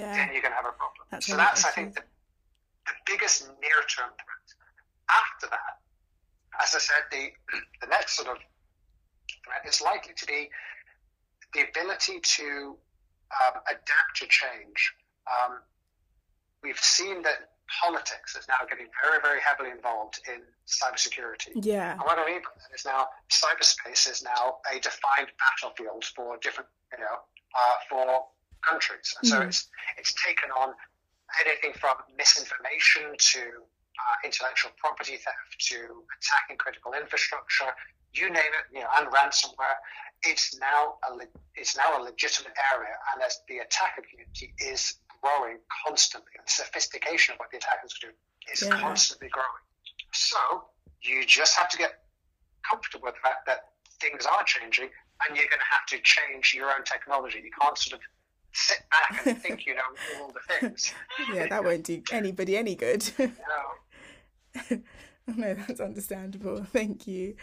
yeah. 0.00 0.12
then 0.12 0.32
you're 0.32 0.42
going 0.42 0.52
to 0.52 0.60
have 0.60 0.66
a 0.66 0.76
problem. 0.76 1.06
That's 1.10 1.26
so 1.26 1.36
that's 1.36 1.64
I 1.64 1.70
think 1.70 1.94
the, 1.94 2.02
the 2.86 2.96
biggest 3.06 3.46
near 3.62 3.80
term 3.88 4.10
threat. 4.10 4.46
After 5.08 5.46
that, 5.48 5.78
as 6.62 6.74
I 6.74 6.78
said, 6.78 7.02
the 7.10 7.30
the 7.80 7.88
next 7.88 8.16
sort 8.16 8.28
of 8.28 8.38
threat 9.44 9.62
is 9.66 9.80
likely 9.80 10.14
to 10.14 10.26
be 10.26 10.50
the 11.54 11.62
ability 11.70 12.20
to 12.20 12.76
um, 13.42 13.60
adapt 13.66 14.16
to 14.16 14.26
change. 14.26 14.94
Um, 15.26 15.58
we've 16.62 16.78
seen 16.78 17.22
that 17.22 17.55
politics 17.68 18.36
is 18.36 18.46
now 18.48 18.62
getting 18.68 18.86
very, 19.02 19.18
very 19.22 19.40
heavily 19.40 19.70
involved 19.70 20.20
in 20.28 20.42
cybersecurity. 20.66 21.52
Yeah. 21.54 21.92
And 21.92 22.00
what 22.00 22.18
I 22.18 22.26
mean 22.26 22.40
by 22.40 22.54
that 22.56 22.74
is 22.74 22.84
now 22.84 23.06
cyberspace 23.30 24.10
is 24.10 24.22
now 24.22 24.58
a 24.70 24.78
defined 24.78 25.30
battlefield 25.38 26.04
for 26.14 26.38
different, 26.38 26.68
you 26.92 27.02
know, 27.02 27.16
uh, 27.58 27.76
for 27.88 28.26
countries. 28.62 29.14
And 29.20 29.28
so 29.28 29.40
mm. 29.40 29.48
it's 29.48 29.68
it's 29.98 30.14
taken 30.24 30.50
on 30.50 30.74
anything 31.44 31.72
from 31.74 31.96
misinformation 32.16 33.14
to 33.18 33.40
uh, 33.96 34.16
intellectual 34.24 34.70
property 34.78 35.16
theft 35.16 35.58
to 35.58 36.04
attacking 36.18 36.56
critical 36.58 36.92
infrastructure, 36.92 37.72
you 38.12 38.28
name 38.30 38.52
it, 38.54 38.66
you 38.72 38.80
know, 38.80 38.90
and 38.98 39.08
ransomware. 39.08 39.78
It's 40.22 40.58
now 40.58 40.96
a 41.08 41.26
it's 41.54 41.76
now 41.76 41.98
a 41.98 42.00
legitimate 42.02 42.54
area, 42.72 42.94
and 43.12 43.22
as 43.22 43.40
the 43.48 43.58
attacker 43.58 44.02
community 44.08 44.54
is 44.58 44.98
growing 45.22 45.58
constantly. 45.86 46.32
The 46.36 46.50
sophistication 46.50 47.34
of 47.34 47.38
what 47.38 47.50
the 47.50 47.58
attackers 47.58 47.94
do 48.00 48.08
is 48.52 48.62
yeah. 48.62 48.80
constantly 48.80 49.28
growing. 49.28 49.64
So 50.12 50.38
you 51.02 51.24
just 51.26 51.56
have 51.56 51.68
to 51.70 51.78
get 51.78 52.00
comfortable 52.68 53.06
with 53.06 53.14
the 53.14 53.20
fact 53.20 53.46
that 53.46 53.70
things 54.00 54.26
are 54.26 54.44
changing 54.44 54.90
and 55.26 55.36
you're 55.36 55.48
going 55.48 55.60
to 55.60 55.70
have 55.70 55.86
to 55.86 55.98
change 56.02 56.54
your 56.54 56.68
own 56.68 56.84
technology. 56.84 57.40
You 57.42 57.50
can't 57.60 57.78
sort 57.78 58.00
of 58.00 58.00
sit 58.52 58.78
back 58.90 59.26
and 59.26 59.38
think 59.42 59.66
you 59.66 59.74
know 59.74 59.82
all 60.20 60.32
the 60.32 60.40
things. 60.60 60.92
yeah, 61.32 61.46
that 61.48 61.64
won't 61.64 61.84
do 61.84 62.02
anybody 62.12 62.56
any 62.56 62.74
good. 62.74 63.08
no. 63.18 63.32
no, 65.26 65.54
that's 65.54 65.80
understandable. 65.80 66.64
Thank 66.64 67.06
you. 67.06 67.36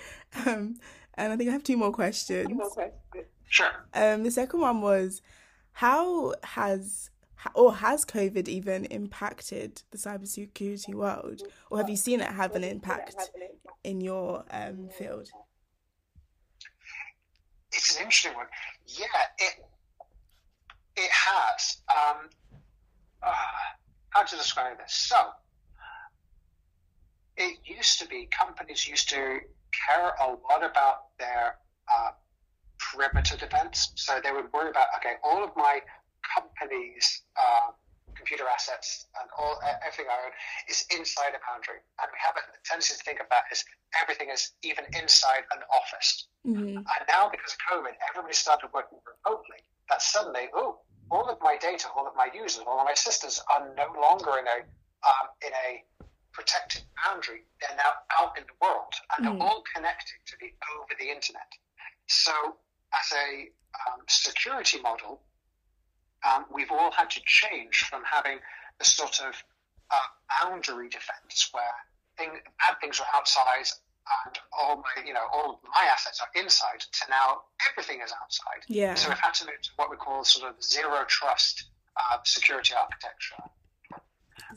Um, 0.45 0.75
and 1.15 1.31
I 1.31 1.37
think 1.37 1.49
I 1.49 1.53
have 1.53 1.63
two 1.63 1.77
more 1.77 1.91
questions. 1.91 2.47
Two 2.47 2.55
more 2.55 2.69
questions. 2.69 3.27
Sure. 3.47 3.71
Um, 3.93 4.23
the 4.23 4.31
second 4.31 4.61
one 4.61 4.81
was, 4.81 5.21
how 5.73 6.33
has 6.43 7.11
or 7.53 7.75
has 7.75 8.05
COVID 8.05 8.47
even 8.47 8.85
impacted 8.85 9.81
the 9.91 9.97
cybersecurity 9.97 10.93
world, 10.93 11.41
or 11.69 11.77
have 11.77 11.89
you 11.89 11.97
seen 11.97 12.21
it 12.21 12.27
have 12.27 12.55
an 12.55 12.63
impact 12.63 13.31
in 13.83 14.01
your 14.01 14.45
um, 14.51 14.89
field? 14.89 15.29
It's 17.71 17.95
an 17.95 18.03
interesting 18.03 18.33
one. 18.35 18.47
Yeah, 18.87 19.05
it 19.39 19.65
it 20.95 21.09
has. 21.11 21.77
Um, 21.89 22.29
uh, 23.21 23.33
how 24.09 24.23
to 24.23 24.35
describe 24.35 24.77
this? 24.77 24.93
So, 24.93 25.17
it 27.37 27.57
used 27.65 27.99
to 27.99 28.07
be 28.07 28.27
companies 28.27 28.87
used 28.87 29.09
to 29.09 29.39
care 29.87 30.13
a 30.21 30.27
lot 30.27 30.63
about 30.63 31.17
their 31.17 31.55
uh, 31.91 32.11
perimeter 32.79 33.37
defense. 33.37 33.91
So 33.95 34.19
they 34.23 34.31
would 34.31 34.51
worry 34.53 34.69
about, 34.69 34.87
okay, 34.97 35.15
all 35.23 35.43
of 35.43 35.51
my 35.55 35.79
company's 36.33 37.21
uh, 37.37 37.71
computer 38.15 38.45
assets 38.47 39.07
and 39.19 39.29
all 39.37 39.59
everything 39.85 40.05
I 40.09 40.17
own 40.25 40.33
is 40.69 40.85
inside 40.95 41.33
a 41.33 41.41
boundary, 41.41 41.81
and 42.01 42.07
we 42.11 42.19
have 42.21 42.35
a 42.37 42.43
tendency 42.63 42.95
to 42.95 43.03
think 43.03 43.19
of 43.19 43.27
that 43.29 43.49
as 43.51 43.65
everything 44.01 44.29
is 44.29 44.53
even 44.63 44.85
inside 44.93 45.45
an 45.51 45.61
office. 45.73 46.27
Mm-hmm. 46.45 46.77
And 46.77 47.03
now, 47.09 47.29
because 47.29 47.53
of 47.53 47.59
COVID, 47.69 47.93
everybody 48.09 48.33
started 48.33 48.69
working 48.73 48.99
remotely. 49.01 49.61
That 49.89 50.01
suddenly, 50.01 50.47
oh, 50.53 50.81
all 51.11 51.27
of 51.27 51.37
my 51.41 51.57
data, 51.59 51.87
all 51.95 52.07
of 52.07 52.15
my 52.15 52.29
users, 52.33 52.63
all 52.65 52.79
of 52.79 52.85
my 52.85 52.93
systems 52.93 53.41
are 53.51 53.73
no 53.75 53.89
longer 53.99 54.39
in 54.39 54.47
a 54.47 54.57
um, 55.03 55.27
in 55.43 55.51
a 55.67 55.83
protected 56.33 56.81
boundary, 57.05 57.45
they're 57.61 57.77
now 57.77 57.93
out 58.19 58.37
in 58.37 58.43
the 58.43 58.57
world 58.65 58.93
and 59.15 59.25
Mm. 59.25 59.37
they're 59.37 59.47
all 59.47 59.61
connected 59.75 60.17
to 60.25 60.37
the 60.39 60.53
over 60.75 60.93
the 60.99 61.09
internet. 61.09 61.51
So, 62.07 62.57
as 62.93 63.11
a 63.13 63.51
um, 63.87 64.01
security 64.07 64.79
model, 64.81 65.21
um, 66.27 66.45
we've 66.53 66.71
all 66.71 66.91
had 66.91 67.09
to 67.11 67.21
change 67.25 67.85
from 67.89 68.03
having 68.03 68.39
a 68.79 68.85
sort 68.85 69.19
of 69.19 69.35
uh, 69.91 70.07
boundary 70.41 70.89
defense 70.89 71.49
where 71.51 71.63
thing, 72.17 72.31
bad 72.59 72.77
things 72.81 72.99
are 72.99 73.07
outside 73.15 73.67
and 74.27 74.37
all 74.51 74.77
my, 74.77 75.03
you 75.05 75.13
know, 75.13 75.25
all 75.33 75.61
my 75.63 75.87
assets 75.89 76.19
are 76.21 76.41
inside 76.41 76.79
to 76.79 77.05
now 77.09 77.41
everything 77.71 78.01
is 78.03 78.11
outside. 78.21 78.63
Yeah. 78.67 78.95
So 78.95 79.09
we've 79.09 79.19
had 79.19 79.33
to 79.35 79.45
move 79.45 79.61
to 79.61 79.69
what 79.77 79.89
we 79.89 79.97
call 79.97 80.23
sort 80.23 80.49
of 80.49 80.61
zero 80.61 81.05
trust 81.07 81.65
uh, 81.95 82.17
security 82.23 82.73
architecture. 82.75 83.35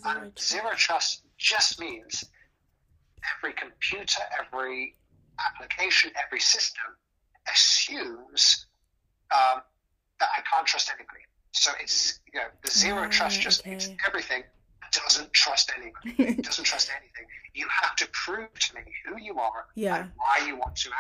Zero 0.02 0.16
And 0.16 0.34
trust. 0.34 0.48
zero 0.48 0.70
trust 0.74 1.22
just 1.38 1.78
means 1.80 2.24
every 3.36 3.52
computer, 3.52 4.22
every 4.40 4.96
application, 5.38 6.10
every 6.24 6.40
system 6.40 6.84
assumes 7.52 8.66
um, 9.34 9.62
that 10.18 10.28
I 10.36 10.40
can't 10.50 10.66
trust 10.66 10.90
anybody. 10.90 11.20
So 11.56 11.70
it's 11.80 12.20
you 12.32 12.38
know 12.40 12.46
the 12.62 12.70
zero 12.70 13.02
Right, 13.02 13.10
trust 13.10 13.40
just 13.40 13.60
okay. 13.62 13.70
means 13.70 13.88
everything 14.06 14.42
doesn't 14.92 15.32
trust 15.32 15.72
anybody. 15.76 16.14
It 16.38 16.42
doesn't 16.44 16.64
trust 16.64 16.90
anything. 16.96 17.26
You 17.54 17.66
have 17.82 17.96
to 17.96 18.06
prove 18.12 18.52
to 18.66 18.74
me 18.74 18.82
who 19.06 19.18
you 19.20 19.38
are 19.38 19.66
Yeah. 19.74 19.96
and 19.96 20.10
why 20.16 20.46
you 20.46 20.56
want 20.56 20.76
to 20.76 20.90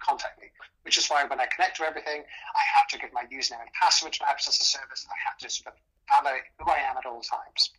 contact 0.00 0.40
me. 0.40 0.48
Which 0.82 0.98
is 0.98 1.06
why 1.08 1.24
when 1.24 1.40
I 1.40 1.46
connect 1.46 1.76
to 1.78 1.84
everything, 1.84 2.20
I 2.22 2.62
have 2.78 2.86
to 2.88 2.98
give 2.98 3.12
my 3.12 3.24
username 3.24 3.60
and 3.62 3.70
password 3.80 4.12
to 4.14 4.28
access 4.28 4.58
the 4.58 4.64
service. 4.64 5.06
I 5.10 5.16
have 5.28 5.36
to 5.38 5.48
sort 5.50 5.74
of 5.74 5.80
validate 6.08 6.44
who 6.58 6.70
I 6.70 6.76
am 6.78 6.96
at 6.98 7.06
all 7.06 7.20
times, 7.22 7.70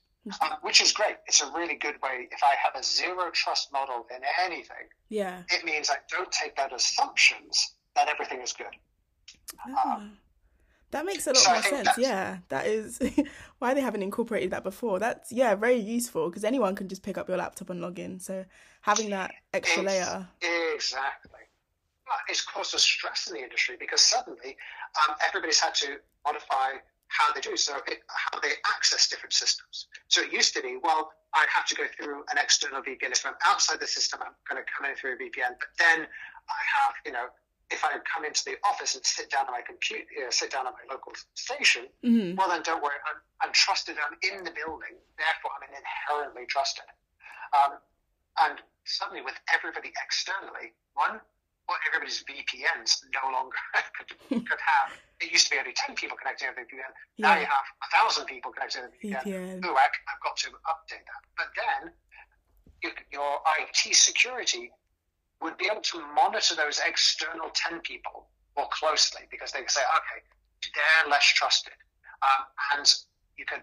um, 0.41 0.57
which 0.61 0.81
is 0.81 0.91
great. 0.91 1.17
It's 1.27 1.41
a 1.41 1.51
really 1.51 1.75
good 1.75 2.01
way. 2.01 2.27
If 2.31 2.43
I 2.43 2.55
have 2.63 2.73
a 2.75 2.83
zero 2.83 3.29
trust 3.31 3.71
model 3.71 4.07
in 4.15 4.21
anything, 4.43 4.85
Yeah. 5.09 5.43
it 5.49 5.63
means 5.63 5.89
I 5.91 5.97
don't 6.09 6.31
take 6.31 6.55
that 6.57 6.73
assumptions 6.73 7.75
that 7.95 8.07
everything 8.09 8.41
is 8.41 8.53
good. 8.53 8.75
Ah. 9.77 10.01
That 10.91 11.05
makes 11.05 11.27
a 11.27 11.31
lot 11.31 11.37
so 11.37 11.51
more 11.51 11.61
sense. 11.61 11.85
that's- 11.85 11.97
Yeah, 11.97 12.37
that 12.49 12.67
is 12.67 12.99
why 13.59 13.73
they 13.73 13.81
haven't 13.81 14.03
incorporated 14.03 14.51
that 14.51 14.63
before. 14.63 14.99
That's 14.99 15.31
yeah, 15.31 15.55
very 15.55 15.75
useful 15.77 16.29
because 16.29 16.43
anyone 16.43 16.75
can 16.75 16.87
just 16.87 17.03
pick 17.03 17.17
up 17.17 17.27
your 17.27 17.37
laptop 17.37 17.69
and 17.69 17.81
log 17.81 17.99
in. 17.99 18.19
So 18.19 18.45
having 18.81 19.09
that 19.09 19.33
extra 19.53 19.83
Ex- 19.83 19.91
layer. 19.91 20.27
Exactly. 20.73 21.39
But 22.05 22.17
it's 22.29 22.41
caused 22.45 22.75
a 22.75 22.79
stress 22.79 23.27
in 23.27 23.33
the 23.33 23.41
industry 23.41 23.75
because 23.79 24.01
suddenly 24.01 24.55
um, 25.09 25.15
everybody's 25.27 25.59
had 25.59 25.73
to 25.75 25.97
modify 26.23 26.73
how 27.07 27.33
they 27.33 27.41
do, 27.41 27.55
so 27.57 27.77
it, 27.87 27.99
how 28.09 28.39
they 28.41 28.51
access 28.75 29.07
different 29.07 29.33
systems. 29.33 29.87
So 30.07 30.21
it 30.21 30.31
used 30.31 30.53
to 30.55 30.61
be, 30.61 30.77
well, 30.81 31.11
I 31.33 31.45
have 31.53 31.65
to 31.67 31.75
go 31.75 31.83
through 31.97 32.19
an 32.31 32.37
external 32.41 32.81
VPN. 32.81 33.11
If 33.11 33.25
I'm 33.25 33.33
outside 33.45 33.79
the 33.79 33.87
system, 33.87 34.19
I'm 34.21 34.33
going 34.49 34.63
to 34.63 34.69
come 34.71 34.89
in 34.89 34.95
through 34.95 35.13
a 35.13 35.15
VPN. 35.15 35.57
But 35.59 35.69
then 35.79 36.01
I 36.01 36.61
have, 36.77 36.93
you 37.05 37.11
know, 37.11 37.25
if 37.71 37.83
I 37.83 37.97
come 38.05 38.25
into 38.25 38.45
the 38.45 38.55
office 38.63 38.93
and 38.95 39.03
sit 39.05 39.29
down 39.31 39.45
at 39.49 39.51
my 39.51 39.61
computer, 39.65 40.05
you 40.13 40.23
know, 40.23 40.29
sit 40.29 40.51
down 40.51 40.67
at 40.67 40.73
my 40.77 40.85
local 40.93 41.13
station, 41.33 41.87
hmm 42.03 42.35
well, 42.35 42.49
then 42.49 42.61
don't 42.61 42.83
worry. 42.83 42.99
I'm, 43.09 43.19
I'm 43.47 43.53
trusted. 43.53 43.95
I'm 43.97 44.13
in 44.21 44.43
the 44.43 44.51
building. 44.51 44.93
Therefore, 45.17 45.51
I'm 45.57 45.65
inherently 45.71 46.45
trusted. 46.45 46.85
Um, 47.55 47.79
and 48.43 48.59
suddenly, 48.83 49.23
with 49.23 49.35
everybody 49.53 49.89
externally, 50.03 50.75
one, 50.93 51.21
well, 51.67 51.79
everybody's 51.87 52.21
VPNs 52.27 53.01
no 53.15 53.31
longer 53.31 53.55
could, 53.97 54.11
could 54.45 54.61
have. 54.61 54.89
It 55.21 55.31
used 55.31 55.47
to 55.47 55.55
be 55.55 55.57
only 55.57 55.71
10 55.73 55.95
people 55.95 56.17
connecting 56.19 56.49
to 56.49 56.53
the 56.53 56.61
VPN. 56.67 56.91
Now 57.17 57.33
Yeah. 57.33 57.39
you 57.39 57.47
have 57.47 57.67
a 57.81 57.89
thousand 57.95 58.25
people 58.27 58.51
connected 58.51 58.83
to 58.83 58.91
the 58.91 59.15
VPN. 59.15 59.23
VPN. 59.23 59.65
Ooh, 59.65 59.73
I, 59.79 59.87
I've 60.11 60.21
got 60.21 60.35
to 60.43 60.49
update 60.67 61.05
that. 61.07 61.21
But 61.39 61.49
then 61.55 61.93
you, 62.83 62.91
your 63.15 63.39
IT 63.63 63.95
security 63.95 64.71
would 65.41 65.57
be 65.57 65.67
able 65.71 65.81
to 65.81 66.01
monitor 66.13 66.55
those 66.55 66.79
external 66.85 67.49
10 67.53 67.81
people 67.81 68.27
more 68.57 68.67
closely 68.71 69.21
because 69.29 69.51
they 69.51 69.59
can 69.59 69.69
say, 69.69 69.81
okay, 69.81 70.23
they're 70.73 71.11
less 71.11 71.25
trusted. 71.25 71.73
Um, 72.23 72.45
and 72.77 72.93
you 73.37 73.45
could 73.45 73.61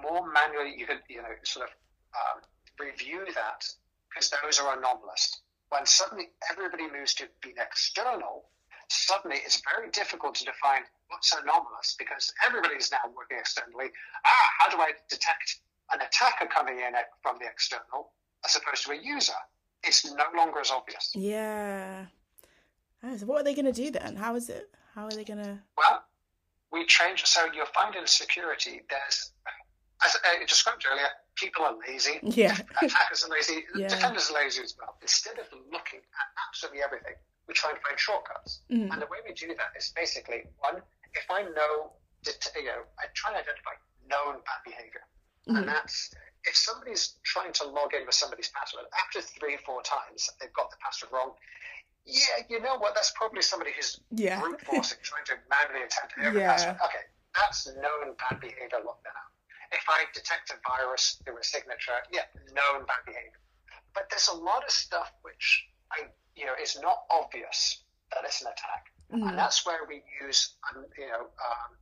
more 0.00 0.30
manually, 0.30 0.74
you 0.76 0.86
could, 0.86 1.02
you 1.08 1.18
know, 1.18 1.34
sort 1.42 1.68
of 1.68 1.72
um, 2.14 2.42
review 2.78 3.24
that 3.34 3.64
because 4.08 4.30
those 4.42 4.58
are 4.58 4.78
anomalous. 4.78 5.42
When 5.70 5.86
suddenly 5.86 6.30
everybody 6.50 6.90
moves 6.90 7.14
to 7.14 7.28
being 7.42 7.56
external, 7.58 8.50
suddenly 8.88 9.38
it's 9.44 9.62
very 9.74 9.90
difficult 9.90 10.34
to 10.36 10.44
define 10.44 10.82
what's 11.08 11.32
anomalous 11.32 11.94
because 11.98 12.32
everybody's 12.44 12.90
now 12.90 13.02
working 13.14 13.38
externally. 13.38 13.90
Ah, 14.26 14.48
how 14.58 14.68
do 14.68 14.78
I 14.82 14.92
detect 15.08 15.60
an 15.92 16.00
attacker 16.00 16.46
coming 16.46 16.78
in 16.78 16.94
from 17.22 17.38
the 17.38 17.46
external 17.46 18.12
as 18.44 18.56
opposed 18.56 18.86
to 18.86 18.92
a 18.92 18.96
user? 18.96 19.38
It's 19.82 20.04
no 20.04 20.24
longer 20.36 20.60
as 20.60 20.70
obvious. 20.70 21.12
Yeah. 21.14 22.06
So 23.16 23.26
what 23.26 23.40
are 23.40 23.44
they 23.44 23.54
gonna 23.54 23.72
do 23.72 23.90
then? 23.90 24.16
How 24.16 24.34
is 24.36 24.48
it? 24.50 24.70
How 24.94 25.04
are 25.04 25.10
they 25.10 25.24
gonna? 25.24 25.62
Well, 25.76 26.04
we 26.72 26.84
change. 26.86 27.24
So 27.24 27.40
you'll 27.54 27.66
find 27.66 27.94
in 27.94 28.06
security, 28.06 28.82
there's, 28.90 29.32
as 30.04 30.16
I 30.24 30.44
described 30.44 30.84
earlier, 30.90 31.08
people 31.34 31.64
are 31.64 31.74
lazy. 31.88 32.20
Yeah. 32.22 32.56
Attackers 32.82 33.24
are 33.24 33.30
lazy. 33.30 33.64
Yeah. 33.74 33.88
Defenders 33.88 34.30
are 34.30 34.34
lazy 34.34 34.62
as 34.62 34.74
well. 34.78 34.96
Instead 35.02 35.38
of 35.38 35.46
looking 35.72 36.00
at 36.00 36.26
absolutely 36.48 36.82
everything, 36.82 37.14
we 37.48 37.54
try 37.54 37.70
and 37.70 37.78
find 37.80 37.98
shortcuts. 37.98 38.60
Mm. 38.70 38.92
And 38.92 39.02
the 39.02 39.06
way 39.06 39.18
we 39.26 39.32
do 39.34 39.48
that 39.48 39.72
is 39.78 39.92
basically 39.96 40.44
one, 40.58 40.82
if 41.14 41.24
I 41.30 41.42
know, 41.42 41.92
you 42.26 42.64
know, 42.64 42.82
I 42.98 43.06
try 43.14 43.30
and 43.32 43.38
identify 43.40 43.74
known 44.06 44.42
bad 44.44 44.60
behavior. 44.64 45.02
Mhm. 45.48 45.58
And 45.58 45.68
that's 45.68 46.12
if 46.44 46.56
somebody's 46.56 47.16
trying 47.22 47.52
to 47.54 47.64
log 47.66 47.92
in 47.94 48.06
with 48.06 48.14
somebody's 48.14 48.50
password 48.56 48.84
after 48.98 49.20
three, 49.20 49.54
or 49.54 49.62
four 49.66 49.82
times 49.82 50.28
they've 50.40 50.52
got 50.54 50.70
the 50.70 50.76
password 50.82 51.12
wrong. 51.12 51.32
Yeah, 52.06 52.42
you 52.48 52.60
know 52.60 52.78
what? 52.78 52.94
That's 52.94 53.12
probably 53.14 53.42
somebody 53.42 53.72
who's 53.76 54.00
Yeah. 54.10 54.40
brute 54.40 54.60
forcing, 54.62 54.98
trying 55.02 55.24
to 55.26 55.38
manually 55.48 55.84
attempt 55.84 56.14
every 56.18 56.40
Yeah. 56.40 56.48
password. 56.52 56.76
Okay, 56.86 57.04
that's 57.34 57.66
known 57.76 58.14
bad 58.16 58.40
behavior. 58.40 58.80
Lock 58.84 59.02
that 59.04 59.14
out. 59.16 59.30
If 59.72 59.84
I 59.88 60.04
detect 60.14 60.50
a 60.50 60.56
virus 60.66 61.20
through 61.24 61.38
a 61.38 61.44
signature, 61.44 62.00
yeah, 62.10 62.24
known 62.52 62.86
bad 62.86 63.04
behavior. 63.06 63.38
But 63.94 64.08
there's 64.10 64.28
a 64.28 64.34
lot 64.34 64.64
of 64.64 64.70
stuff 64.70 65.12
which 65.22 65.68
I, 65.92 66.08
you 66.34 66.46
know, 66.46 66.54
is 66.60 66.78
not 66.80 67.04
obvious 67.10 67.84
that 68.12 68.24
it's 68.24 68.40
an 68.40 68.48
attack, 68.48 68.86
Mm. 69.12 69.28
and 69.28 69.38
that's 69.38 69.66
where 69.66 69.84
we 69.84 70.02
use, 70.22 70.56
um, 70.70 70.86
you 70.96 71.06
know, 71.08 71.20
um, 71.44 71.76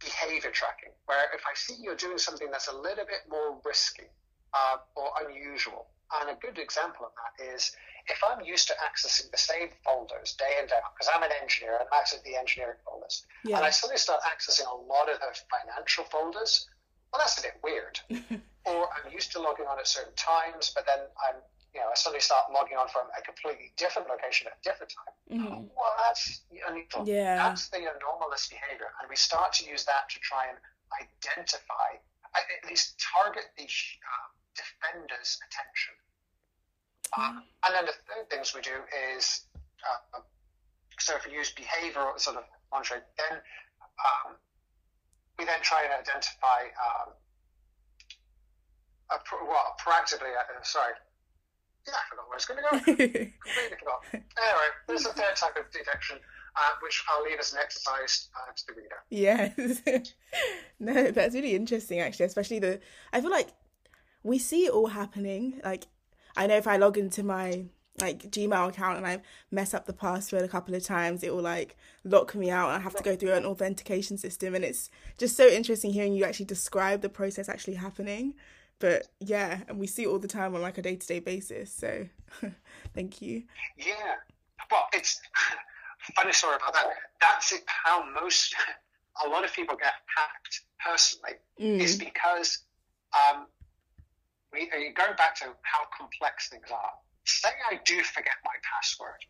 behavior 0.00 0.50
tracking. 0.50 0.90
Where 1.06 1.30
if 1.34 1.42
I 1.46 1.54
see 1.54 1.76
you're 1.80 1.96
doing 1.96 2.18
something 2.18 2.50
that's 2.50 2.68
a 2.68 2.76
little 2.76 3.04
bit 3.04 3.28
more 3.30 3.60
risky 3.64 4.08
uh, 4.52 4.78
or 4.96 5.12
unusual, 5.26 5.86
and 6.20 6.30
a 6.30 6.40
good 6.40 6.58
example 6.58 7.06
of 7.06 7.12
that 7.14 7.54
is 7.54 7.72
if 8.08 8.18
I'm 8.26 8.44
used 8.44 8.66
to 8.68 8.74
accessing 8.82 9.30
the 9.30 9.38
same 9.38 9.68
folders 9.84 10.34
day 10.34 10.58
in 10.60 10.66
day 10.66 10.80
out, 10.84 10.94
because 10.96 11.10
I'm 11.14 11.22
an 11.22 11.30
engineer, 11.40 11.78
and 11.78 11.86
I'm 11.86 11.92
accessing 11.94 12.24
the 12.24 12.36
engineering 12.36 12.80
folders, 12.84 13.24
and 13.44 13.64
I 13.64 13.70
suddenly 13.70 13.98
start 13.98 14.20
accessing 14.26 14.66
a 14.66 14.74
lot 14.74 15.08
of 15.08 15.20
the 15.20 15.30
financial 15.46 16.04
folders. 16.04 16.68
Well, 17.12 17.20
that's 17.20 17.38
a 17.38 17.42
bit 17.42 17.58
weird. 17.62 18.00
or 18.66 18.88
I'm 18.90 19.12
used 19.12 19.32
to 19.32 19.40
logging 19.40 19.66
on 19.66 19.78
at 19.78 19.86
certain 19.86 20.14
times, 20.14 20.72
but 20.74 20.86
then 20.86 20.98
I'm, 21.28 21.40
you 21.74 21.80
know, 21.80 21.86
I 21.90 21.94
suddenly 21.94 22.20
start 22.20 22.50
logging 22.52 22.76
on 22.76 22.88
from 22.88 23.06
a 23.16 23.22
completely 23.22 23.72
different 23.76 24.08
location 24.08 24.46
at 24.48 24.58
a 24.58 24.62
different 24.62 24.92
time. 24.92 25.14
Mhm. 25.30 25.70
Well, 25.74 25.94
that's 25.98 26.42
unusual. 26.66 27.06
Yeah. 27.06 27.36
That's 27.36 27.68
the 27.68 27.86
anomalous 27.94 28.48
behavior, 28.48 28.92
and 29.00 29.08
we 29.08 29.16
start 29.16 29.52
to 29.54 29.64
use 29.64 29.84
that 29.84 30.08
to 30.10 30.18
try 30.20 30.46
and 30.48 30.58
identify, 31.00 31.94
at 32.34 32.64
least 32.68 32.98
target 33.00 33.44
the 33.56 33.64
uh, 33.64 34.28
defender's 34.54 35.38
attention. 35.46 35.94
Uh, 37.12 37.40
and 37.64 37.74
then 37.74 37.86
the 37.86 37.92
third 38.06 38.28
things 38.30 38.54
we 38.54 38.60
do 38.60 38.82
is, 39.14 39.46
uh, 39.86 40.20
so 40.98 41.16
if 41.16 41.26
we 41.26 41.32
use 41.32 41.52
behavioral 41.54 42.18
sort 42.18 42.36
of 42.36 42.44
monitoring, 42.72 43.02
then 43.16 43.40
um, 43.98 44.36
we 45.38 45.44
then 45.44 45.60
try 45.62 45.82
and 45.84 45.92
identify, 45.92 46.66
um, 46.78 47.14
a 49.10 49.18
pro- 49.24 49.44
well, 49.44 49.76
proactively, 49.80 50.30
uh, 50.36 50.62
sorry, 50.62 50.94
yeah, 51.86 51.94
I 51.94 52.08
forgot 52.10 52.28
where 52.28 52.36
it's 52.36 52.46
going 52.46 52.60
to 52.60 52.70
go. 52.70 52.78
Completely 52.84 53.78
forgot. 53.78 54.04
Anyway, 54.12 54.68
there's 54.86 55.06
a 55.06 55.12
third 55.12 55.36
type 55.36 55.56
of 55.56 55.70
detection, 55.72 56.18
uh, 56.56 56.74
which 56.82 57.02
I'll 57.08 57.22
leave 57.22 57.38
as 57.38 57.52
an 57.52 57.58
exercise 57.62 58.28
uh, 58.36 58.52
to 58.54 58.66
the 58.66 58.74
reader. 58.74 58.96
Yes. 59.10 60.12
no, 60.80 61.10
that's 61.10 61.34
really 61.34 61.54
interesting 61.54 62.00
actually, 62.00 62.26
especially 62.26 62.58
the 62.58 62.80
I 63.12 63.20
feel 63.20 63.30
like 63.30 63.50
we 64.22 64.38
see 64.38 64.66
it 64.66 64.72
all 64.72 64.88
happening. 64.88 65.60
Like 65.64 65.86
I 66.36 66.46
know 66.46 66.56
if 66.56 66.66
I 66.66 66.76
log 66.76 66.98
into 66.98 67.22
my 67.22 67.64
like 68.00 68.30
Gmail 68.30 68.68
account 68.68 68.96
and 68.96 69.06
I 69.06 69.20
mess 69.50 69.74
up 69.74 69.86
the 69.86 69.92
password 69.92 70.42
a 70.42 70.48
couple 70.48 70.74
of 70.74 70.82
times, 70.82 71.22
it 71.22 71.34
will 71.34 71.42
like 71.42 71.76
lock 72.04 72.34
me 72.34 72.50
out 72.50 72.68
and 72.68 72.78
I 72.78 72.80
have 72.80 72.94
to 72.96 73.02
go 73.02 73.16
through 73.16 73.32
an 73.32 73.44
authentication 73.44 74.16
system 74.16 74.54
and 74.54 74.64
it's 74.64 74.90
just 75.18 75.36
so 75.36 75.46
interesting 75.48 75.92
hearing 75.92 76.14
you 76.14 76.24
actually 76.24 76.46
describe 76.46 77.02
the 77.02 77.08
process 77.08 77.48
actually 77.48 77.74
happening. 77.74 78.34
But 78.80 79.08
yeah, 79.20 79.60
and 79.68 79.78
we 79.78 79.86
see 79.86 80.02
it 80.04 80.08
all 80.08 80.18
the 80.18 80.26
time 80.28 80.54
on 80.54 80.62
like 80.62 80.78
a 80.78 80.82
day 80.82 80.96
to 80.96 81.06
day 81.06 81.20
basis. 81.20 81.72
So 81.72 82.06
thank 82.94 83.22
you. 83.22 83.44
Yeah. 83.76 84.16
Well, 84.70 84.86
it's 84.92 85.20
funny 86.16 86.32
story 86.32 86.56
about 86.56 86.72
that. 86.74 86.86
That's 87.20 87.52
it, 87.52 87.62
how 87.66 88.04
most, 88.20 88.54
a 89.24 89.28
lot 89.28 89.44
of 89.44 89.52
people 89.52 89.76
get 89.76 89.92
hacked 90.16 90.62
personally, 90.84 91.34
is 91.58 91.96
Mm. 91.96 92.04
because 92.06 92.58
um, 93.12 93.46
we, 94.52 94.66
going 94.96 95.16
back 95.16 95.34
to 95.36 95.44
how 95.62 95.80
complex 95.96 96.48
things 96.48 96.70
are. 96.72 96.92
Say 97.26 97.50
I 97.70 97.78
do 97.84 98.02
forget 98.02 98.34
my 98.44 98.56
password, 98.64 99.20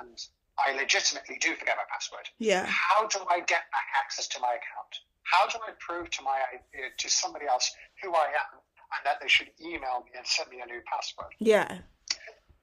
and 0.00 0.16
I 0.64 0.72
legitimately 0.76 1.38
do 1.40 1.54
forget 1.56 1.76
my 1.76 1.82
password. 1.92 2.28
Yeah. 2.38 2.64
How 2.66 3.06
do 3.08 3.18
I 3.28 3.40
get 3.40 3.66
back 3.72 3.88
access 3.98 4.28
to 4.28 4.40
my 4.40 4.48
account? 4.48 4.92
How 5.24 5.46
do 5.48 5.58
I 5.66 5.72
prove 5.80 6.10
to 6.10 6.22
my 6.22 6.38
uh, 6.40 6.88
to 6.96 7.08
somebody 7.10 7.46
else 7.46 7.70
who 8.02 8.14
I 8.14 8.26
am 8.38 8.60
and 8.92 9.00
that 9.04 9.20
they 9.20 9.28
should 9.28 9.48
email 9.60 10.04
me 10.04 10.12
and 10.16 10.26
send 10.26 10.50
me 10.50 10.60
a 10.62 10.66
new 10.66 10.80
password? 10.86 11.32
Yeah. 11.38 11.78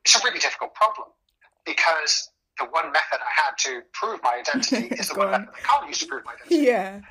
It's 0.03 0.15
a 0.15 0.23
really 0.23 0.39
difficult 0.39 0.73
problem 0.73 1.07
because 1.65 2.29
the 2.59 2.65
one 2.65 2.91
method 2.91 3.19
I 3.21 3.45
had 3.45 3.57
to 3.59 3.81
prove 3.93 4.19
my 4.23 4.41
identity 4.41 4.95
is 4.99 5.09
the 5.09 5.15
one 5.15 5.31
method 5.31 5.49
I 5.53 5.59
can't 5.59 5.87
use 5.87 5.99
to 5.99 6.07
prove 6.07 6.25
my 6.25 6.33
identity. 6.33 6.65
Yeah. 6.65 7.01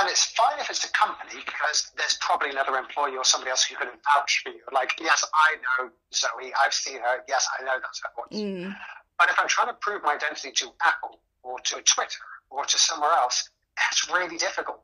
And 0.00 0.10
it's 0.10 0.24
fine 0.32 0.58
if 0.58 0.68
it's 0.70 0.84
a 0.84 0.90
company 0.90 1.40
because 1.44 1.92
there's 1.96 2.18
probably 2.20 2.50
another 2.50 2.76
employee 2.76 3.16
or 3.16 3.24
somebody 3.24 3.50
else 3.50 3.64
who 3.64 3.76
can 3.76 3.88
vouch 4.16 4.42
for 4.42 4.50
you. 4.50 4.60
Like, 4.72 4.92
yes, 5.00 5.24
I 5.32 5.54
know 5.62 5.90
Zoe. 6.12 6.52
I've 6.64 6.74
seen 6.74 6.98
her. 6.98 7.22
Yes, 7.28 7.46
I 7.58 7.62
know 7.62 7.78
that's 7.80 8.02
her 8.02 8.10
voice. 8.16 8.40
Mm. 8.40 8.74
But 9.18 9.30
if 9.30 9.38
I'm 9.38 9.46
trying 9.46 9.68
to 9.68 9.74
prove 9.74 10.02
my 10.02 10.14
identity 10.14 10.50
to 10.50 10.72
Apple 10.84 11.20
or 11.44 11.60
to 11.60 11.80
Twitter 11.82 12.26
or 12.50 12.64
to 12.64 12.76
somewhere 12.76 13.12
else, 13.12 13.48
that's 13.76 14.10
really 14.10 14.36
difficult. 14.36 14.82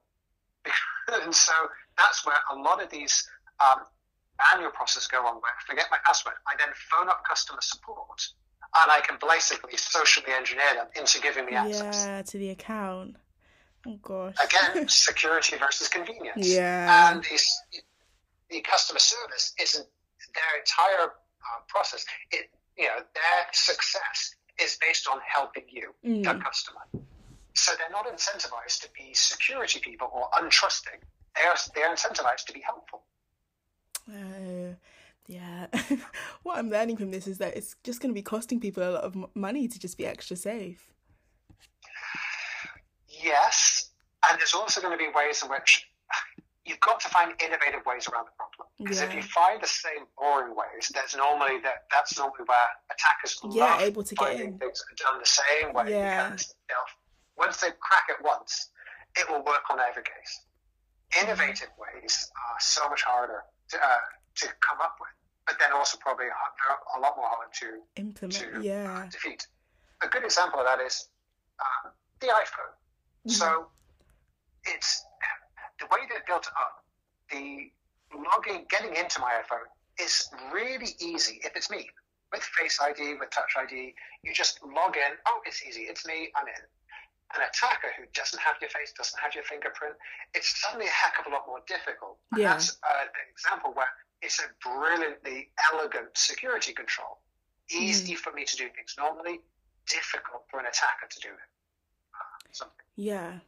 and 1.25 1.35
so 1.35 1.53
that's 2.01 2.25
where 2.27 2.37
a 2.53 2.57
lot 2.57 2.83
of 2.83 2.91
these 2.91 3.29
um, 3.61 3.81
manual 4.53 4.73
processes 4.73 5.07
go 5.09 5.19
on. 5.19 5.35
Where 5.37 5.53
I 5.53 5.63
forget 5.67 5.87
my 5.91 5.99
password, 6.05 6.35
I 6.49 6.55
then 6.59 6.69
phone 6.91 7.09
up 7.09 7.23
customer 7.29 7.61
support, 7.61 8.21
and 8.83 8.91
I 8.91 9.01
can 9.01 9.19
basically 9.21 9.77
socially 9.77 10.33
engineer 10.37 10.75
them 10.75 10.87
into 10.97 11.21
giving 11.21 11.47
me 11.47 11.53
access. 11.55 12.05
Yeah, 12.07 12.23
to 12.23 12.39
the 12.39 12.51
account. 12.51 13.17
Oh 13.87 13.99
gosh. 14.03 14.35
Again, 14.45 14.89
security 15.09 15.57
versus 15.57 15.89
convenience. 15.89 16.47
Yeah. 16.49 17.13
And 17.13 17.23
the, 17.23 17.39
the 18.51 18.61
customer 18.61 18.99
service 19.01 19.55
isn't 19.61 19.87
their 20.35 20.61
entire 20.61 21.09
uh, 21.13 21.61
process. 21.69 22.05
It, 22.31 22.51
you 22.77 22.85
know, 22.85 22.97
their 23.15 23.47
success 23.53 24.35
is 24.63 24.77
based 24.81 25.09
on 25.09 25.19
helping 25.27 25.65
you, 25.71 25.95
Mm. 26.05 26.25
the 26.25 26.35
customer. 26.45 26.81
So 27.55 27.73
they're 27.79 27.91
not 27.91 28.07
incentivized 28.07 28.81
to 28.83 28.89
be 28.97 29.13
security 29.15 29.81
people 29.81 30.09
or 30.13 30.29
untrusting. 30.41 31.01
They're 31.37 31.55
they're 31.75 31.95
incentivized 31.95 32.45
to 32.47 32.53
be 32.53 32.61
helpful. 32.61 33.03
Oh, 34.11 34.75
yeah. 35.27 35.67
what 36.43 36.59
I'm 36.59 36.71
learning 36.71 36.97
from 36.97 37.11
this 37.11 37.27
is 37.27 37.39
that 37.39 37.57
it's 37.57 37.77
just 37.85 38.01
going 38.01 38.11
to 38.11 38.15
be 38.15 38.23
costing 38.23 38.59
people 38.59 38.83
a 38.83 38.91
lot 38.91 39.05
of 39.05 39.17
money 39.35 39.69
to 39.69 39.79
just 39.79 39.97
be 39.97 40.07
extra 40.07 40.37
safe. 40.37 40.93
Yes, 43.09 43.91
and 44.29 44.39
there's 44.39 44.55
also 44.55 44.81
going 44.81 44.97
to 44.97 44.99
be 44.99 45.11
ways 45.15 45.43
in 45.43 45.51
which 45.51 45.87
you've 46.65 46.81
got 46.81 47.01
to 47.01 47.09
find 47.09 47.33
innovative 47.43 47.85
ways 47.87 48.09
around 48.09 48.27
the 48.27 48.37
problem. 48.37 48.69
Because 48.79 49.01
if 49.03 49.15
you 49.15 49.23
find 49.23 49.63
the 49.63 49.67
same 49.67 50.07
boring 50.19 50.55
ways, 50.57 50.91
there's 50.95 51.15
normally 51.17 51.59
that 51.63 51.85
that's 51.91 52.19
normally 52.19 52.45
where 52.47 52.69
attackers 52.91 53.39
Yeah, 53.55 53.81
able 53.81 54.03
to 54.03 54.15
get 54.15 54.41
in. 54.41 54.59
things 54.59 54.83
done 54.97 55.19
the 55.19 55.27
same 55.27 55.75
way. 55.75 55.91
Yeah. 55.91 56.31
Because 56.31 56.55
you 56.69 56.75
know, 56.75 57.45
once 57.45 57.59
they 57.59 57.69
crack 57.81 58.05
it 58.09 58.25
once, 58.25 58.71
it 59.19 59.29
will 59.29 59.45
work 59.45 59.69
on 59.71 59.79
every 59.81 60.03
case. 60.03 60.41
Innovative 61.19 61.69
ways 61.79 62.31
are 62.37 62.61
so 62.61 62.89
much 62.89 63.03
harder 63.03 63.43
to, 63.71 63.77
uh, 63.77 63.99
to 64.37 64.47
come 64.61 64.79
up 64.81 64.97
with, 65.01 65.11
but 65.47 65.57
then 65.59 65.73
also 65.73 65.99
probably 65.99 66.27
they're 66.27 66.77
a 66.97 67.01
lot 67.01 67.17
more 67.17 67.27
hard 67.29 67.53
to 67.61 67.81
Implement. 67.97 68.35
to 68.55 68.63
Yeah. 68.63 69.09
defeat. 69.11 69.47
A 70.03 70.09
good 70.09 70.25
example 70.25 70.61
of 70.61 70.67
that 70.67 70.81
is 70.81 71.09
um, 71.59 71.91
the 72.21 72.29
iPhone. 72.29 72.73
Mm-hmm. 73.27 73.31
So 73.31 73.67
it's 74.67 75.05
the 75.81 75.87
way 75.87 75.99
they've 76.13 76.25
built 76.27 76.47
it 76.47 76.53
up. 76.59 76.85
The 77.31 77.71
logging, 78.15 78.67
getting 78.71 78.95
into 78.95 79.21
my 79.21 79.33
iPhone 79.43 79.67
is 80.03 80.29
really 80.53 80.95
easy 81.01 81.41
if 81.45 81.57
it's 81.57 81.71
me. 81.71 81.89
With 82.33 82.43
Face 82.43 82.79
ID, 82.81 83.15
with 83.19 83.31
Touch 83.31 83.55
ID, 83.59 83.93
you 84.23 84.33
just 84.33 84.63
log 84.63 84.97
in. 84.97 85.17
Oh, 85.27 85.41
it's 85.47 85.65
easy. 85.67 85.83
It's 85.83 86.07
me. 86.07 86.31
I'm 86.37 86.47
in. 86.47 86.55
An 87.37 87.43
attacker 87.43 87.89
who 87.97 88.05
doesn't 88.13 88.41
have 88.41 88.57
your 88.61 88.71
face, 88.71 88.93
doesn't 88.97 89.19
have 89.21 89.35
your 89.35 89.45
fingerprint, 89.45 89.95
it's 90.35 90.61
suddenly 90.61 90.87
a 90.87 90.91
heck 90.91 91.19
of 91.21 91.31
a 91.31 91.35
lot 91.35 91.47
more 91.47 91.61
difficult. 91.67 92.19
And 92.33 92.43
Yeah. 92.43 92.53
that's 92.55 92.79
uh, 92.83 93.03
an 93.03 93.29
example 93.31 93.73
where 93.73 93.87
it's 94.23 94.41
a 94.41 94.49
brilliantly 94.63 95.53
elegant 95.73 96.17
security 96.17 96.73
control. 96.73 97.19
Easy 97.71 98.17
for 98.17 98.33
me 98.33 98.45
to 98.45 98.57
do 98.57 98.69
things 98.75 98.95
normally, 98.99 99.41
difficult 99.87 100.43
for 100.51 100.59
an 100.59 100.67
attacker 100.67 101.07
to 101.09 101.21
do 101.21 101.29
it. 101.29 101.49
Uh, 102.15 102.49
something. 102.51 102.87
Yeah. 102.97 103.39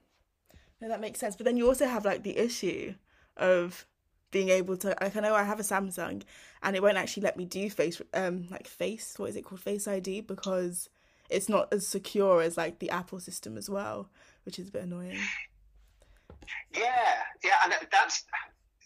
No, 0.80 0.88
that 0.88 1.00
makes 1.00 1.18
sense. 1.18 1.34
But 1.36 1.44
then 1.46 1.56
you 1.56 1.66
also 1.66 1.86
have 1.86 2.04
like 2.04 2.22
the 2.22 2.38
issue 2.38 2.94
of 3.36 3.86
being 4.30 4.48
able 4.48 4.76
to 4.78 4.96
like 5.00 5.16
I 5.16 5.20
know 5.20 5.34
I 5.34 5.42
have 5.44 5.60
a 5.60 5.64
Samsung 5.64 6.22
and 6.62 6.76
it 6.76 6.82
won't 6.82 6.96
actually 6.96 7.22
let 7.24 7.36
me 7.36 7.44
do 7.44 7.68
face 7.68 8.00
um 8.14 8.46
like 8.50 8.66
face 8.66 9.14
what 9.18 9.28
is 9.28 9.36
it 9.36 9.44
called 9.44 9.60
face 9.60 9.86
ID 9.86 10.22
because 10.22 10.88
it's 11.32 11.48
not 11.48 11.72
as 11.72 11.86
secure 11.86 12.40
as 12.42 12.56
like 12.56 12.78
the 12.78 12.90
Apple 12.90 13.20
system 13.20 13.56
as 13.56 13.68
well, 13.70 14.08
which 14.44 14.58
is 14.58 14.68
a 14.68 14.72
bit 14.72 14.82
annoying. 14.82 15.18
Yeah, 16.74 16.82
yeah, 17.44 17.50
and 17.64 17.72
that's 17.90 18.24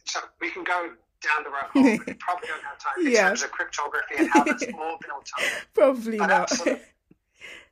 so 0.04 0.20
we 0.40 0.50
can 0.50 0.64
go 0.64 0.90
down 1.22 1.44
the 1.44 1.50
road. 1.50 1.70
hole, 1.72 1.82
we 2.06 2.14
probably 2.14 2.48
don't 2.48 2.62
have 2.62 2.78
time 2.78 3.06
in 3.06 3.12
Yeah. 3.12 3.28
terms 3.28 3.42
of 3.42 3.50
cryptography 3.50 4.14
and 4.18 4.28
how 4.30 4.44
that's 4.44 4.62
all 4.74 4.98
built 5.00 5.28
up. 5.38 5.62
Probably 5.74 6.18
But 6.18 6.26
not. 6.28 6.50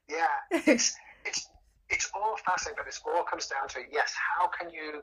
yeah, 0.08 0.26
it's 0.50 0.94
it's 1.24 1.48
it's 1.90 2.10
all 2.14 2.36
fascinating, 2.46 2.76
but 2.84 2.88
it 2.88 2.98
all 3.06 3.24
comes 3.24 3.46
down 3.46 3.68
to 3.68 3.80
yes, 3.92 4.12
how 4.36 4.48
can 4.48 4.70
you 4.70 5.02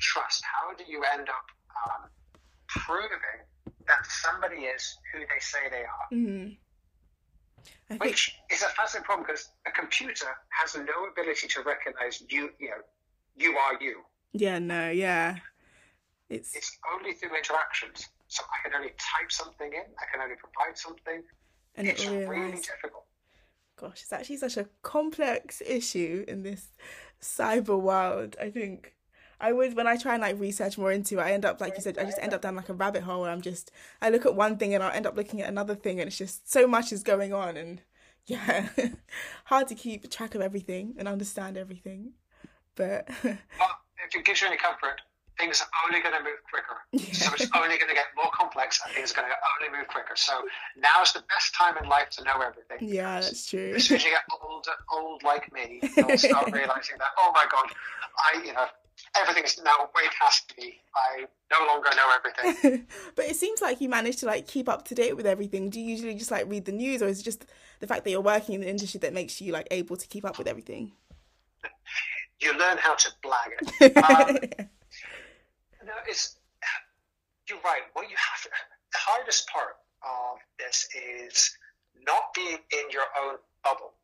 trust? 0.00 0.42
How 0.44 0.74
do 0.74 0.84
you 0.90 1.02
end 1.12 1.28
up 1.28 1.46
um, 1.86 2.08
proving 2.68 3.46
that 3.86 4.04
somebody 4.06 4.62
is 4.62 4.98
who 5.12 5.20
they 5.20 5.40
say 5.40 5.58
they 5.70 5.84
are? 5.84 6.08
Mhm. 6.12 6.56
I 7.88 7.94
think 7.98 8.02
Which 8.04 8.36
is 8.50 8.62
a 8.62 8.68
fascinating 8.70 9.04
problem 9.06 9.26
because 9.26 9.48
a 9.66 9.70
computer 9.70 10.26
has 10.60 10.74
no 10.74 11.06
ability 11.10 11.46
to 11.48 11.62
recognize 11.62 12.22
you. 12.28 12.50
You 12.58 12.70
know, 12.70 12.82
you 13.36 13.56
are 13.56 13.80
you. 13.80 14.02
yeah, 14.32 14.58
no, 14.58 14.90
yeah. 14.90 15.36
It's 16.28 16.56
It's 16.56 16.78
only 16.92 17.12
through 17.12 17.36
interactions. 17.36 18.08
So 18.28 18.42
I 18.52 18.68
can 18.68 18.74
only 18.76 18.90
type 18.98 19.30
something 19.30 19.72
in. 19.72 19.84
I 20.02 20.04
can 20.10 20.20
only 20.20 20.34
provide 20.36 20.76
something. 20.76 21.22
and 21.76 21.86
it 21.86 21.92
It's 21.92 22.06
really 22.06 22.56
difficult. 22.56 23.04
gosh, 23.76 24.02
it's 24.02 24.12
actually 24.12 24.38
such 24.38 24.56
a 24.56 24.68
complex 24.82 25.62
issue 25.64 26.24
in 26.26 26.42
this 26.42 26.70
cyber 27.22 27.80
world. 27.80 28.34
I 28.40 28.50
think 28.50 28.95
I 29.40 29.50
always, 29.50 29.74
when 29.74 29.86
I 29.86 29.96
try 29.96 30.14
and 30.14 30.22
like 30.22 30.38
research 30.40 30.78
more 30.78 30.92
into 30.92 31.18
it, 31.18 31.22
I 31.22 31.32
end 31.32 31.44
up, 31.44 31.60
like 31.60 31.74
you 31.76 31.82
said, 31.82 31.98
I 31.98 32.04
just 32.04 32.18
end 32.20 32.32
up 32.32 32.42
down 32.42 32.56
like 32.56 32.68
a 32.68 32.74
rabbit 32.74 33.02
hole. 33.02 33.22
Where 33.22 33.30
I'm 33.30 33.42
just, 33.42 33.70
I 34.00 34.10
look 34.10 34.24
at 34.26 34.34
one 34.34 34.56
thing 34.56 34.74
and 34.74 34.82
I'll 34.82 34.92
end 34.92 35.06
up 35.06 35.16
looking 35.16 35.42
at 35.42 35.48
another 35.48 35.74
thing, 35.74 36.00
and 36.00 36.08
it's 36.08 36.18
just 36.18 36.50
so 36.50 36.66
much 36.66 36.92
is 36.92 37.02
going 37.02 37.32
on, 37.32 37.56
and 37.56 37.82
yeah, 38.26 38.68
hard 39.44 39.68
to 39.68 39.74
keep 39.74 40.10
track 40.10 40.34
of 40.34 40.40
everything 40.40 40.94
and 40.98 41.06
understand 41.06 41.56
everything. 41.56 42.12
But 42.74 43.08
But 43.22 43.34
if 44.04 44.14
it 44.14 44.24
gives 44.24 44.40
you 44.40 44.48
any 44.48 44.56
comfort, 44.56 45.00
things 45.38 45.60
are 45.60 45.68
only 45.86 46.00
going 46.00 46.14
to 46.14 46.22
move 46.22 46.40
quicker. 46.50 47.12
So 47.14 47.32
it's 47.34 47.50
only 47.54 47.76
going 47.76 47.88
to 47.88 47.94
get 47.94 48.06
more 48.16 48.30
complex 48.32 48.80
and 48.84 48.94
things 48.94 49.12
are 49.12 49.16
going 49.16 49.28
to 49.28 49.36
only 49.60 49.78
move 49.78 49.88
quicker. 49.88 50.14
So 50.16 50.32
now 50.76 51.02
is 51.02 51.12
the 51.12 51.22
best 51.28 51.54
time 51.54 51.76
in 51.82 51.88
life 51.88 52.10
to 52.10 52.24
know 52.24 52.40
everything. 52.40 52.88
yeah, 52.88 53.20
that's 53.20 53.46
true. 53.46 53.74
As 53.76 53.84
soon 53.84 53.96
as 53.96 54.04
you 54.04 54.10
get 54.10 54.22
old, 54.42 54.66
old 54.92 55.22
like 55.22 55.52
me, 55.52 55.80
you'll 55.96 56.16
start 56.18 56.52
realizing 56.52 56.96
that, 56.98 57.08
oh 57.18 57.32
my 57.34 57.44
God, 57.50 57.70
I, 58.18 58.42
you 58.44 58.52
know, 58.54 58.66
everything's 59.20 59.58
now 59.62 59.88
way 59.94 60.02
past 60.18 60.52
me. 60.58 60.80
I 60.94 61.26
no 61.50 61.66
longer 61.66 61.90
know 61.96 62.12
everything. 62.14 62.86
but 63.14 63.24
it 63.26 63.36
seems 63.36 63.60
like 63.60 63.80
you 63.80 63.88
manage 63.88 64.16
to 64.18 64.26
like 64.26 64.46
keep 64.46 64.68
up 64.68 64.86
to 64.88 64.94
date 64.94 65.16
with 65.16 65.26
everything. 65.26 65.70
Do 65.70 65.80
you 65.80 65.86
usually 65.86 66.14
just 66.14 66.30
like 66.30 66.48
read 66.48 66.64
the 66.64 66.72
news, 66.72 67.02
or 67.02 67.08
is 67.08 67.20
it 67.20 67.24
just 67.24 67.46
the 67.80 67.86
fact 67.86 68.04
that 68.04 68.10
you're 68.10 68.20
working 68.20 68.54
in 68.54 68.60
the 68.60 68.68
industry 68.68 68.98
that 69.00 69.12
makes 69.12 69.40
you 69.40 69.52
like 69.52 69.68
able 69.70 69.96
to 69.96 70.06
keep 70.06 70.24
up 70.24 70.38
with 70.38 70.46
everything? 70.46 70.92
You 72.38 72.52
learn 72.58 72.76
how 72.76 72.94
to 72.94 73.08
blag 73.24 73.50
it. 73.80 73.96
Um, 73.96 74.66
No, 75.86 75.92
it's 76.06 76.36
you're 77.48 77.58
right. 77.64 77.82
What 77.94 78.10
you 78.10 78.16
have 78.16 78.42
to, 78.42 78.48
the 78.92 78.98
hardest 78.98 79.48
part 79.48 79.76
of 80.02 80.38
this 80.58 80.88
is 80.94 81.56
not 82.06 82.34
being 82.34 82.58
in 82.72 82.90
your 82.90 83.04
own 83.22 83.36
bubble. 83.64 83.94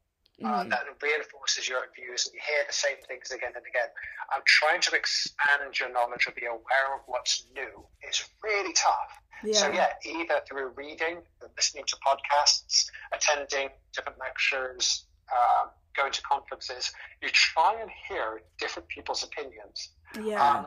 Uh, 0.44 0.64
Mm. 0.64 0.70
that 0.70 0.84
reinforces 1.00 1.68
your 1.68 1.86
views, 1.94 2.26
and 2.26 2.34
you 2.34 2.40
hear 2.44 2.64
the 2.66 2.72
same 2.72 2.96
things 3.06 3.30
again 3.30 3.52
and 3.54 3.64
again. 3.66 3.88
I'm 4.34 4.42
trying 4.46 4.80
to 4.80 4.96
expand 4.96 5.78
your 5.78 5.88
knowledge 5.90 6.26
or 6.26 6.32
be 6.32 6.46
aware 6.46 6.88
of 6.96 7.00
what's 7.06 7.46
new 7.54 7.86
is 8.08 8.24
really 8.42 8.72
tough. 8.72 9.12
So 9.52 9.68
yeah, 9.68 9.92
yeah, 10.04 10.20
either 10.20 10.40
through 10.48 10.68
reading, 10.76 11.22
listening 11.56 11.84
to 11.86 11.96
podcasts, 12.06 12.86
attending 13.12 13.70
different 13.94 14.18
lectures, 14.18 15.06
um, 15.32 15.70
going 15.96 16.12
to 16.12 16.22
conferences, 16.22 16.92
you 17.20 17.28
try 17.30 17.76
and 17.80 17.90
hear 18.08 18.42
different 18.58 18.88
people's 18.88 19.22
opinions. 19.22 19.90
yeah, 20.20 20.42
Um, 20.42 20.66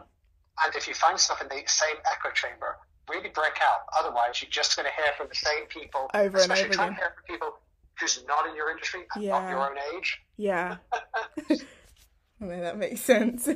and 0.66 0.76
if 0.76 0.88
you 0.88 0.94
find 0.94 1.20
stuff 1.20 1.42
in 1.42 1.48
the 1.48 1.64
same 1.68 1.96
echo 2.12 2.32
chamber, 2.34 2.78
really 3.10 3.30
break 3.30 3.58
out. 3.62 3.82
Otherwise, 4.00 4.42
you're 4.42 4.52
just 4.52 4.76
going 4.76 4.88
to 4.88 4.94
hear 5.02 5.14
from 5.18 5.28
the 5.30 5.36
same 5.36 5.66
people. 5.68 6.10
Over 6.14 6.38
and 6.40 6.52
over 6.52 6.56
try 6.56 6.62
and 6.62 6.74
again. 6.74 6.94
hear 6.96 7.14
from 7.16 7.24
people 7.28 7.54
who's 8.00 8.24
not 8.28 8.48
in 8.50 8.56
your 8.56 8.72
industry 8.72 9.02
Yeah. 9.20 9.40
not 9.40 9.50
your 9.50 9.70
own 9.70 9.78
age. 9.96 10.22
yeah. 10.38 10.78
well, 12.40 12.62
that 12.62 12.78
makes 12.78 13.02
sense. 13.02 13.48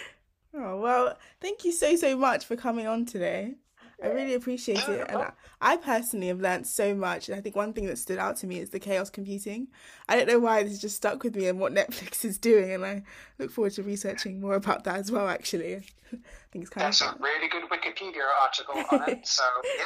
oh 0.54 0.80
well, 0.80 1.16
thank 1.40 1.64
you 1.64 1.72
so 1.72 1.96
so 1.96 2.16
much 2.16 2.44
for 2.46 2.56
coming 2.56 2.86
on 2.86 3.06
today. 3.06 3.54
I 4.00 4.08
really 4.08 4.34
appreciate 4.34 4.88
it. 4.88 5.06
And 5.08 5.18
I, 5.18 5.32
I 5.60 5.76
personally 5.76 6.28
have 6.28 6.40
learned 6.40 6.68
so 6.68 6.94
much. 6.94 7.28
And 7.28 7.36
I 7.36 7.40
think 7.40 7.56
one 7.56 7.72
thing 7.72 7.86
that 7.86 7.98
stood 7.98 8.18
out 8.18 8.36
to 8.36 8.46
me 8.46 8.60
is 8.60 8.70
the 8.70 8.78
chaos 8.78 9.10
computing. 9.10 9.66
I 10.08 10.14
don't 10.14 10.28
know 10.28 10.38
why 10.38 10.62
this 10.62 10.78
just 10.78 10.94
stuck 10.94 11.24
with 11.24 11.34
me 11.34 11.48
and 11.48 11.58
what 11.58 11.74
Netflix 11.74 12.24
is 12.24 12.38
doing. 12.38 12.70
And 12.70 12.86
I 12.86 13.02
look 13.40 13.50
forward 13.50 13.72
to 13.72 13.82
researching 13.82 14.40
more 14.40 14.54
about 14.54 14.84
that 14.84 14.98
as 14.98 15.10
well, 15.10 15.26
actually. 15.28 15.74
I 16.12 16.18
think 16.52 16.62
it's 16.62 16.70
kind 16.70 16.86
That's 16.86 17.00
of 17.00 17.08
a 17.08 17.18
really 17.20 17.48
good 17.48 17.64
Wikipedia 17.64 18.22
article 18.40 18.84
on 18.92 19.10
it. 19.10 19.26
So, 19.26 19.42
yeah. 19.76 19.84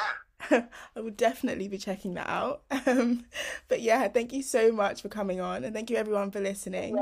I 0.95 0.99
will 0.99 1.11
definitely 1.11 1.67
be 1.67 1.77
checking 1.77 2.13
that 2.15 2.29
out. 2.29 2.63
Um, 2.85 3.25
but 3.69 3.81
yeah, 3.81 4.07
thank 4.09 4.33
you 4.33 4.43
so 4.43 4.71
much 4.71 5.01
for 5.01 5.07
coming 5.07 5.39
on. 5.39 5.63
And 5.63 5.73
thank 5.73 5.89
you 5.89 5.95
everyone 5.95 6.31
for 6.31 6.41
listening. 6.41 7.01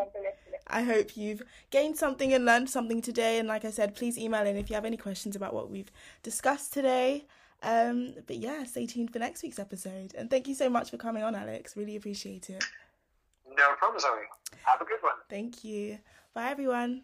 I 0.67 0.83
hope 0.83 1.17
you've 1.17 1.41
gained 1.71 1.97
something 1.97 2.33
and 2.33 2.45
learned 2.45 2.69
something 2.69 3.01
today. 3.01 3.39
And 3.39 3.47
like 3.47 3.65
I 3.65 3.71
said, 3.71 3.95
please 3.95 4.17
email 4.17 4.45
in 4.45 4.55
if 4.55 4.69
you 4.69 4.75
have 4.75 4.85
any 4.85 4.97
questions 4.97 5.35
about 5.35 5.53
what 5.53 5.71
we've 5.71 5.91
discussed 6.21 6.71
today. 6.73 7.25
Um, 7.63 8.13
but 8.27 8.37
yeah, 8.37 8.63
stay 8.63 8.85
tuned 8.85 9.11
for 9.11 9.19
next 9.19 9.43
week's 9.43 9.59
episode. 9.59 10.13
And 10.15 10.29
thank 10.29 10.47
you 10.47 10.55
so 10.55 10.69
much 10.69 10.91
for 10.91 10.97
coming 10.97 11.23
on, 11.23 11.35
Alex. 11.35 11.75
Really 11.75 11.95
appreciate 11.95 12.49
it. 12.49 12.63
No 13.57 13.73
problem, 13.77 13.99
Zoe. 13.99 14.09
Have 14.63 14.81
a 14.81 14.85
good 14.85 15.01
one. 15.01 15.15
Thank 15.29 15.63
you. 15.63 15.97
Bye, 16.33 16.49
everyone. 16.49 17.03